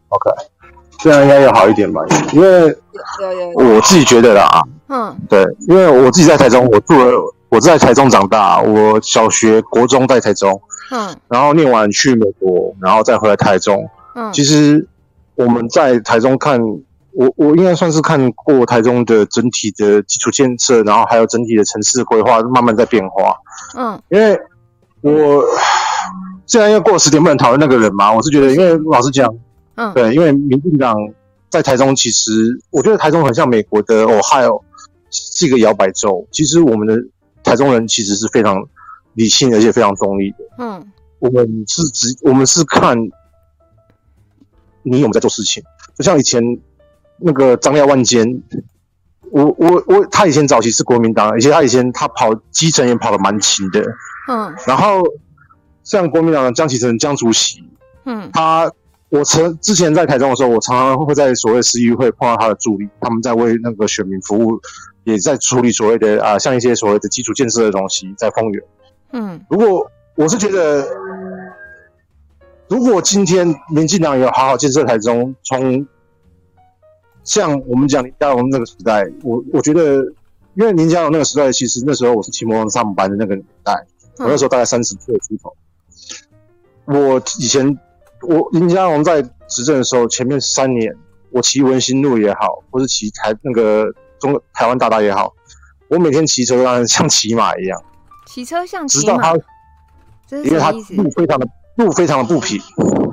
[0.08, 0.30] OK。
[1.00, 2.00] 这样应该要好一点吧，
[2.32, 2.74] 因为
[3.54, 14.86] 我自己觉得啦，嗯，对，因为我自己在台中，我住了，我在台中长大，我小学、国中在台中，嗯，然后念完去美国，然后再回来台中，嗯，其实
[15.34, 16.60] 我们在台中看，
[17.12, 23.36] 我我应该算是看过台中的整体的基础建设，然后还有整体的城市规划慢慢在变化，
[23.76, 24.38] 嗯，因为
[25.00, 25.44] 我
[26.46, 29.34] 既然要过十点不能讨论那个人嘛，我是觉得，因为老实讲。
[29.76, 30.94] 嗯，对，因为民进党
[31.50, 34.60] 在台中，其实我觉得台中很像美国的 Ohio，
[35.14, 36.26] 是一个摇摆州。
[36.32, 36.96] 其实我们的
[37.42, 38.68] 台中人其实是非常
[39.14, 40.36] 理性而且非常中立的。
[40.58, 42.98] 嗯，我们是只我们是看
[44.82, 45.62] 你有没有在做事情。
[45.96, 46.42] 就像以前
[47.18, 48.42] 那个张廖万坚，
[49.30, 53.80] 我我我，他以前早期是国民党，而且他以前他跑基层也跑得蛮勤的。
[54.28, 55.02] 嗯，然后
[55.84, 57.62] 像国民党的江启臣江主席，
[58.04, 58.70] 嗯，他。
[59.10, 64.60] 我曾之前在台中的时候，我常常会在所谓市议会碰到他的助理，他们在为那个选民服务，
[65.04, 68.64] 也在处理所谓的啊，像一些所谓的基础建设的东西，在丰原。
[69.12, 70.86] 嗯，如果我是觉得，
[72.68, 75.86] 如果今天民进党有好好建设台中，从
[77.22, 80.04] 像我们讲林佳龙那个时代，我我觉得，
[80.54, 83.86] 因为林佳龙那个时代，其实那时候我是骑摩托上班的那个年代，
[84.18, 85.56] 我那时候大概三十岁出头，
[86.86, 87.78] 我以前。
[88.26, 90.96] 我林佳龙在执政的时候，前面三年，
[91.30, 93.84] 我骑文心路也好，或是骑台那个
[94.32, 95.34] 中台湾大大也好，
[95.88, 97.82] 我每天骑车当然像骑马一样，
[98.26, 99.34] 骑车像骑马，
[100.30, 101.46] 因为他路非常的
[101.76, 102.60] 路非常的不平，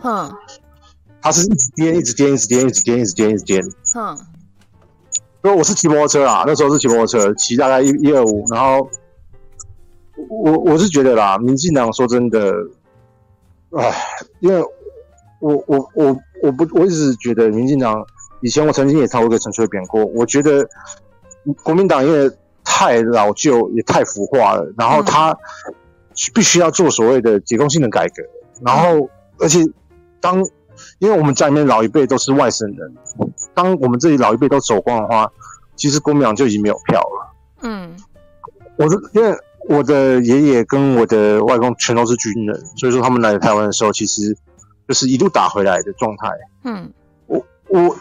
[0.01, 0.33] 哼，
[1.21, 3.63] 他是一直颠，一直颠，一直颠，一直颠，一直颠，一直颠，
[3.93, 4.17] 哼，
[5.41, 8.89] 所以我是骑摩托车啦，那时候是骑摩托车，骑大概一一二五，然后
[10.29, 12.53] 我我是觉得啦，民进党说真的，
[13.77, 13.93] 唉，
[14.39, 14.63] 因为。
[15.43, 18.05] 我我我我不我一直觉得民进党
[18.41, 20.67] 以前我曾经也唱过一个陈水扁过，我觉得
[21.63, 22.29] 国民党因为
[22.63, 25.37] 太老旧也太腐化了，然后他
[26.33, 28.23] 必须要做所谓的结构性的改革，
[28.61, 29.09] 然后
[29.39, 29.59] 而且
[30.19, 30.43] 当
[30.99, 32.95] 因为我们家里面老一辈都是外省人，
[33.53, 35.31] 当我们这里老一辈都走光的话，
[35.75, 37.33] 其实国民党就已经没有票了。
[37.61, 37.95] 嗯，
[38.77, 39.37] 我是因为
[39.69, 44.35] 我的爷爷跟我的外公全都是军人，所以说他们来台湾的时候，其实。
[44.87, 46.27] 就是一路打回来的状态。
[46.65, 46.91] 嗯，
[47.27, 47.95] 我我，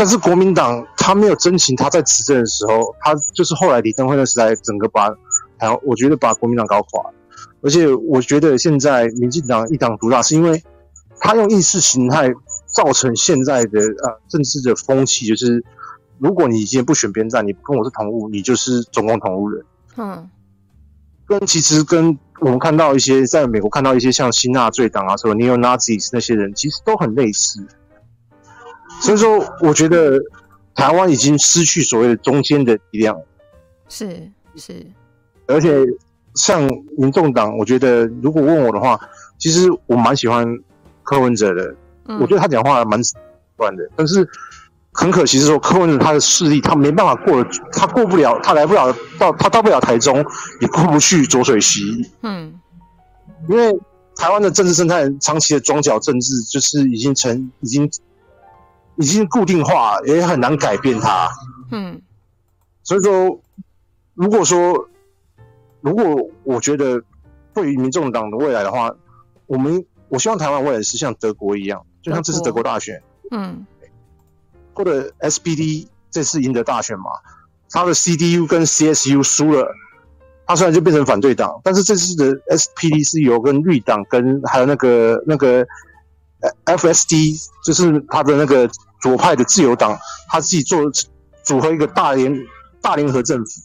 [0.00, 5.10] 但是国民党他没有真情，他在执政的时候，他就是后来李登辉的时代，整个把
[5.58, 7.14] 台湾，我觉得把国民党搞垮了。
[7.60, 10.64] 而且我觉得现在民进党一党独大，是因为
[11.18, 12.32] 他用意识形态
[12.64, 15.62] 造成现在的呃政治的风气，就是
[16.16, 19.64] 如果你今天不选边站，你不跟我是同路，你就是中共同路人。
[19.98, 20.30] 嗯，
[21.26, 27.66] 跟其实跟我们看到一些在美国看到一些像新纳粹党啊，什么 Neo Nazis 那些人，其实都很类似。
[29.00, 30.20] 所以说，我觉得
[30.74, 33.18] 台湾已经失去所谓的中间的力量。
[33.88, 34.86] 是是，
[35.46, 35.74] 而且
[36.34, 36.68] 像
[36.98, 39.00] 民众党，我觉得如果问我的话，
[39.38, 40.46] 其实我蛮喜欢
[41.02, 41.74] 柯文哲的。
[42.06, 43.00] 嗯，我觉得他讲话蛮
[43.56, 44.28] 乱的，但是
[44.92, 50.24] 很可惜是说柯文哲他的势力，他没办法过，他过不了，他来不了到，他到不了台中，
[50.60, 52.06] 也过不去浊水溪。
[52.22, 52.60] 嗯，
[53.48, 53.72] 因为
[54.14, 57.90] 台湾的政治生态长期的庄脚政治，就是已经成已经。
[59.00, 61.26] 已经固定化，也很难改变它。
[61.72, 62.02] 嗯，
[62.82, 63.40] 所以说，
[64.12, 64.88] 如果说，
[65.80, 66.04] 如果
[66.44, 67.02] 我觉得
[67.54, 68.94] 对于民众党的未来的话，
[69.46, 73.64] 我们我希望台湾未来是像德国一样，就像这次德国大选，嗯，
[74.74, 77.10] 或者 SPD 这次赢得大选嘛，
[77.70, 79.66] 他的 CDU 跟 CSU 输了，
[80.46, 85.66] 他虽然就变成反对党，但是这次的 SPD 是有跟绿党跟还有那个那个
[86.66, 88.68] FSD，就是他的那个。
[89.00, 89.98] 左派的自由党，
[90.28, 90.78] 他自己做
[91.42, 92.46] 组合一个大联
[92.80, 93.60] 大联合政府。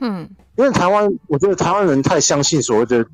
[0.00, 3.04] 嗯，因为台湾，我觉得台湾人太相信所谓的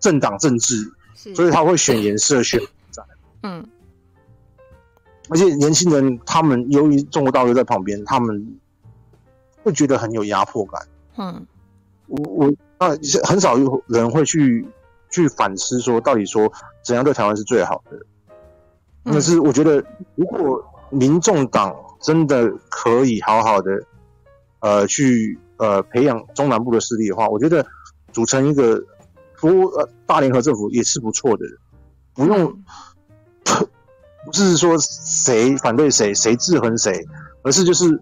[0.00, 0.92] 政党政治，
[1.34, 2.60] 所以他会选颜色选
[3.42, 3.66] 嗯，
[5.28, 8.58] 而且年轻人他们由于中国大陆在旁边，他们
[9.62, 10.82] 会觉得很有压迫感。
[11.16, 11.46] 嗯，
[12.08, 12.88] 我我那
[13.24, 14.66] 很少有人会去
[15.10, 16.52] 去反思说，到底说
[16.84, 17.98] 怎样对台湾是最好的。
[19.04, 19.82] 但是我觉得
[20.16, 20.62] 如果。
[20.90, 23.70] 民众党真的可以好好的，
[24.60, 27.66] 呃，去呃培养中南部的势力的话，我觉得
[28.12, 28.84] 组成一个
[29.40, 31.44] 不呃大联合政府也是不错的，
[32.14, 32.62] 不用
[34.24, 37.06] 不是说谁反对谁，谁制衡谁，
[37.42, 38.00] 而是就是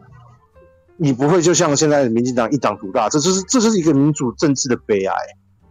[0.96, 5.16] 你不会就像现在的民进党一党独大，这就是这就是一个民主政治的悲哀。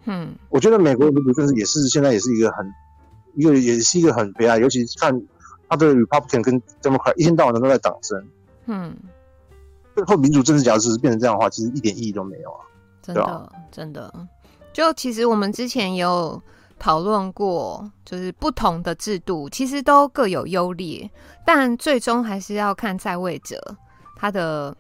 [0.06, 2.66] 嗯，我觉得美国的民主政治也是现在也是一个很
[3.36, 5.22] 一个也是一个很悲哀，尤其是看。
[5.72, 8.27] 他的 Republican 跟 Democrat 一天到晚都在党争，
[8.65, 8.93] 嗯，
[9.95, 12.60] 最后民主政治假如是变成这样的话，其实一点意义都没有啊！
[13.02, 14.27] 真的，真的，
[14.73, 16.41] 就其实我们之前也有
[16.77, 21.10] 讨论过，就是不同的制度其实都各有优劣，
[21.45, 23.57] 但最终还是要看在位者
[24.18, 24.76] 他的，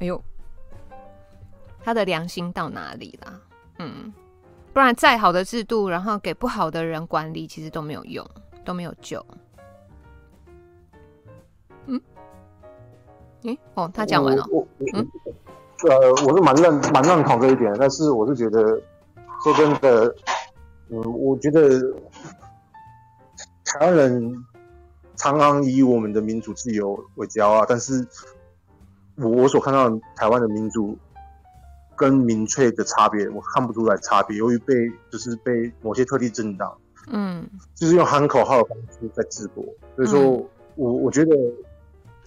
[0.00, 0.20] 哎呦，
[1.84, 3.40] 他的良心到哪里啦？
[3.78, 4.12] 嗯，
[4.72, 8.28] 不然再好的制度，然后给不好的人管理，其实都没有用，
[8.64, 9.24] 都没有救。
[13.42, 14.44] 诶，哦，他讲完了。
[14.50, 15.08] 我，嗯，
[15.88, 18.78] 呃，我是蛮认蛮认同这一点，但是我是觉得，
[19.42, 20.14] 说真的，
[20.90, 21.80] 嗯，我觉得
[23.64, 24.44] 台湾人
[25.16, 28.06] 常常以我们的民主自由为骄傲，但是
[29.16, 30.98] 我我所看到台湾的民主
[31.96, 34.36] 跟民粹的差别，我看不出来差别。
[34.36, 34.74] 由于被
[35.10, 36.76] 就是被某些特定政党，
[37.10, 39.64] 嗯，就是用喊口号的方式在治国，
[39.96, 40.46] 所以说
[40.76, 41.34] 我我觉得。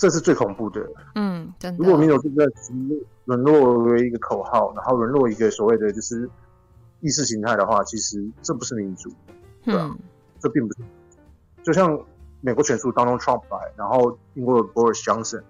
[0.04, 0.86] 这是最恐怖的。
[1.16, 1.82] 嗯，真的。
[1.82, 6.30] 如果民主政治沦落为一个口号，然后沦落一个所谓的就是
[7.00, 9.10] 意识形态的话，其实这不是民主，
[9.64, 9.90] 对吧？
[9.90, 9.98] 嗯，
[10.42, 10.82] 这并不是。
[11.64, 11.98] 就像
[12.42, 15.44] 美国选出 Donald Trump 来，然后英国的 Boris Johnson，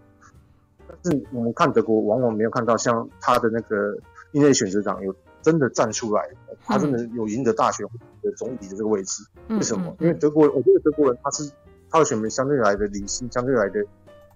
[1.01, 3.97] 但是我们看德国，往往没有看到像他的那个
[4.33, 6.29] 另类选择党有真的站出来，
[6.63, 7.83] 他真的有赢得大选
[8.21, 9.23] 的总理的这个位置。
[9.47, 9.95] 为什么？
[9.99, 11.51] 因为德国，我觉得德国人他是
[11.89, 13.83] 他的选民相对来的理性，相对来的。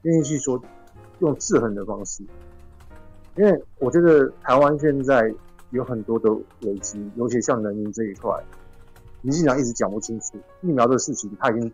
[0.07, 0.61] 愿意去说
[1.19, 2.23] 用制衡的方式，
[3.35, 5.33] 因为我觉得台湾现在
[5.71, 6.31] 有很多的
[6.61, 8.31] 危机，尤其像能源这一块，
[9.21, 11.71] 民进党一直讲不清楚疫苗的事情，他已经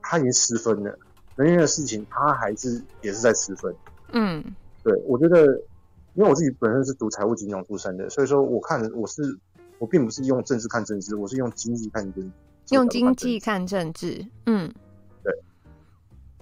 [0.00, 0.96] 他已经失分了，
[1.36, 3.74] 能源的事情他还是也是在失分。
[4.12, 4.44] 嗯，
[4.84, 5.44] 对，我觉得，
[6.14, 9.36] 因为我自己本身是读财务金融出身的，所以说我看我是
[9.80, 12.30] 我并不是用政治看政治，我是用经济看政治，
[12.74, 14.72] 用经济看政治，嗯。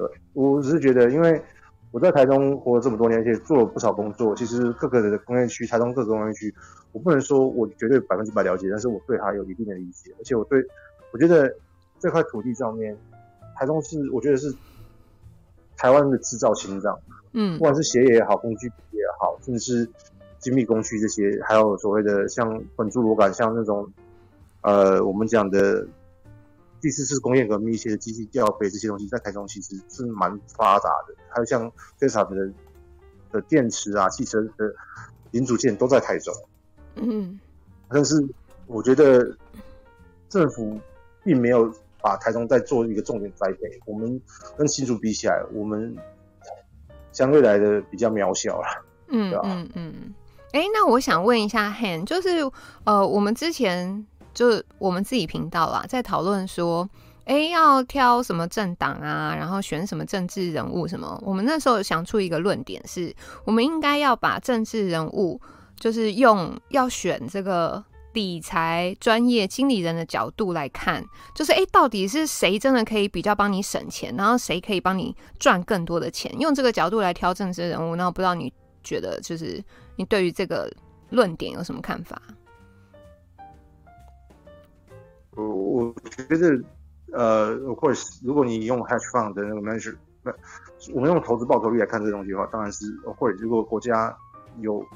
[0.09, 1.41] 对，我只是觉得，因为
[1.91, 4.35] 我在台中活了这么多年，而且做了不少工作。
[4.35, 6.53] 其实各个的工业区，台中各个工业区，
[6.93, 10.12] 我不能说我绝对百分之百了解，但是我对它有一定的理解。
[10.19, 10.65] 而且我对，
[11.12, 11.55] 我觉得
[12.01, 12.97] 这块土地上面，
[13.57, 14.53] 台中是我觉得是
[15.77, 16.99] 台湾的制造心脏。
[17.33, 19.91] 嗯，不管是鞋业也好，工具也好，甚至是
[20.39, 23.87] 精密工序这些，还有所谓的像本珠螺杆，像那种
[24.62, 25.87] 呃，我们讲的。
[26.83, 31.15] 第四次工业革命一些的机器吊杯这些东西，在台中其实是蛮发达的。
[31.29, 32.53] 还有像非常的
[33.31, 34.75] 的电池啊、汽车的
[35.31, 36.35] 零组件都在台中。
[36.97, 37.39] 嗯，
[37.89, 38.29] 但是
[38.67, 39.35] 我觉得
[40.29, 40.79] 政府
[41.23, 41.73] 并没有
[42.03, 43.81] 把台中再做一个重点栽培。
[43.87, 44.21] 我们
[44.59, 45.97] 跟新竹比起来，我们
[47.13, 48.85] 相对来的比较渺小了。
[49.07, 49.45] 嗯，对吧？
[49.47, 50.15] 嗯嗯。
[50.53, 52.29] 哎、欸，那我想问一下 Han，就是
[52.85, 56.89] 呃，我们之前就我们自己频道啦，在讨论说，
[57.25, 61.21] 哎、要挑什么政党啊，然后选什么政治人物什么。
[61.25, 63.15] 我们那时候想出一个论点是，
[63.45, 65.41] 我们应该要把政治人物，
[65.79, 71.05] 就是用要选这个理财专业经理人的角度来看，
[71.35, 76.35] 就是哎、欸，到底是谁真的可以比较帮你省钱，然后谁可以帮你赚更多的钱？
[76.41, 78.53] 用这个角度来挑政治人物，然后不知道你
[78.83, 79.63] 觉得就是。
[79.97, 80.73] 你对于这个
[81.11, 82.21] 论点有什么看法？
[85.37, 86.65] 我我觉得，
[87.13, 90.33] 呃，of course，如果你用 hedge fund 的那个 measure，那
[90.95, 94.17] 我们用投资报酬率来看这个东西的话，当然是 of course，如果国家
[94.61, 94.87] 有用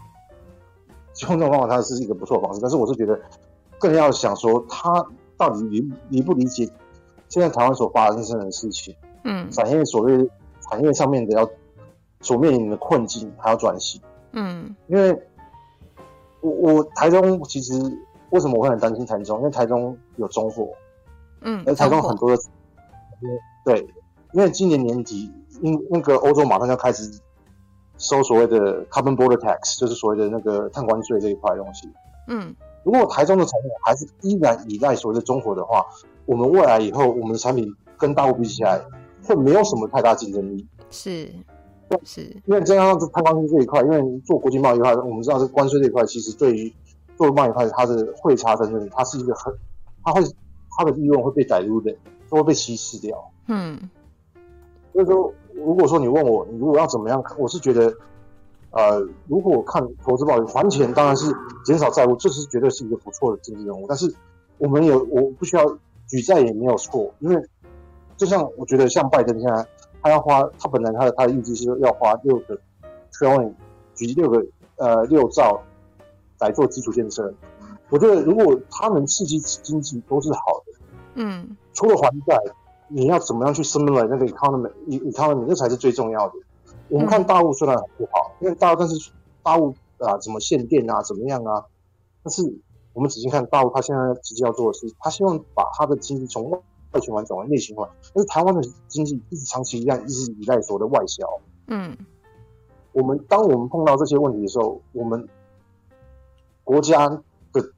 [1.14, 2.60] 这种方法，它是一个不错的方式。
[2.60, 3.18] 但是我是觉得，
[3.78, 5.06] 更要想说，他
[5.36, 6.68] 到底理理不理解
[7.28, 8.94] 现在台湾所发生的事情？
[9.24, 10.30] 嗯，产业所谓
[10.60, 11.48] 产业上面的要
[12.20, 14.00] 所面临的困境，还要转型。
[14.32, 15.18] 嗯，因为
[16.40, 17.72] 我我台中其实
[18.30, 19.38] 为什么我会很担心台中？
[19.38, 20.68] 因为台中有中货，
[21.42, 22.42] 嗯，而台中很多的，
[23.64, 23.86] 对，
[24.32, 25.32] 因为今年年底，
[25.62, 27.20] 因那个欧洲马上要开始
[27.98, 31.88] 收所谓的 carbon border tax，就是所谓的那个碳关税这一块东西。
[32.28, 32.54] 嗯，
[32.84, 35.84] 如果台中的产品还是依然依赖所谓的中货的话，
[36.24, 38.80] 我们未来以后我们的产品跟大陆比起来，
[39.24, 40.66] 会没有什么太大竞争力。
[40.90, 41.30] 是。
[42.02, 46.74] 是，因为这样子，碳关税这一块，因为做国际贸易的话，我们知道这关税这一块，其实对于
[47.16, 49.52] 做贸易块，它的汇差在那里，它是一个很，
[50.04, 50.22] 它会
[50.76, 51.94] 它的利润会被逮入的，
[52.28, 53.30] 都会被稀释掉。
[53.48, 53.90] 嗯，
[54.92, 57.92] 所以说，如果说你问我，你如果要怎么样，我是觉得，
[58.70, 61.34] 呃，如果看投资报酬还钱，当然是
[61.64, 63.86] 减少债务，这是绝对是一个不错的政治人物。
[63.88, 64.14] 但是
[64.58, 65.64] 我们有，我不需要
[66.08, 67.42] 举债也没有错，因为
[68.16, 69.66] 就像我觉得像拜登现在。
[70.02, 72.56] 他要花，他本来他的他的预计是要花六个
[73.10, 73.52] trillion，
[73.96, 75.60] 举六个呃六兆
[76.40, 77.32] 来做基础建设。
[77.90, 80.72] 我觉得如果它能刺激经济都是好的。
[81.18, 82.38] 嗯，除了还债，
[82.88, 86.34] 你要怎么样去 stimulate 那个 economy，economy 这才是最重要的。
[86.88, 89.10] 我们看大陆虽然很不好，因为大陆但是
[89.42, 91.64] 大陆啊怎么限电啊怎么样啊，
[92.22, 92.42] 但是
[92.92, 96.60] 我们仔细看大陆，他现在直接要做的是，他希望把他的经济从外
[97.00, 101.26] 循环转为内循环，但是台湾的经济一直长期一样，一直依赖所谓的外销。
[101.68, 101.96] 嗯，
[102.92, 105.26] 我们当我们碰到这些问题的时候，我们
[106.66, 107.22] 国家的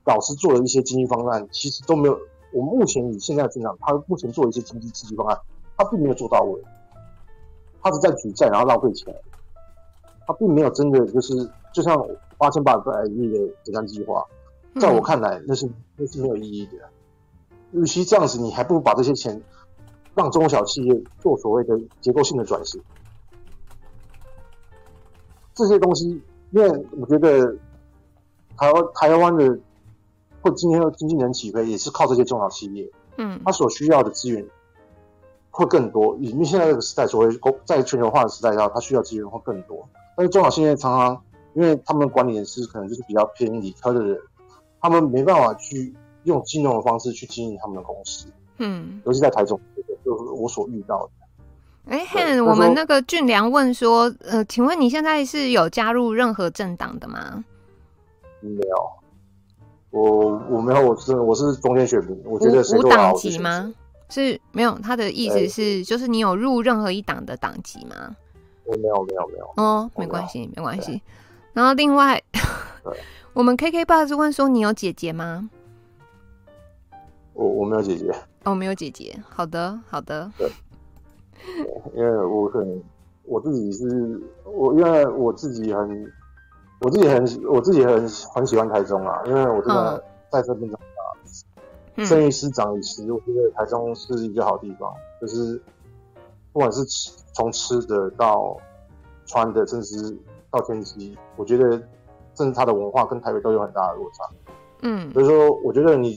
[0.06, 2.18] 老师做了一些经济方案，其实都没有。
[2.54, 5.38] 我们目前以现在的增长，他目前做的一些经济刺激方案，
[5.76, 6.58] 他并没有做到位，
[7.82, 9.14] 他是在举债然后浪费钱，
[10.26, 11.34] 他并没有真的就是
[11.74, 12.02] 就像
[12.38, 14.24] 八千八百亿的减碳计划，
[14.80, 16.78] 在我看来，那是那是没有意义的。
[17.72, 19.42] 与其这样子，你还不如把这些钱
[20.14, 22.82] 让中小企业做所谓的结构性的转型。
[25.52, 27.54] 这些东西，因为我觉得
[28.58, 29.58] 台湾台湾的
[30.42, 32.90] 或今天的经济能起飞，也是靠这些中小企业。
[33.16, 34.44] 嗯，它所需要的资源
[35.50, 36.16] 会更多。
[36.20, 39.88] 因为现在这个时代，所谓在全球化的时代下，它需要资源会更多。
[40.16, 41.22] 但是中小企业常常，
[41.54, 44.20] 因为他们管理人是可能就是比较偏理科的人，
[44.80, 45.94] 他们没办法去。
[46.24, 48.26] 用金融的方式去经营他们的公司，
[48.58, 49.58] 嗯，尤其在台中，
[50.04, 51.10] 就是我所遇到的。
[51.86, 57.42] 哎、欸，我们那个俊良问说，呃，请问你现在是有加入任何政党的吗？
[58.40, 58.90] 没有，
[59.90, 63.72] 我我没有，我是我是中间选民，我觉得无党籍吗？
[64.08, 68.16] 是没有，他的意思是，欸、就是你有入任何一党的党籍吗？
[68.64, 69.52] 我没有，没有，没有。
[69.56, 71.02] 哦，没关系，没关系。
[71.52, 72.22] 然后另外，
[73.34, 75.50] 我们 KKBOX 问说，你有姐姐吗？
[77.34, 78.10] 我我没有姐姐，
[78.44, 79.14] 哦，没有姐姐。
[79.28, 80.30] 好的，好的。
[80.38, 80.50] 对，
[81.94, 82.82] 因为我可能
[83.24, 86.12] 我自己是，我因为我自己很，
[86.80, 90.78] 我自己很，我自己很很喜欢台中啊，因为我真的在这边长
[91.96, 95.60] 大，生于斯长于斯，我觉得台中是一个好地方，就是
[96.52, 98.56] 不管是吃从吃的到
[99.26, 100.16] 穿的，甚至
[100.50, 101.70] 到天气，我觉得
[102.34, 104.30] 甚至它的文化跟台北都有很大的落差。
[104.82, 106.16] 嗯，所以说，我觉得你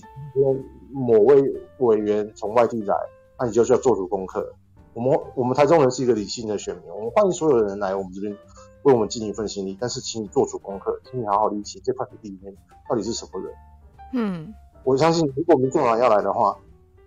[0.92, 1.42] 某位
[1.80, 2.96] 委员从外地来，
[3.40, 4.54] 那你就是要做足功课。
[4.94, 8.32] 我们我们台中人是一个理性的选民，我们欢迎所有的人来我们这边
[8.84, 9.78] 为我们尽一份心力。
[9.80, 12.56] 但是，请你做足功课，请你好好理解这块土地里面
[12.90, 13.54] 到底是什么人。
[14.14, 14.54] 嗯，
[14.84, 16.58] 我相信如果民众党要来的话，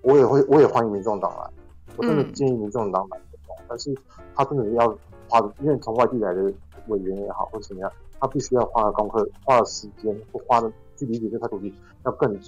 [0.02, 1.50] 我也会我也欢迎民众党来。
[1.96, 3.94] 我真的建议民众党来，嗯，但是
[4.34, 4.88] 他真的要
[5.28, 6.52] 花，因为从外地来的
[6.88, 11.74] 委员也好或者怎么样，他必须要花的功课、花的时间或花的去理解这块土地
[12.04, 12.38] 要更。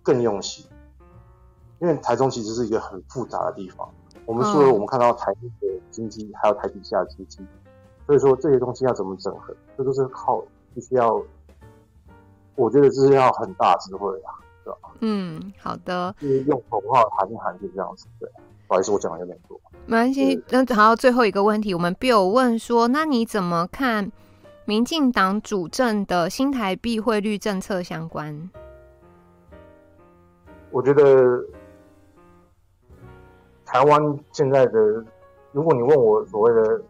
[0.00, 0.64] 更用心，
[1.80, 3.86] 因为台中其实是一个很复杂的地方。
[4.24, 7.40] 我们说，我们看到台面的经济，还有台底下的经济，
[8.08, 10.42] 所以说这些东西要怎么整合，这都是靠
[10.74, 11.22] 必须要，
[12.54, 14.22] 我觉得这是要很大智慧的，
[14.64, 14.78] 对吧？
[15.00, 16.14] 嗯，好的。
[16.18, 18.06] 就是用口号喊一喊，就这样子。
[18.18, 18.26] 对，
[18.66, 19.60] 不好意思，我讲的有点多。
[19.84, 20.42] 没关系。
[20.48, 24.10] 那好，最后一个问题，我们 Bill 问说，那你怎么看
[24.64, 28.48] 民进党主政的新台币汇率政策相关？
[30.70, 31.44] 我觉得
[33.66, 35.04] 台湾现在的，
[35.52, 36.80] 如果你问我所谓的，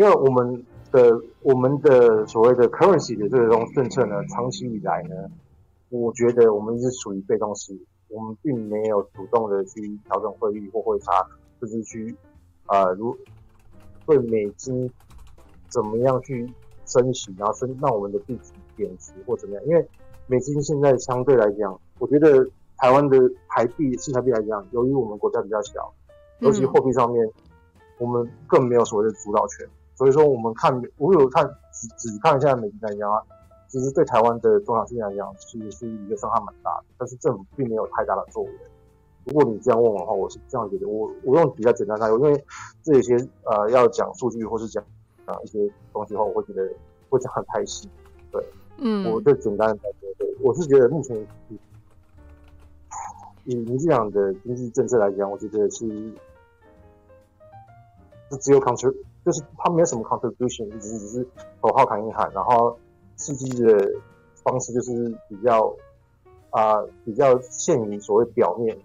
[0.00, 5.14] 因为我们的我们的所谓的 currency 的这种政策呢，长期以来呢，
[5.90, 7.78] 我觉得我们一直处于被动式，
[8.08, 11.12] 我们并没有主动的去调整汇率或汇差，
[11.60, 12.16] 就是去
[12.64, 13.14] 呃如
[14.06, 14.90] 对美金
[15.68, 16.50] 怎么样去
[16.86, 19.86] 升息，然后升让我们的币值贬值或怎么样，因为
[20.28, 21.78] 美金现在相对来讲。
[21.98, 22.42] 我觉得
[22.78, 23.18] 台湾的
[23.50, 25.92] 台币、新台币来讲，由于我们国家比较小，
[26.38, 27.30] 尤其货币上面，
[27.98, 29.68] 我们更没有所谓的主导权。
[30.00, 31.44] 所以说，我们看，我有看
[31.74, 33.22] 只只看一下美金来讲啊，
[33.68, 36.84] 其实对台湾的中小企业来讲，其实是一个伤害蛮大的。
[36.96, 38.50] 但是政府并没有太大的作为。
[39.24, 40.88] 如果你这样问我的话，我是这样觉得。
[40.88, 42.44] 我我用比较简单的，因为
[42.82, 43.14] 这些
[43.44, 44.82] 呃要讲数据或是讲
[45.26, 46.66] 啊一些东西的话，我会觉得
[47.10, 47.86] 会讲很太细。
[48.32, 48.42] 对，
[48.78, 51.14] 嗯，我就简单的来说，对，我是觉得目前。
[53.44, 55.86] 以民进党的经济政策来讲，我觉得是，
[58.30, 58.94] 是只有 contr，
[59.24, 61.28] 就是他没有什么 contribution，只是只是
[61.60, 62.76] 口号喊一喊，然后
[63.16, 63.90] 刺激的
[64.42, 65.74] 方式就是比较
[66.50, 68.76] 啊、呃、比较限于所谓表面，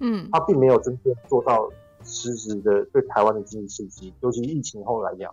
[0.00, 1.68] 嗯，他并没有真正做到
[2.02, 5.32] 实质的对台湾的经济刺激，尤其疫情后来讲，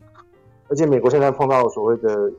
[0.67, 2.31] 而且美国现在碰到所谓的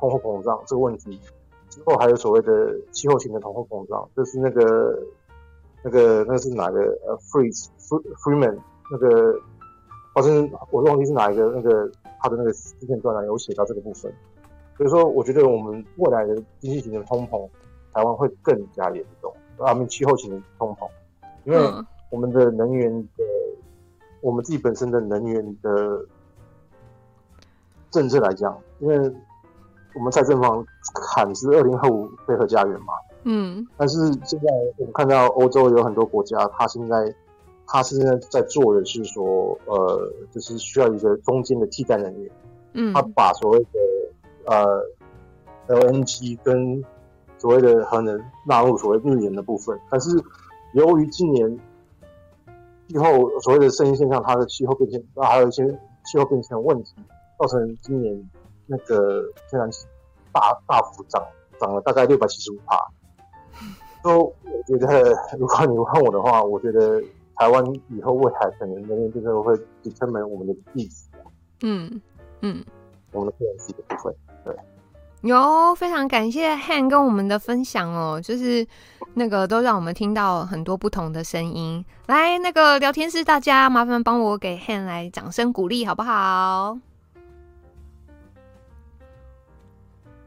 [0.00, 1.20] 通货膨胀这个问题
[1.68, 5.02] 之后，还有所谓的气候型的通货膨胀，就是那个。
[5.86, 7.66] 那个那个是哪个呃，Freeze
[8.24, 8.58] Freeman
[8.90, 9.38] 那个，
[10.14, 14.10] 好像我忘记是哪一个那个他的那个事件段呢，有写到这个部分。
[14.76, 17.48] 所以说，我觉得我们未来的经济型的通膨，
[17.92, 19.32] 台湾会更加严重。
[19.58, 20.88] 啊，们气候型的通膨，
[21.44, 21.58] 因为
[22.10, 23.24] 我们的能源的，
[24.20, 26.04] 我们自己本身的能源的
[27.90, 28.96] 政策来讲，因为
[29.94, 30.66] 我们财政方
[31.08, 32.94] 喊是二零二五非核家园嘛。
[33.22, 34.46] 嗯，但是现在
[34.76, 37.14] 我们看到欧洲有很多国家，它现在
[37.66, 42.30] 他现在在做的是说，呃，就是需要一个中间的替代能源。
[42.72, 43.68] 嗯，他把所谓的
[44.46, 44.82] 呃
[45.68, 46.84] LNG 跟
[47.38, 50.10] 所谓的核能纳入所谓绿能的部分，但是
[50.72, 51.58] 由于今年
[52.88, 53.04] 气候
[53.40, 55.66] 所谓的圣音现象，它的气候变迁啊，还有一些
[56.04, 56.94] 气候变迁的问题，
[57.38, 58.30] 造成今年
[58.66, 59.86] 那个天然气
[60.32, 61.22] 大大幅涨
[61.60, 62.78] 涨了大概六百七十五帕。
[64.04, 64.34] 就，我
[64.66, 67.02] 觉得如果你问我的话，我觉得
[67.36, 71.08] 台湾以后未来可能人人就是会 determine 我们的币值。
[71.62, 72.00] 嗯
[72.40, 72.64] 嗯，
[73.12, 74.56] 我们的个人币的部分，对。
[75.22, 78.66] 有非常感谢 Han 跟我们的分享哦，就是
[79.14, 81.82] 那个都让我们听到很多不同的声音。
[82.06, 86.78] 来，那个聊天室大家麻烦帮我给 Han 来掌声鼓励好不好？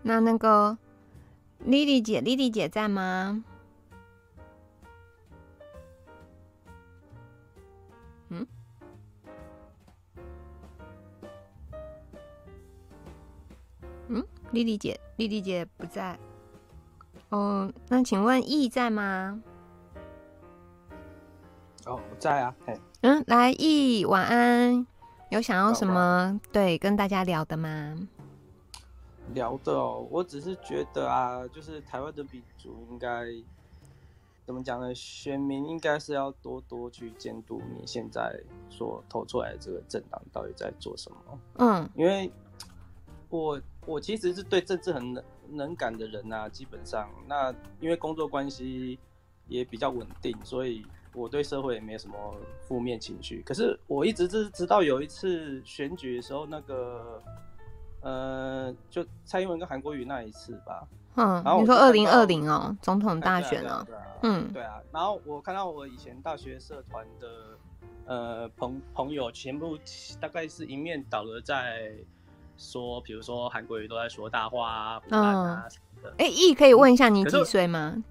[0.02, 0.76] 那那个
[1.64, 3.44] Lily 姐，Lily 姐在吗？
[14.52, 16.18] 莉莉姐，莉莉姐不在。
[17.30, 19.44] 哦，那请问 E 在吗？
[21.86, 22.56] 哦，在啊。
[23.02, 24.88] 嗯，来 E，晚安。
[25.30, 27.98] 有想要什么对跟大家聊的吗？
[29.34, 33.26] 聊的哦，我只是觉得啊，就是台湾的民主应该
[34.46, 34.96] 怎么讲呢？
[34.96, 41.40] 选民应该是要多多去监督你现在所投出来的这个政党到底在做什么。
[41.56, 42.32] 嗯，因为
[43.28, 43.62] 我。
[43.88, 48.99] 我其实是对政治很能能感的人呐、啊，基本上那因为工作关系
[49.47, 52.15] 也比较稳定，所以我对社会也没有什么
[52.68, 53.41] 负面情绪。
[53.43, 57.23] 可是我一直是直到有一次选举的时候，那个
[58.01, 60.85] 呃，就蔡英文跟韩国瑜那一次吧。
[61.15, 63.88] 嗯，然后你说二零二零哦，总统大选哦。
[64.22, 64.81] 嗯，对啊。
[64.91, 67.57] 然后我看到我以前大学社团的
[68.05, 69.77] 呃朋朋友全部
[70.19, 71.93] 大概是一面倒的在。
[72.58, 76.14] 说，比如说韩国瑜都在说大话啊，啊什么的。
[76.18, 78.04] 哎，E 可以问一下你几岁吗？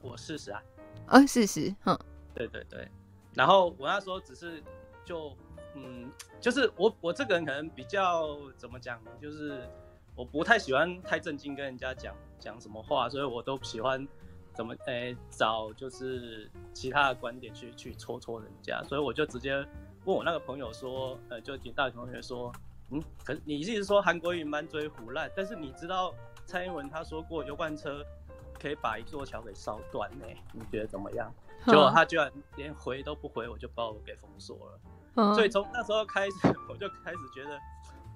[0.00, 0.62] 我四十啊。
[1.08, 1.74] 哦，四十。
[1.84, 1.98] 嗯，
[2.34, 2.88] 对对对。
[3.34, 4.62] 然后我那时候只是
[5.04, 5.32] 就
[5.74, 9.62] 嗯，就是我我这个人可能比较怎么讲，就是
[10.14, 14.06] 我不太喜欢太正经跟人家讲讲什么话，所以我都喜欢
[14.52, 19.54] 怎么诶、欸、找就是其他的观点去去戳戳人家，所以我就直接
[20.04, 22.52] 问我那个朋友说，呃，就给大学同学说，
[22.90, 26.14] 嗯，可是你一直说韩国语满嘴胡烂，但是你知道
[26.44, 28.04] 蔡英文他说过油罐车
[28.60, 30.26] 可以把一座桥给烧断呢？
[30.52, 31.32] 你觉得怎么样？
[31.66, 34.80] 结果他居然连回都不回，我就把我给封锁了。
[35.14, 37.58] 嗯、所以从那时候开始，我就开始觉得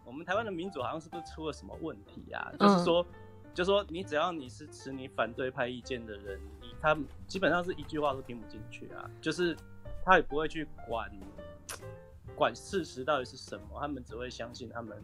[0.05, 2.51] 我们台湾的民主好像是不是出了什么问题、啊？
[2.53, 3.07] 嗯、就是说。
[3.55, 6.99] 就说你只要你是持你反对派意见的人，你他
[7.29, 9.57] 基本上是一句话都听不进去啊，就是
[10.05, 11.09] 他也不会去管
[12.37, 14.97] 管事实到底是什么，他们只会相信他们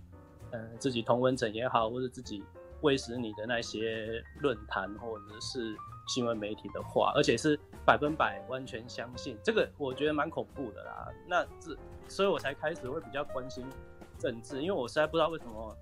[0.50, 2.42] 嗯、呃、自己同温层也好，或者自己
[2.82, 5.76] 喂食你的那些论坛或者是
[6.08, 11.08] 新闻媒体的话，而且是百分百完全相信，这个我觉得蛮恐怖的啦。
[11.26, 11.76] 那这
[12.08, 13.64] 所以我才开始会比较关心
[14.18, 15.76] 政治，因为我实在不知道为什么。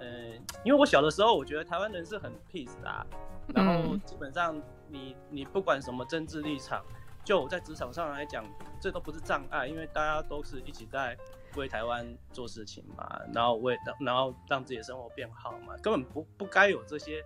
[0.00, 0.32] 嗯，
[0.64, 3.06] 因为我小的时候，我觉得台湾人是很 peace 的啊，
[3.54, 6.84] 然后基本上你你不管什么政治立场，
[7.24, 8.44] 就我在职场上来讲，
[8.80, 11.16] 这都不是障碍，因为大家都是一起在
[11.56, 17.22] 为台湾做事情嘛，然后为然后让自己的生活变好嘛，根本不不该有这些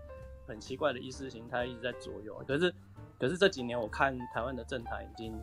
[0.47, 2.43] 很奇怪的意识形态一直在左右。
[2.47, 2.75] 可是
[3.19, 5.35] 可是这几年我看台湾的政坛已经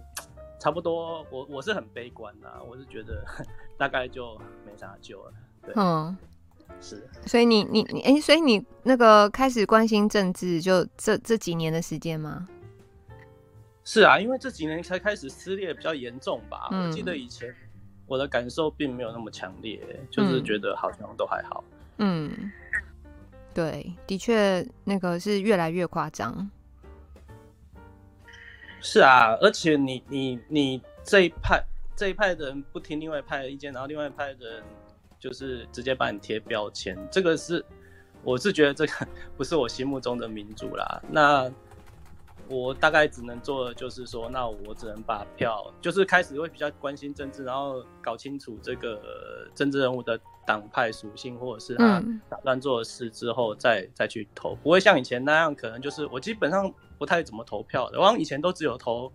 [0.60, 3.26] 差不多，我我是很悲观啊，我是觉得
[3.78, 5.34] 大概就没啥救了。
[5.62, 5.74] 对。
[5.76, 6.16] 嗯。
[6.82, 12.48] 是，所以你你你哎、欸，所以你那个开始关心政治，就这这几年的时间吗？
[13.84, 16.70] 是啊，因为这几年才开始撕裂比较严重吧。
[16.72, 17.54] 嗯、我记得以前
[18.06, 19.80] 我的感受并没有那么强烈，
[20.10, 21.64] 就是觉得好像都还好。
[21.98, 22.52] 嗯，
[23.54, 26.50] 对，的确那个是越来越夸张。
[28.82, 31.64] 是啊，而且你你你这一派
[31.96, 34.64] 这一派的人不听另外一派的意见，然后另外一派的人。
[35.20, 37.64] 就是直接把你贴标签，这个是，
[38.24, 39.08] 我是觉得这个
[39.38, 41.02] 不是我心目中的民主啦。
[41.10, 41.50] 那
[42.54, 49.02] 我大概只能做的就是说，那我只能把票，就是开始会比较关心政治，然后搞清楚这个
[49.56, 59.12] 政治人物的党派属性，或者是他打算做的事之后再，再再去投，不会像以前那样，可能就是我基本上不太怎么投票的，我以前都只有投。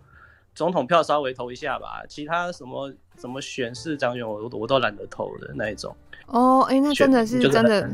[0.55, 5.95] 总统票稍微投一下吧，其他什么什么选市长选我我都懒得投的那一种。
[6.25, 7.87] 哦，哎、欸，那真的是真的。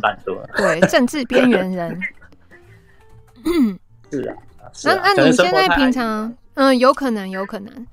[0.55, 1.99] 对，政治边缘人。
[4.09, 4.37] 是啊。
[4.83, 7.87] 那那你现在平常，嗯，有可能，有可能。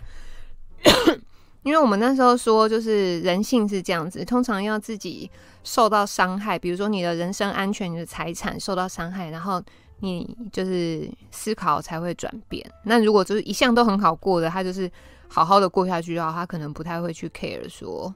[1.63, 5.31] 因为我们那时候说，就是人性是这样子，通常要自己
[5.63, 9.63] 受到伤害，比如说你的人身安全、你的财产受到伤害，然后。
[10.05, 12.69] 你就是思考才会转变。
[12.83, 14.91] 那如果就是一向都很好过的，他就是
[15.29, 18.13] 好好的过下去的话，他可能不太会去 care 说，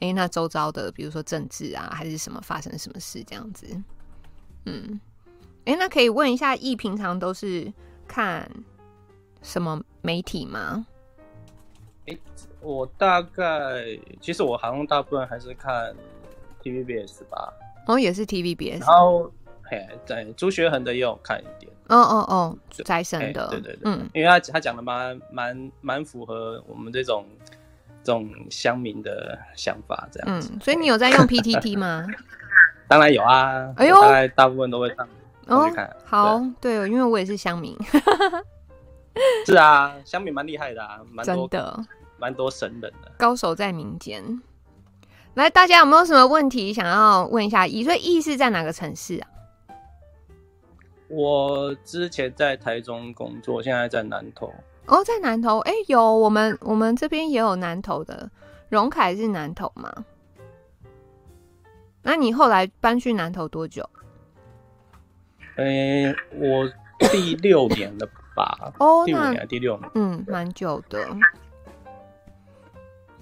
[0.00, 3.66] 哎、欸，那周遭的，比如说政治啊，还是什么发生什么事这样子。
[4.64, 4.98] 嗯，
[5.66, 7.70] 哎、欸，那可以问一下，易平常都是
[8.06, 8.50] 看
[9.42, 10.86] 什么媒体吗？
[12.06, 12.20] 哎、欸，
[12.60, 13.84] 我大概
[14.20, 15.94] 其实我好像大部分还是看
[16.62, 17.52] TVBS 吧。
[17.86, 18.80] 哦，也是 TVBS。
[18.80, 19.30] 然后。
[19.68, 21.72] 嘿，对，朱学恒的也有看一点。
[21.88, 27.26] 哦哦哦，财神的，对对对，嗯，因为他他讲的蛮蛮蛮符合我们这种
[28.04, 30.52] 这种乡民的想法，这样子。
[30.54, 32.06] 嗯，所以你有在用 PTT 吗？
[32.86, 35.08] 当然有啊，哎呦，大概大部分都会上
[35.46, 35.70] 哦。
[36.04, 37.76] 好，对，因为我也是乡民。
[39.46, 41.84] 是啊，乡民蛮厉害的啊，蛮多的，
[42.18, 44.22] 蛮多神人的，高手在民间。
[45.34, 47.66] 来，大家有没有什么问题想要问一下？
[47.66, 49.28] 易，所以易是在哪个城市啊？
[51.08, 54.52] 我之前在台中工作，现在在南投。
[54.86, 58.30] 哦，在南投，哎、欸，有我们我们这边也有南投的，
[58.68, 59.92] 荣凯是南投吗？
[62.02, 63.88] 那你后来搬去南投多久？
[65.56, 66.70] 哎、欸，我
[67.10, 68.72] 第六年了吧？
[68.78, 71.06] 哦，第五年，第六年，嗯，蛮久的。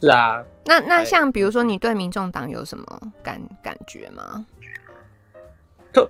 [0.01, 0.44] 是啊。
[0.66, 4.44] 那那像比如说，你对民众党有什么感感觉吗？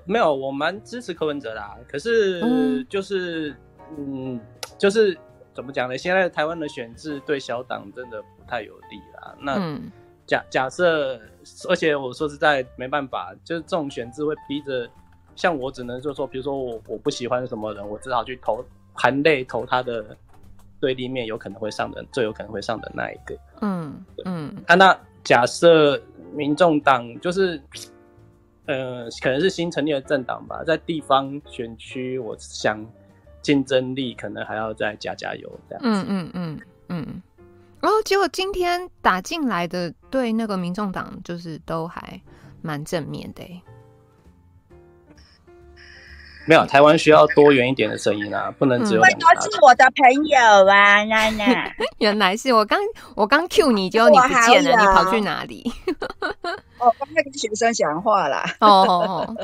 [0.07, 3.51] 没有，我蛮支持柯文哲的，可是就是
[3.99, 4.41] 嗯，嗯，
[4.79, 5.15] 就是
[5.53, 5.99] 怎么讲呢？
[5.99, 9.35] 现在台湾的选制对小党真的不太有利啦。
[9.39, 9.79] 那
[10.27, 11.21] 假假设，
[11.69, 14.89] 而且我说实在没办法，就是这种选制会逼着，
[15.37, 20.17] 像我只能就说，比如说我我不喜欢什么人，我只好去投，含泪投他的
[20.81, 23.37] 对立面有可能会上的，最有可能会上的那一个。
[23.61, 24.57] 嗯嗯。
[24.67, 26.01] 啊，那假设
[26.33, 27.61] 民众党就是。
[28.67, 32.83] 呃，可能是新成立的政党吧，在地方选区，我想
[33.43, 35.91] 竞争力可能还要再加加油这样子。
[35.91, 37.23] 嗯嗯嗯嗯。
[37.83, 42.19] 然后结果今天打进来的对那个民众党就是都还
[42.63, 43.45] 蛮正面的。
[46.47, 49.19] 没有，台湾需要多元一点的声音啊， 不能只有两个。
[49.35, 50.39] 都是我的朋友
[50.69, 51.73] 啊，娜娜。
[51.99, 52.79] 原来是我刚
[53.15, 55.65] 我刚 Q 你，结果你不见了，你跑去哪里？
[56.79, 58.45] 我 刚才跟学生讲话啦。
[58.61, 59.35] 哦，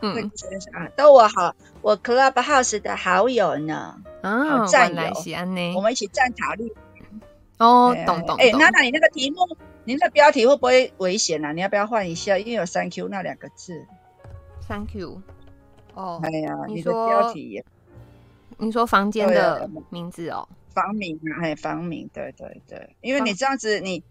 [0.00, 3.94] 嗯，学生啊，都我好，我 Clubhouse 的好友呢。
[4.22, 6.72] 啊，战友，我们一起站塔绿。
[7.58, 8.36] 哦，懂懂。
[8.36, 9.38] 哎，娜娜，你那个题目，
[9.84, 11.52] 你那个标题会不会危险啊？
[11.52, 12.38] 你要不要换一下？
[12.38, 13.86] 因为有三 Q 那两个字。
[14.66, 15.20] 三 Q。
[15.94, 17.62] 哦，哎呀，你说标题，
[18.58, 24.02] 你说房间的名字哦，房名啊，哎，房名，对对对，因为你这样子，你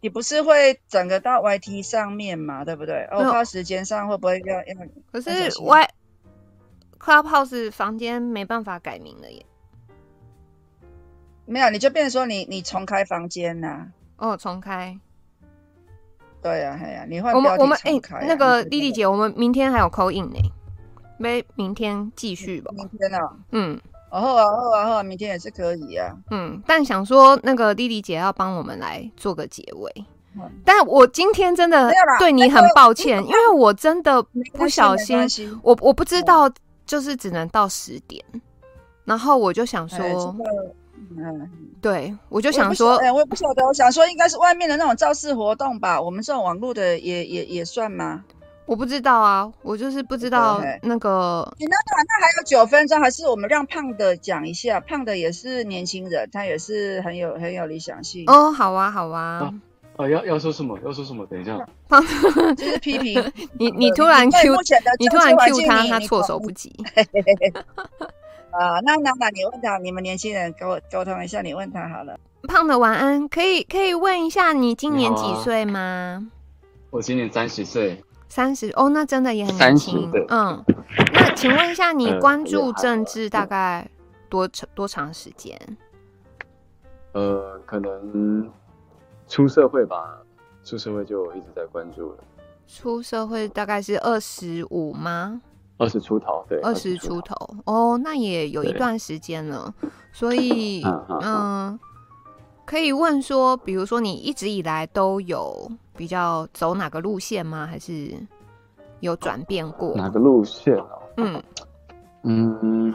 [0.00, 3.06] 你不是会整个到 YT 上面嘛，对不对？
[3.10, 4.86] 哦，花时间上会不会要要？
[5.10, 5.88] 可是 Y
[6.98, 9.44] Clubhouse 房间没办法改名了耶。
[11.46, 13.88] 没有，你就变成说你你重开房间呐？
[14.16, 14.98] 哦，重开。
[16.40, 17.92] 对呀，哎呀，你换我们我们哎，
[18.26, 20.38] 那个丽丽姐，我们明天还有 call in 呢。
[21.22, 22.72] 没，明天继续吧。
[22.74, 23.18] 明天呢？
[23.52, 23.80] 嗯，
[24.10, 26.12] 然后啊，后啊，后明天也是可以啊。
[26.30, 30.04] 嗯，但想说那个莉莉姐要帮我们来做个结尾，
[30.64, 34.20] 但我今天真的对你很抱歉，因为我真的
[34.54, 35.16] 不小心，
[35.62, 36.50] 我我不知道，
[36.84, 38.22] 就是只能到十点，
[39.04, 40.36] 然后我就想说，
[41.16, 41.48] 嗯，
[41.80, 48.24] 对，我就想说，哎，我也不晓得，我想说应该是外面的那种造势活动吧，我们这种网络的也也也算吗？
[48.64, 51.52] 我不知道啊，我就是不知道那个。
[51.58, 54.80] 你那那还有九分钟，还是我们让胖的讲一下？
[54.80, 58.24] 胖的也是年轻人，他也是很有很有理想性。
[58.28, 59.20] 哦，好啊，好啊。
[59.20, 59.54] 啊，
[59.96, 60.78] 啊要要说什么？
[60.84, 61.26] 要说什么？
[61.26, 61.58] 等一下。
[61.88, 64.56] 胖的，就是批评 你，你突然 Q，
[64.98, 66.72] 你突然 Q 他，他措手不及。
[68.52, 72.18] 啊，那那那你问他，你们年轻人跟我沟通一下，你问他好了。
[72.48, 76.28] 胖的晚安，可以可以问一下你今年几岁吗？
[76.90, 78.02] 我今年三十岁。
[78.34, 80.10] 三十哦，那真的也很年轻。
[80.28, 80.64] 嗯，
[81.12, 83.86] 那请问一下，你关注政治大概
[84.30, 85.54] 多长多长时间？
[87.12, 88.50] 呃，可能
[89.28, 90.18] 出社会吧，
[90.64, 92.24] 出社会就一直在关注了。
[92.66, 95.42] 出社会大概是二十五吗？
[95.76, 97.36] 二十出头，对，二十出头。
[97.66, 99.74] 哦，那也有一段时间了。
[100.10, 100.82] 所以，
[101.20, 101.78] 嗯，
[102.64, 105.70] 可以问说，比如说你一直以来都有。
[105.96, 107.66] 比较走哪个路线吗？
[107.66, 108.10] 还是
[109.00, 109.94] 有转变过？
[109.94, 110.86] 哪个路线啊？
[111.16, 111.42] 嗯
[112.22, 112.94] 嗯，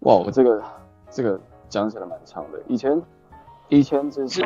[0.00, 0.62] 哇，我这个
[1.10, 1.38] 这个
[1.68, 2.60] 讲起来蛮长的。
[2.66, 3.00] 以前
[3.68, 4.42] 以前只是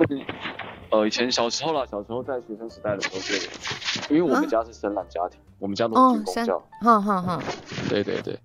[0.90, 7.42] 呃，以前小时候啦，小时候在学生时代的时候，是，因为我们家是深蓝家庭，啊、我们家都是公教，哼哼哼，
[7.88, 8.38] 对对对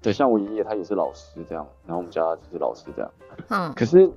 [0.00, 3.10] 对，像我爷爷他也是老师这样，然后我们家就是老师这样，
[3.48, 4.10] 嗯，可是。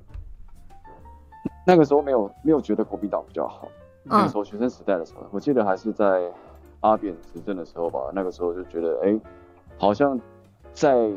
[1.66, 3.66] 那个时候没有没有觉得国民党比较好。
[4.04, 6.32] 那个时候学生时代的时候，嗯、我记得还是在
[6.78, 7.98] 阿扁执政的时候吧。
[8.14, 9.20] 那个时候就觉得，哎，
[9.76, 10.18] 好像
[10.72, 11.10] 在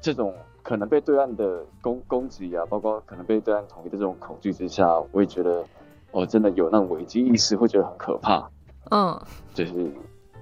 [0.00, 0.34] 这种
[0.64, 5.64] 可能被对岸的攻攻击啊，包括可能被对岸统一的这种恐惧之下，我也觉得，
[6.10, 8.50] 哦，真的有那种危机意识，会觉得很可怕。
[8.90, 9.16] 嗯，
[9.54, 9.92] 就是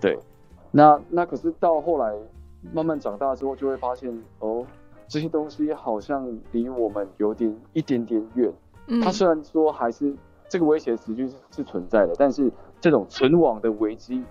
[0.01, 0.19] 对。
[0.70, 2.16] 那那可是到后来
[2.73, 4.65] 慢慢长大之后，就会发现，哦。
[5.09, 8.51] 这些东西好像离我们有点一点点远。
[8.86, 10.14] 嗯，它虽然说还是
[10.48, 12.50] 这个威胁持续是是存在的，但是
[12.80, 14.24] 这种存亡的危机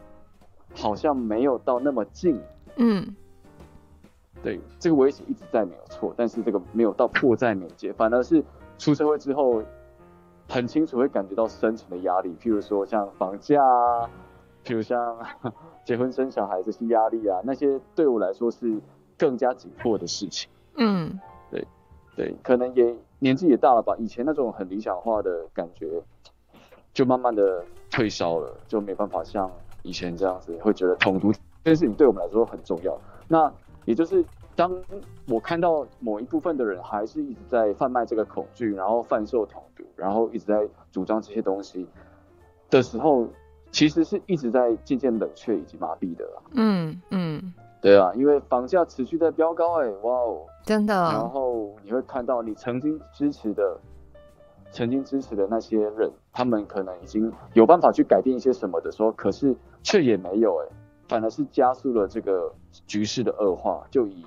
[0.75, 2.39] 好像没有到那么近。
[2.75, 3.15] 嗯，
[4.43, 8.43] 对，这个威胁一直在没有错，但是这个没有到迫在眉睫，反而是
[8.77, 9.61] 出社会之后
[10.47, 14.09] 很清楚会感觉到生存的压力，譬如说像房价啊，
[14.63, 15.17] 譬如像
[15.85, 18.79] 结婚生小孩这些压力啊，那些对我来说是
[19.17, 20.49] 更加紧迫的事情。
[20.75, 21.19] 嗯，
[21.49, 21.67] 对，
[22.15, 26.01] 对，可能也年纪也大了吧，以前那种很理想化的感觉，
[26.91, 29.49] 就慢慢的退烧了，就没办法像
[29.83, 32.99] 以前这样子，会觉得统独这件事情对我们来说很重要。
[33.27, 33.53] 那
[33.85, 34.25] 也就是
[34.55, 34.75] 当
[35.27, 41.87] 我看到某一部分的人还是一直在贩卖这个恐惧，然后贩售统独，然后一直在主张这些东西
[42.71, 43.27] 的时候，
[43.69, 46.41] 其实是一直在渐渐冷却以及麻痹的啦。
[46.53, 47.53] 嗯嗯。
[47.81, 50.93] 对啊，因为房价持续在飙高，哎，哇哦，真的。
[50.93, 53.75] 然后你会看到你曾经支持的、
[54.71, 60.67] 曾经支持的那些人，他们可能已经有办法去改变一些什么的时候，可是却也没有，哎，
[61.07, 62.53] 反而是加速了这个
[62.85, 63.83] 局势的恶化。
[63.89, 64.23] 就以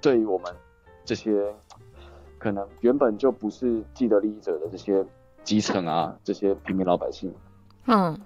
[0.00, 0.50] 对于我们
[1.04, 1.54] 这些
[2.38, 5.04] 可能原本就不是既得利益者的这些
[5.42, 7.30] 基层啊，这些平民老百姓，
[7.86, 8.18] 嗯。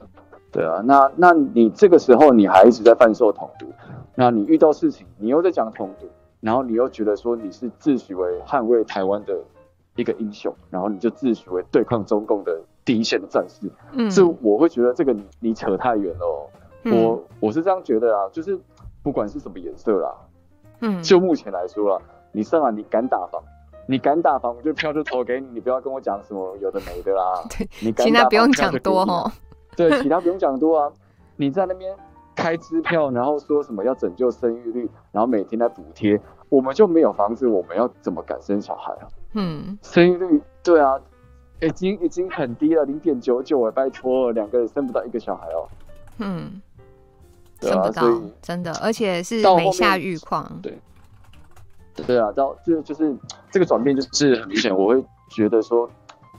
[0.51, 3.67] 对啊，那那你这个时候你还一直在贩售统独，
[4.15, 6.07] 那你遇到事情你又在讲统独，
[6.41, 9.39] 然后你又觉得说你是自诩为捍卫台湾的
[9.97, 16.49] 一个英雄，然后你就自诩为对抗中共的第一线的战士，嗯，是我会觉得这个你你扯太远了哦，
[16.85, 18.59] 嗯，我我是这样觉得啊，就是
[19.03, 20.15] 不管是什么颜色啦，
[20.81, 22.03] 嗯，就目前来说啦，
[22.33, 23.43] 你上来你敢打房，
[23.87, 27.45] 你敢打房，我就票就投给你，你不要跟我讲什么有的没的啦。
[27.51, 29.31] 对，你敢其他不用讲多哦。
[29.79, 30.93] 对，其他不用讲多啊。
[31.37, 31.95] 你在那边
[32.35, 39.07] 开支票，然后说什么要拯救生育率，然后每天在补贴，我们就没有房子，我们要怎么敢生小孩啊？
[39.35, 40.99] 嗯，生育率对啊，
[41.61, 45.69] 已经已经很低了，零点九九哎，拜托，两个人生不到一个小孩哦。
[46.19, 46.61] 嗯，
[47.61, 48.03] 生不到，
[48.43, 50.59] 真的，而且是每到后面下愈况。
[50.61, 50.77] 对，
[52.05, 53.17] 对啊，到就就是
[53.53, 55.89] 这个转变就是很明显，我会觉得说，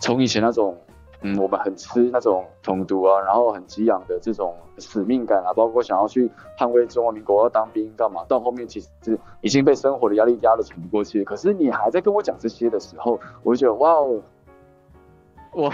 [0.01, 0.77] 从以前那种
[1.21, 11.23] 嗯，我们很吃那种统独啊，然后很激昂的这种使命感啊，包括想要去捍卫中华民国要当兵干嘛，到后面其实是已经被生活的压力压得喘不过气。
[11.23, 14.21] 可是你还在跟我讲这些的时候，我就觉得哇哦，
[15.53, 15.71] 我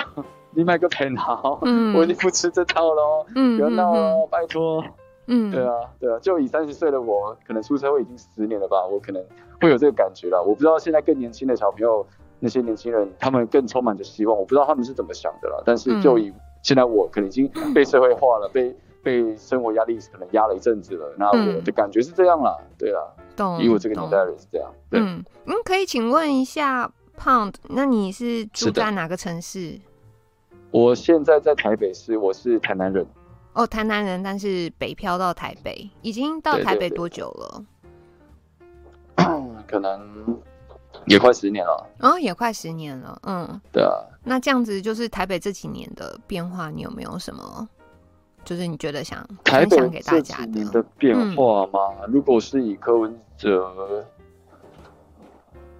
[0.51, 4.83] 你买个偏好，嗯我已经不吃这套喽，嗯不要闹嗯了，拜托。
[5.27, 9.19] 嗯，对啊，对啊，就以三十岁的我，可能出社会已经十年了吧，我可能
[9.59, 10.39] 会有这个感觉了。
[10.39, 12.05] 我不知道现在更年轻的小朋友，
[12.39, 15.63] 那些年轻人，他们更充满着希望，我不知道他们是怎么想的了。
[15.65, 22.57] 但是就以现在我可能已经被社会化了，被被生活压力可能压了一阵子了，那我的感觉是这样啦。
[22.77, 23.01] 对啊，
[23.35, 23.61] 懂。
[23.61, 24.71] 以我这个年代的人是这样。
[24.89, 29.79] 对，嗯嗯，可以请问一下，Pound，那你是住在哪个城市？
[30.71, 33.05] 我现在在台北市，我是台南人。
[33.53, 37.65] 哦，台南人，但是北漂到台北，已经到台北多久了？
[39.65, 40.37] 可能
[41.07, 41.87] 也快十年了。
[41.99, 43.19] 哦，也快十年了。
[43.23, 43.91] 嗯，对啊，
[44.23, 47.67] 那这样子就是台北这几年的变化，你有没有什么？
[48.43, 51.79] 就是你觉得想台北这家几年的变化吗？
[52.07, 54.05] 如果是以柯文哲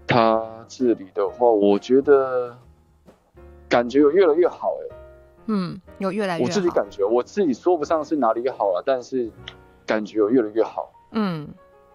[0.08, 2.58] 他治理的话，我觉得
[3.70, 4.96] 感觉有越来越好哎、
[5.46, 6.50] 嗯，有越来越好。
[6.50, 9.30] 我自己感觉，我自己说不上是哪里好了，但是
[9.86, 10.92] 感觉有越来越好。
[11.12, 11.48] 嗯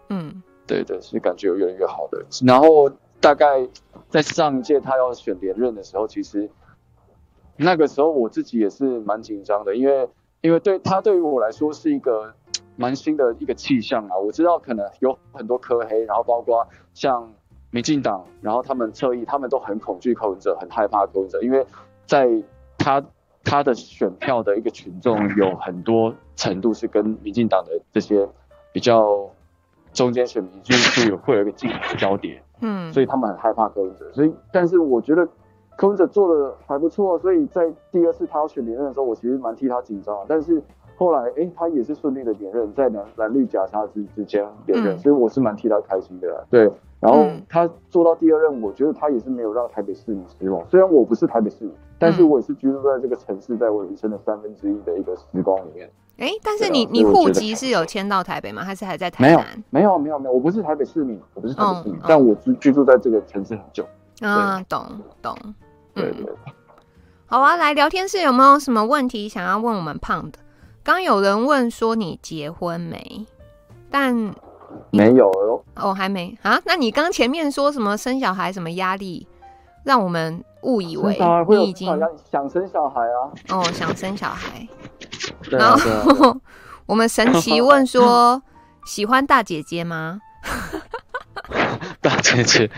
[0.09, 2.25] 嗯对对，是感觉有越来越好的。
[2.47, 2.89] 然后
[3.21, 3.69] 大概
[4.09, 6.51] 在上一届他要选连任的时候，其实
[7.57, 10.09] 那个时候我自己也是蛮紧张的，因为
[10.41, 12.35] 因为对他对于我来说是一个
[12.77, 14.17] 蛮新的一个气象啊。
[14.17, 17.33] 我知道可能有很多科黑，然后包括像
[17.71, 21.67] 民进党，然后他们侧翼，他们都很恐惧柯文哲，很害怕柯文哲，因为
[22.07, 22.29] 在
[22.79, 23.05] 他
[23.45, 28.29] 他的选票的一个群众有很多程度是跟民进党的这些
[28.73, 29.31] 比较。
[29.93, 35.27] 中间选民就是有会有一个竞争交叠，嗯，所以他们很害怕柯文哲，所以但是我觉得
[35.77, 40.63] 柯文哲做的还不错，所以在第二次他要选连任的时候，我其实蛮替他紧张，但是
[40.97, 46.71] 后来哎、欸，他也是顺利的连任，在蓝蓝绿夹杀之之间连任，嗯、所以我是蛮替他开心的，对。
[47.01, 50.63] 然后他做到第二任，我觉得他也是没有让台北市民失望。
[50.69, 55.91] 虽然我不是台北市民，但是我也是居住在这个城市，在我人生的三分之一的一个时光里面。
[56.21, 58.63] 哎，但是你你户籍是有迁到台北吗？
[58.63, 59.65] 还是还在台南？
[59.71, 63.85] 没有，没有，没有，没有，我不是台北市民，我不是台北市民，嗯、但我居居住在这个城市很久。
[64.21, 64.87] 啊，懂
[65.23, 65.37] 懂。
[65.95, 66.27] 对对。
[67.27, 70.39] 好啊，来聊天室有没有什么问题想要问我们胖的？
[70.85, 73.27] 刚有人问说你结婚没？
[73.91, 74.35] 但。
[74.91, 76.61] 没有哟，哦，还没啊？
[76.65, 79.27] 那你刚前面说什么生小孩什么压力，
[79.83, 81.19] 让我们误以为
[81.49, 81.89] 你已经
[82.31, 83.33] 想生小孩啊？
[83.49, 84.69] 哦，想生小孩。
[85.51, 86.37] 对然后
[86.87, 88.41] 我们神奇问说，
[88.87, 90.21] 喜欢大姐姐吗？
[92.01, 92.71] 大姐姐，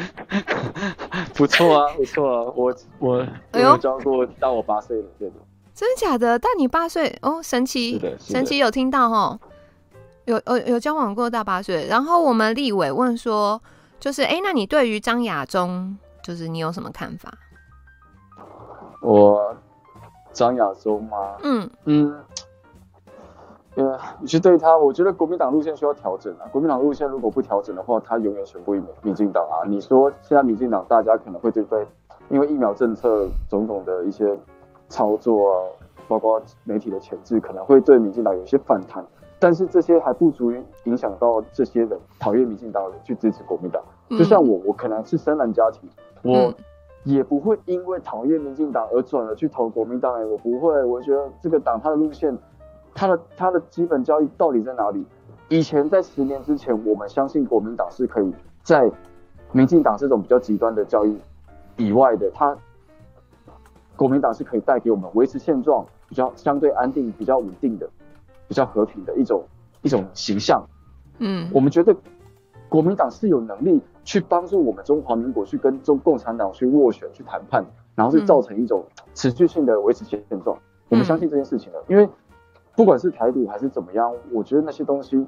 [1.35, 5.37] 不错啊，不错啊，我我我有交过大我八岁的这种，
[5.75, 6.39] 真的假的？
[6.39, 9.39] 大你八岁哦，神奇，神奇有听到哈。
[10.25, 13.61] 有有有交往过大八岁，然后我们立伟问说，
[13.99, 17.33] 就是哎，那你对于张亚中，就是你有什么看法？
[19.03, 19.57] 我
[20.33, 21.17] 张亚中吗？
[21.43, 22.25] 嗯嗯，
[23.75, 26.45] 呃，你去对他，我觉得国民党路线需要调整啊。
[26.53, 29.65] 国民党路线如果不调整的话，他永远选不赢民进党啊。
[29.67, 31.87] 你说现在民进党大家可能会对对，
[32.29, 34.39] 因为疫苗政策种种的一些
[34.89, 35.57] 操作啊，
[36.07, 39.05] 包括媒体的前置，可能会对民进党有一些反弹。
[39.39, 43.83] 但是这些还不足以影响到这些人讨厌民进党的人去支持国民党。
[44.11, 45.89] 就像我，我可能是深蓝家庭，
[46.23, 46.55] 我
[47.03, 50.15] 也不会因为讨厌民进党而转而去投国民党。
[50.15, 52.37] 哎，我不会，我觉得这个党它的路线，
[52.95, 55.05] 它的它的基本教育到底在哪里？
[55.49, 58.33] 以前在十年之前，我们相信国民党是可以
[58.63, 58.91] 在
[59.53, 61.17] 民进党这种比较极端的教育
[61.77, 62.57] 以外的，它
[63.97, 67.89] 国民党是可以带给我们维持现状、比较相对安定、比较稳定的。
[68.49, 69.43] 比较和平的一种
[69.81, 70.63] 一种形象，
[71.21, 71.97] 嗯，我们觉得
[72.69, 77.65] 国民党是有能力去帮助我们中华民国去跟中共产党去斡旋、去谈判，
[77.95, 80.55] 然后是造成一种持续性的维持现状。
[80.55, 80.61] 嗯、
[80.91, 82.07] 我们相信这件事情的，因为
[82.77, 85.27] 不管是台独还是怎么样，我觉得那些东西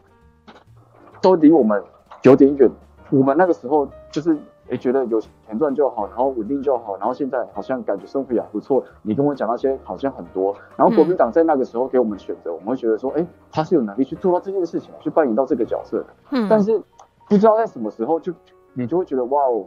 [1.20, 1.82] 都离我们
[2.22, 2.70] 有点远。
[3.10, 4.36] 我们那个时候就是。
[4.70, 8.82] 哎，觉得有钱赚就好，然后稳定就好，然后现在好像感觉生活也还不错。
[9.02, 16.06] 你跟我讲那些好像很多，然后国民党在那个时候给我们选择，嗯、我们会觉得说，哎，他是有能力去做到这件事情，去扮演到这个角色的。
[16.30, 16.48] 嗯。
[16.48, 16.82] 但是
[17.28, 18.38] 不知道在什么时候就，就
[18.72, 19.66] 你就会觉得，哇哦，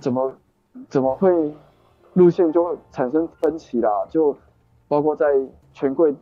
[0.00, 0.32] 怎么
[0.88, 1.54] 怎么会
[2.14, 4.06] 路线就会产生分歧啦？
[4.10, 4.36] 就
[4.88, 5.26] 包括在
[5.72, 6.12] 权贵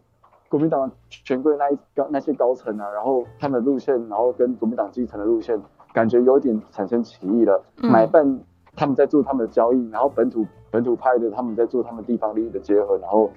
[0.54, 5.60] 国民党权贵那一高那些高层啊，然后他们的路线，然后跟国民党基层的路线。
[5.92, 8.38] 感觉有点产生歧义了，买办
[8.76, 13.28] 他们在做他们的交易，然后本土本土派的他们在做他们地方利益的结合，然后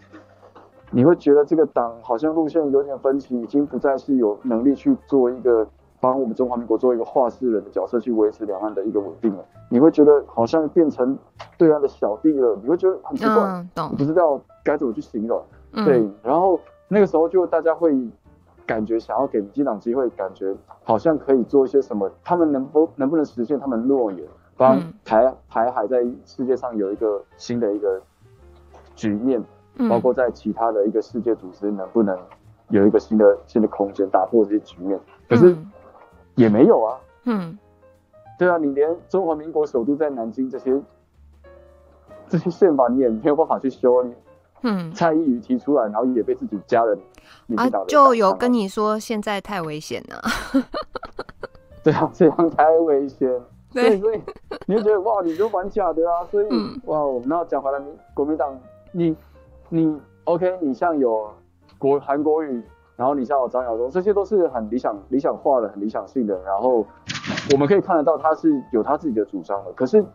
[0.91, 5.68] 你会觉得这个党好像路线有点分歧，已经不再是有能力去做一个
[5.99, 9.45] 帮我们中华民国做一个话事人的角色去维持两岸的一个稳定了。
[9.69, 11.18] 你会觉得好像变成
[11.60, 13.35] 对岸的小弟了，你会觉得很奇怪，
[13.76, 15.39] 嗯、不知道该怎么去形容。
[15.73, 17.95] 嗯、对，然后那个时候就大家会。
[18.65, 20.53] 感觉想要给民进党机会，感觉
[20.84, 22.11] 好像可以做一些什么。
[22.22, 24.27] 他们能不能不能实现他们诺言，
[24.57, 28.01] 帮台台海在世界上有一个新的一个
[28.93, 29.41] 局面，
[29.89, 32.19] 包括在其他的一个世界组织能不能
[32.68, 34.99] 有一个新的新的空间，打破这些局面。
[35.30, 35.55] 可是
[36.35, 36.99] 也没有啊。
[37.23, 37.57] 嗯，
[38.38, 40.77] 对啊，你连中华民国首都在南京这些
[42.27, 44.14] 这些宪法你也没有办法去修你。
[44.63, 46.97] 嗯，蔡依瑜提出来，然后也被自己家人
[47.55, 50.21] 啊，就有跟你说现在太危险了。
[51.84, 53.29] 对啊，这样太危险。
[53.73, 54.21] 对，所以
[54.65, 56.25] 你就觉得哇，你就玩假的啊。
[56.31, 57.79] 所以、嗯、哇，那讲回来，
[58.13, 58.59] 国民党，
[58.91, 59.15] 你
[59.69, 61.29] 你 OK，你像有
[61.77, 62.63] 国韩国语，
[62.95, 66.41] 然后你像有张晓东，这些都是很理想理想化的、很理想性的。
[66.43, 66.85] 然后
[67.51, 69.72] 我们可以看得到，他是有他自己的主张的。
[69.73, 70.05] 可是。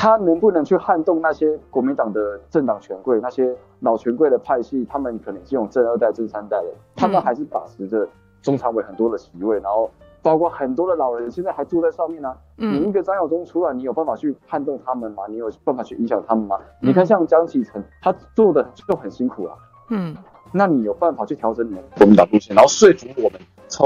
[0.00, 4.86] 他能不能去撼动那些国民党的政党权贵，那些老权贵的派系？
[4.88, 8.08] 他们可能这种正二代、正三代的，他们还是把持着
[8.40, 9.90] 中常委很多的席位，然后
[10.22, 12.36] 包括很多的老人现在还坐在上面呢、啊。
[12.54, 15.24] 你一个张亚中出来，你有办法去撼动他们吗？
[15.28, 16.56] 你有办法去影响他们吗？
[16.80, 19.58] 你看像江启臣，他做的就很辛苦了。
[19.90, 20.16] 嗯，
[20.52, 23.84] 那你有办法去调整你们国民党路线，然后说服我们从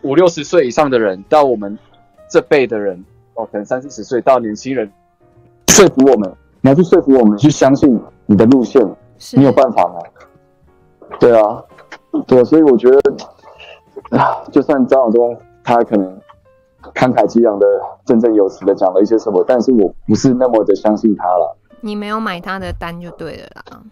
[0.00, 1.78] 五六十岁以上的人到我们
[2.30, 3.04] 这辈的人，
[3.34, 4.90] 哦，可能三四十岁到年轻人。
[5.68, 8.80] 说服我们，你要去说服我们去相信你的路线，
[9.32, 10.00] 你有办法吗？
[11.18, 11.62] 对啊，
[12.26, 16.20] 对，所以我觉得啊，就算张亚中他可能
[16.94, 17.66] 慷慨激昂的、
[18.04, 21.56] 振振有词的讲了一些什么，但是我不是那么的相信他了。
[21.80, 23.82] 你没有买他的单就对了啦。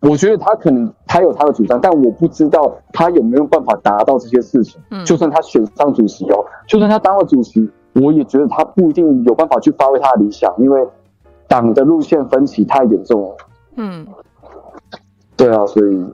[0.00, 4.80] 我觉得他可能他有他的主张，但我不知道他有没有办法达到这些事情。
[4.90, 7.70] 嗯，就算他选上主席哦，就算他当了主席。
[7.94, 10.80] 我也觉得他不一定有办法去发挥他的理想，因为
[11.48, 13.36] 党的路线分歧太严重了。
[13.74, 14.06] 嗯，
[15.36, 16.06] 对啊，所以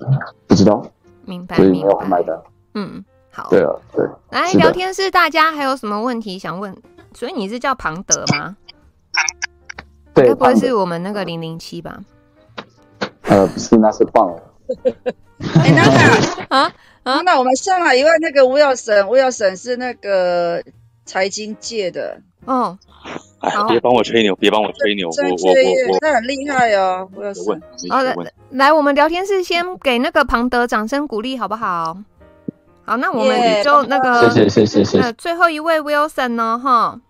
[0.46, 0.82] 不知道，
[1.26, 2.34] 明白，所以没有买单。
[2.72, 4.06] 嗯，好，对啊，对。
[4.30, 6.74] 来聊天室，大家还有什么问题想问？
[7.12, 8.56] 所以你是叫庞德吗？
[10.14, 12.00] 对，该不会是我们那个零零七吧？
[13.28, 14.34] 呃，不是，那是棒。
[15.62, 16.72] 哎，娜娜 啊
[17.02, 20.62] 啊，那我们上来一位那个吴耀沈，吴耀沈是那个。
[21.08, 22.76] 财经界的哦，
[23.38, 27.08] 哎，别帮我吹牛，别帮我吹牛，我我我我，他很厉害哦。
[27.14, 28.12] 我有问，好的，
[28.50, 31.96] 来，我们聊天室先给那个庞德掌声鼓励，好不好？
[32.84, 35.12] 好，那我们就那个，谢谢谢谢谢谢。
[35.12, 36.60] 最后一位 Wilson 呢？
[36.60, 37.00] 哈，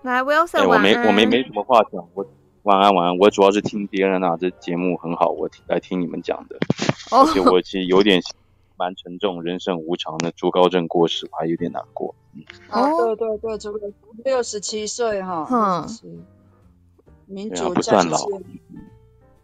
[0.00, 2.24] 来 Wilson，我没我没没什么话讲，我
[2.62, 3.18] 晚安晚安。
[3.18, 6.58] 我主要是听别人啊，这节目很好，我来听你们讲的，
[7.10, 8.20] 而且我其实有点。
[8.76, 12.14] 蛮沉重，人生无常的朱高正过世，我还有点难过。
[12.32, 13.78] 嗯，哦，对对对，这个
[14.24, 16.24] 六十七岁哈，嗯，
[17.26, 18.16] 民主不算老，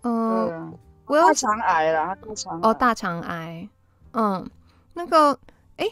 [0.05, 0.73] 嗯，
[1.05, 3.69] 我大肠癌了，大肠哦，大肠癌，
[4.15, 4.49] 嗯，
[4.95, 5.39] 那个，
[5.77, 5.87] 哎，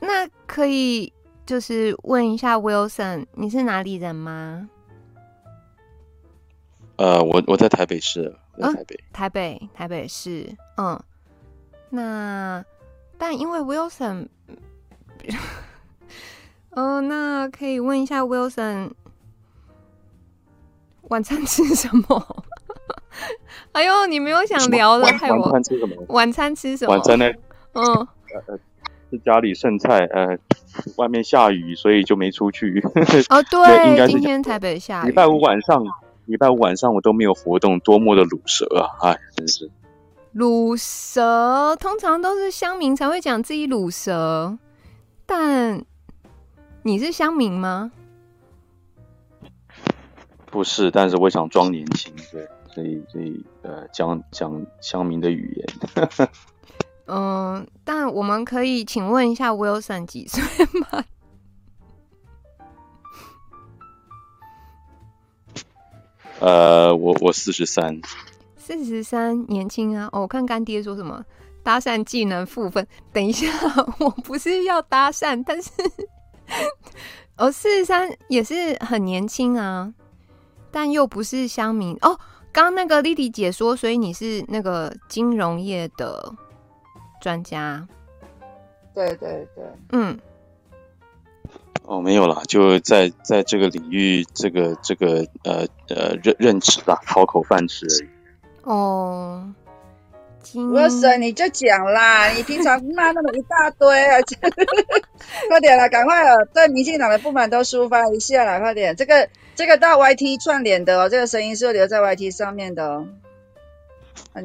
[0.00, 1.10] 那可以
[1.46, 4.68] 就是问一下 Wilson，你是哪里人吗？
[7.00, 11.00] 呃，我我在台北市，在台北，台北台北市，嗯，
[11.88, 12.62] 那。
[13.22, 14.28] 但因为 Wilson，
[16.70, 18.92] 哦， 那可以问一下 Wilson，
[21.02, 22.44] 晚餐吃什么？
[23.72, 25.96] 哎呦，你没有想聊的，太晚餐吃什么？
[26.08, 26.92] 晚餐吃什么？
[26.94, 27.30] 晚餐呢？
[27.74, 27.84] 嗯，
[28.46, 28.58] 呃，
[29.10, 30.38] 是家里剩菜，呃，
[30.96, 32.82] 外面下雨，所以就没出去。
[33.28, 35.08] 哦， 对，应该是今天台北下雨。
[35.08, 35.84] 礼拜五晚上，
[36.30, 39.10] 礼拜五晚上我都没有活动，多么的卤蛇啊！
[39.10, 39.68] 哎，真是。
[40.32, 44.56] 卤蛇通常都是乡民才会讲自己卤蛇，
[45.26, 45.84] 但
[46.84, 47.90] 你是乡民吗？
[50.46, 56.28] 不是，但是我想装年轻，对，所以所以呃讲讲乡民的语言。
[57.06, 60.40] 嗯，但我们可以请问一下 Wilson 几岁
[60.78, 61.04] 吗？
[66.40, 68.00] 呃，我我四十三，
[68.56, 70.08] 四十三年轻啊！
[70.12, 71.22] 哦，我看干爹说什么
[71.62, 72.86] 搭讪技能负分。
[73.12, 73.46] 等一下，
[74.00, 75.70] 我不是要搭讪，但是
[77.36, 79.92] 哦，四十三也是很年轻啊，
[80.70, 82.18] 但又不是乡民哦。
[82.52, 86.34] 刚刚那个莉莉姐说，所以你是那个金融业的
[87.20, 87.86] 专家？
[88.94, 90.18] 对对对，嗯。
[91.90, 98.08] 哦，没有啦，就在在这个领域，这个这个呃呃任任职啦，讨口饭吃而已。
[98.62, 99.44] 哦，
[100.72, 104.18] 我说你就讲啦，你平常骂那么一大堆啊，
[105.50, 113.04] 快点啦，赶快了，对民进党的不满都抒发一下啦，快点，这个这个到 YT 串联的哦，这个声音是留在 YT 上面的哦。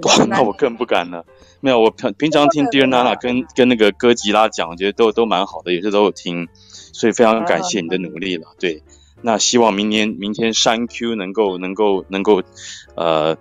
[0.02, 1.24] 哇，那我更不敢了。
[1.60, 6.48] 没有，我平平常听 Dear Nana 跟跟那个哥吉拉讲，我觉得都都蛮好的，也是都有听。
[6.96, 8.82] 所以非常感谢你的努力了，对。
[9.22, 12.42] 那希望明年明天山 Q 能够能够能够，
[12.96, 13.38] 呃，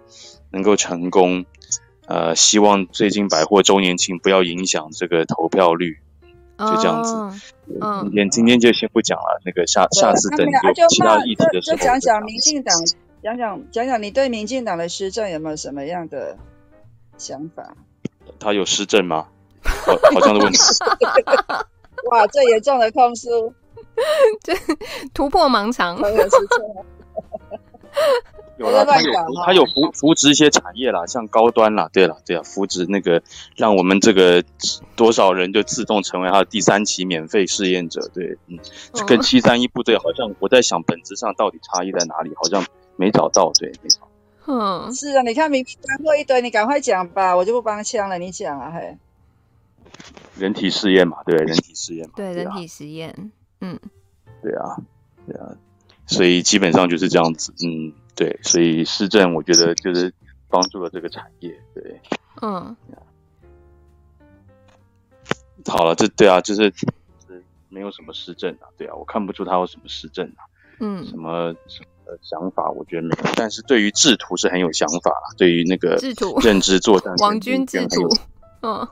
[0.50, 1.44] 能够成功。
[2.06, 5.98] 呃，希望最近百货周年庆不要影响这个投票率，
[6.58, 7.14] 就这样子。
[7.80, 8.02] 嗯。
[8.02, 11.76] 今天今天就先不讲了，那个下下次等有其他议题的时候。
[11.76, 12.74] 就讲讲民进党，
[13.22, 16.36] 讲讲讲讲你对民进党的施政有没有什么样的
[17.16, 17.76] 想法？
[18.40, 19.28] 他有施政吗？
[19.62, 20.58] 好，好像的问题。
[22.10, 23.54] 哇，最严重的控诉，
[24.42, 24.52] 这
[25.12, 25.98] 突破盲肠。
[28.56, 29.10] 有啦，他有
[29.44, 33.20] 他有扶扶植一些产业啦，像高端啦，对啦，对啊，扶植那个，
[33.56, 34.44] 让我们这个
[34.94, 38.56] 多少人就自动成为他的第三期免费试验者，对，嗯，
[39.08, 42.64] 跟七三一部队好像，我在想本质上到底差异在哪里，好像
[42.94, 43.98] 没找到，对，没找。
[44.46, 48.96] 嗯，是啊，你看明干过一堆，你赶快讲吧，我就不帮腔了，你讲啊，嘿。
[50.38, 53.78] 人体试验嘛，对，人体试验嘛，对，人体实验，嗯，
[54.42, 54.76] 对啊，
[55.26, 55.46] 对啊，
[56.06, 60.12] 所以基本上就是这样子，嗯，对，所以施政我觉得就是
[60.48, 62.00] 帮助了这个产业，对，
[62.42, 62.76] 嗯，
[65.66, 66.72] 好了，这对啊，就是
[67.68, 70.42] 没有什么施政啊，对啊，我看不出他有什么施政啊，
[70.80, 76.38] 嗯，什么什么想法，我觉得没有，但是对于制图是很有想法，对于那个制图。
[76.40, 78.08] 认知作战， 网军制图，
[78.62, 78.88] 嗯。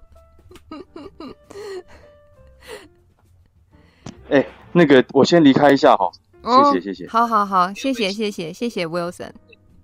[4.31, 6.11] 哎、欸，那个，我先离开一下哈，
[6.73, 9.32] 谢谢谢谢，好好好，谢谢谢谢谢谢 Wilson，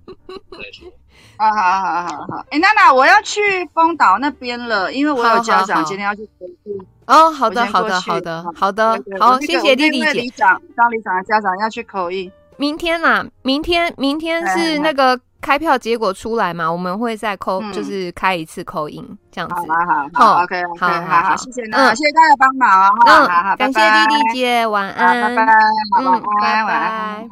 [1.36, 3.40] 好好好好好，哎，娜娜，我要去
[3.74, 6.86] 丰岛那边了，因为我有家长今天要去培训。
[7.06, 15.20] 哦，好的好的好的好的，好，谢谢丽丽姐，里长张里长的家长要去口译，明天啦，明天明天是那个。
[15.40, 19.54] 开票结果出来嘛，我们会再扣，嗯、就是开一次扣印这样子。
[19.54, 22.94] 好好好，OK OK，好好好，谢谢呢，谢谢大家帮忙哦。
[23.06, 25.52] 嗯，好，感谢莉莉姐，晚安，拜拜，
[26.00, 27.28] 嗯，拜拜。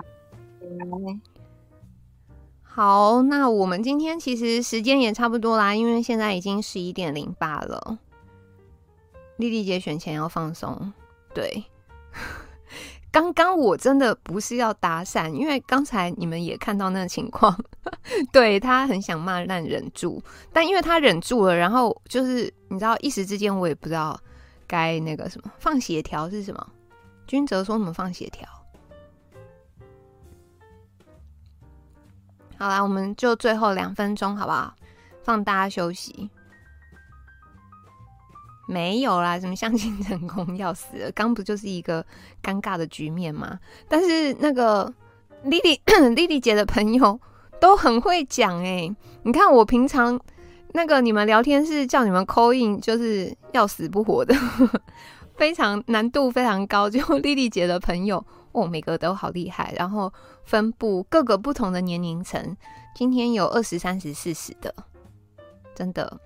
[2.63, 7.99] 好，那我们今天其实时间也差不多啦，因为现在已经十一点零八了。
[9.39, 10.93] 丽丽姐选前要放松，
[11.35, 11.65] 对。
[13.17, 17.59] 刚刚我真的不是要搭讪，因为刚才你们也看到那个情况，
[18.31, 20.23] 对，他很想骂，但忍住，
[20.53, 24.21] 但因为他忍住了，然后就是你知道，一时之间我也不知道
[24.67, 26.67] 该那个什么放血条是什么。
[27.27, 28.47] 君泽说什么放血条？
[32.59, 34.75] 好啦，我们就最后两分钟好不好？
[35.23, 36.29] 放大家休息。
[38.67, 42.05] 没有啦，什么相亲成功要死了，刚不就是一个
[42.43, 43.59] 尴尬的局面吗？
[43.89, 44.93] 但是那个
[45.45, 45.81] 莉莉
[46.15, 47.19] 莉莉姐的朋友
[47.61, 50.21] 都很会讲哎，你看我平常
[50.73, 54.35] 那个你们聊天是叫你们 coin 就是要死不活的，
[55.37, 56.91] 非常难度非常高。
[56.91, 60.13] 就莉莉姐的朋友哦，每个都好厉害，然后
[60.45, 62.57] 分布各个不同的年龄层，
[62.95, 64.75] 今天有二十三十四十的，
[65.75, 66.21] 真的。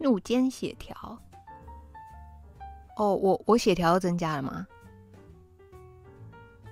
[0.00, 1.18] 日间血条
[2.96, 4.66] 哦，我我血条又增加了吗？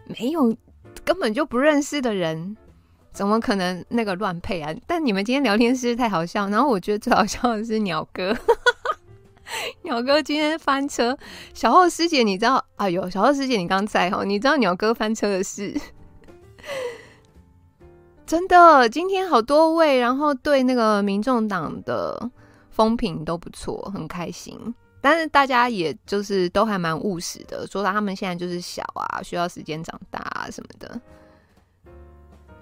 [0.07, 0.57] 没有，
[1.05, 2.57] 根本就不认识的人，
[3.13, 4.75] 怎么可能那个乱配啊？
[4.87, 8.37] 但你们今天聊天是太好笑，然后我觉得最好笑的是鸟哥，
[9.85, 11.17] 鸟哥今天翻车。
[11.55, 12.65] 小后师姐，你知道？
[12.77, 15.79] 哎呦，小后师姐，你刚在哦，你知道鸟哥翻车的事？
[18.27, 22.31] 真的，今天好多位，然后对那个民众党的。
[22.79, 24.57] 风评都不错，很开心。
[25.01, 31.01] 但是大家也就是都还蛮务实的，说他们现在就是小啊，需要时间长大啊什么的。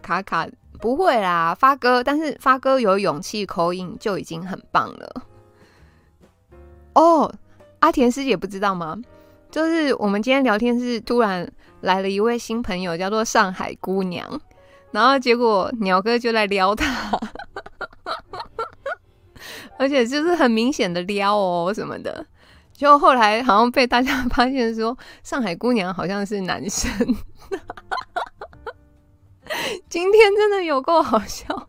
[0.00, 0.48] 卡卡
[0.80, 5.22] 不会啦，发哥，但是发哥有勇气口音就已经很棒了。
[6.94, 7.30] 哦，
[7.80, 8.98] 阿田师姐不知道吗？
[9.50, 11.46] 就是我们今天聊天是突然
[11.82, 14.40] 来了一位新朋友，叫做上海姑娘，
[14.92, 17.18] 然后结果鸟哥就来撩她，
[19.78, 22.24] 而且就是很明显的撩哦什么的。
[22.72, 26.90] 就后来好像被大家 发现说，上海姑娘好像是男生。
[29.88, 31.68] 今天真的有够好笑。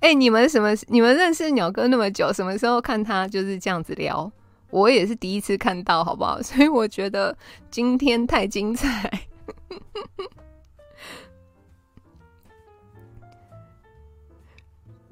[0.00, 0.74] 哎、你们什么？
[0.88, 4.30] 你们认识鸟哥那么久，什么时候看他就是这样子撩？
[4.70, 6.42] 我也是第一次看到，好不好？
[6.42, 7.36] 所以我觉得
[7.70, 9.10] 今天太精彩。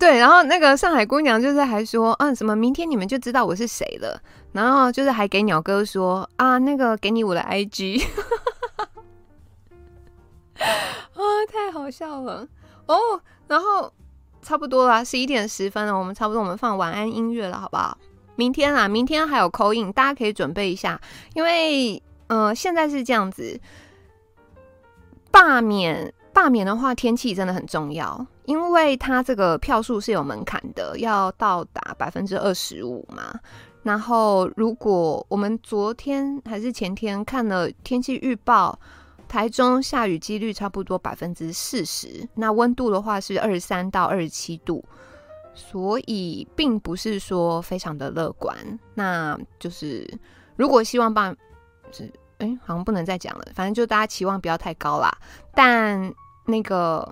[0.02, 4.20] 对，然后那个上海姑娘就是还说，嗯、什么明天你们就知道我是谁了。
[4.50, 8.02] 然后就是还给鸟哥说啊，那个给你我的 IG。
[10.58, 12.44] 啊，太好笑了
[12.86, 12.96] 哦！
[13.46, 13.92] 然后
[14.42, 17.96] 差不多啦，十一点十分了，我们差不多我们放晚安音乐了，好不好？
[18.34, 21.00] 明天啊，明天还有口音大家可以准备一下，
[21.34, 23.60] 因为呃，现在是这样子，
[25.30, 33.38] 罢免罢免的话，天气真的很重要，因为它这个票数是有门槛的，要到达百分之二十五嘛。
[33.82, 38.78] 然后如果我们昨天还是前天看了天气预报。
[39.28, 44.84] 台中下雨几率差不多百分之四十，那温度的话是二十三到二十七度，
[45.54, 48.54] 所以并不是说非常的乐观。
[48.92, 50.06] 那就是
[50.54, 51.34] 如果希望办，
[51.92, 55.10] 是哎，好像不能再讲了，反正就大家期望不要太高啦。
[55.54, 56.12] 但
[56.44, 57.10] 那个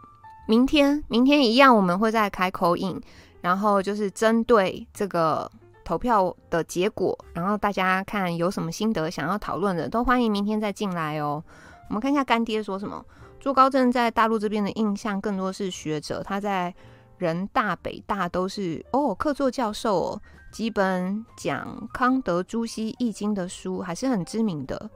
[0.51, 3.01] 明天，明天一样，我们会再开 call in，
[3.41, 5.49] 然后就是针对这个
[5.85, 11.41] 投票的结果，然后大家看有什么心得想要讨论的，都欢迎明天再进来哦。
[11.89, 13.01] 我们看一下干爹说什么。
[13.39, 16.75] 朱高正在大陆这边的印象更多是学者，他在
[17.19, 20.21] 人大、北大都是哦客座教授哦，
[20.51, 24.91] 几本讲康德、朱熹、易经的书还是很知名的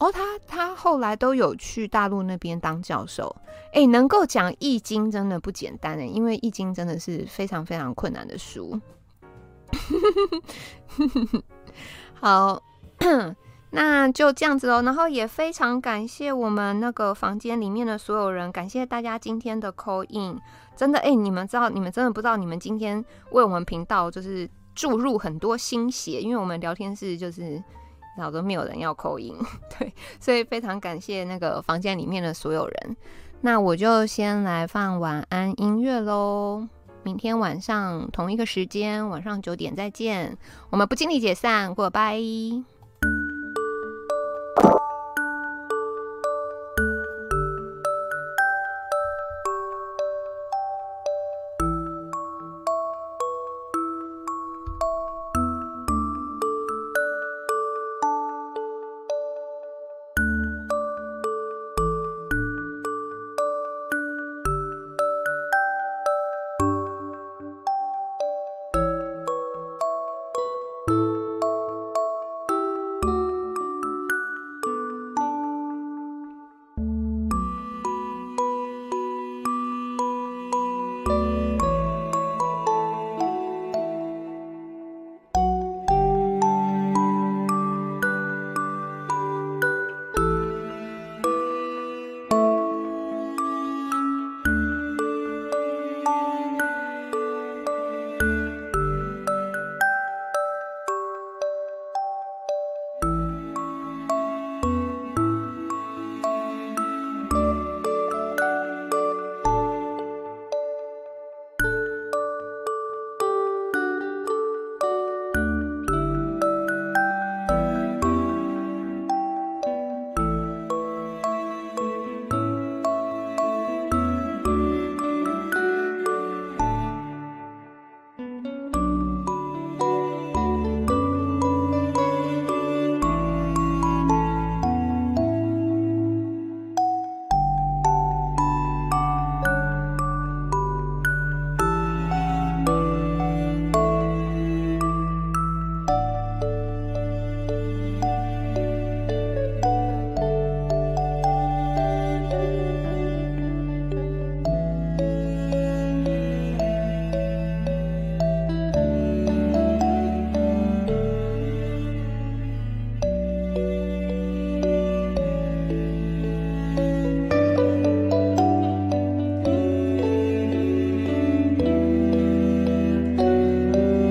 [0.00, 0.12] 哦。
[0.12, 3.34] 他他后来都有去大陆那边当教授，
[3.72, 8.78] 诶，能够讲易经真的不简单诶，因为易经真的是非常非常困难的书。
[12.20, 12.60] 好。
[13.72, 20.40] 那就这样子哦，然后也非常感谢我们那个房间里面的所有人，感谢大家今天的 call in，
[20.74, 27.62] 真的哎，你们知道，你们真的不知道，你们今天为我们频道就是注入很多心血，因为我们聊天室就是
[28.20, 29.34] 老都没有人要扣音
[29.78, 32.96] 对，所以非常感谢那个房间里面的所有人。
[33.40, 36.68] 那我就先来放晚安音乐喽，
[37.02, 40.36] 明天晚上同一个时间，晚上九点再见，
[40.68, 42.20] 我们不尽力解散，过拜。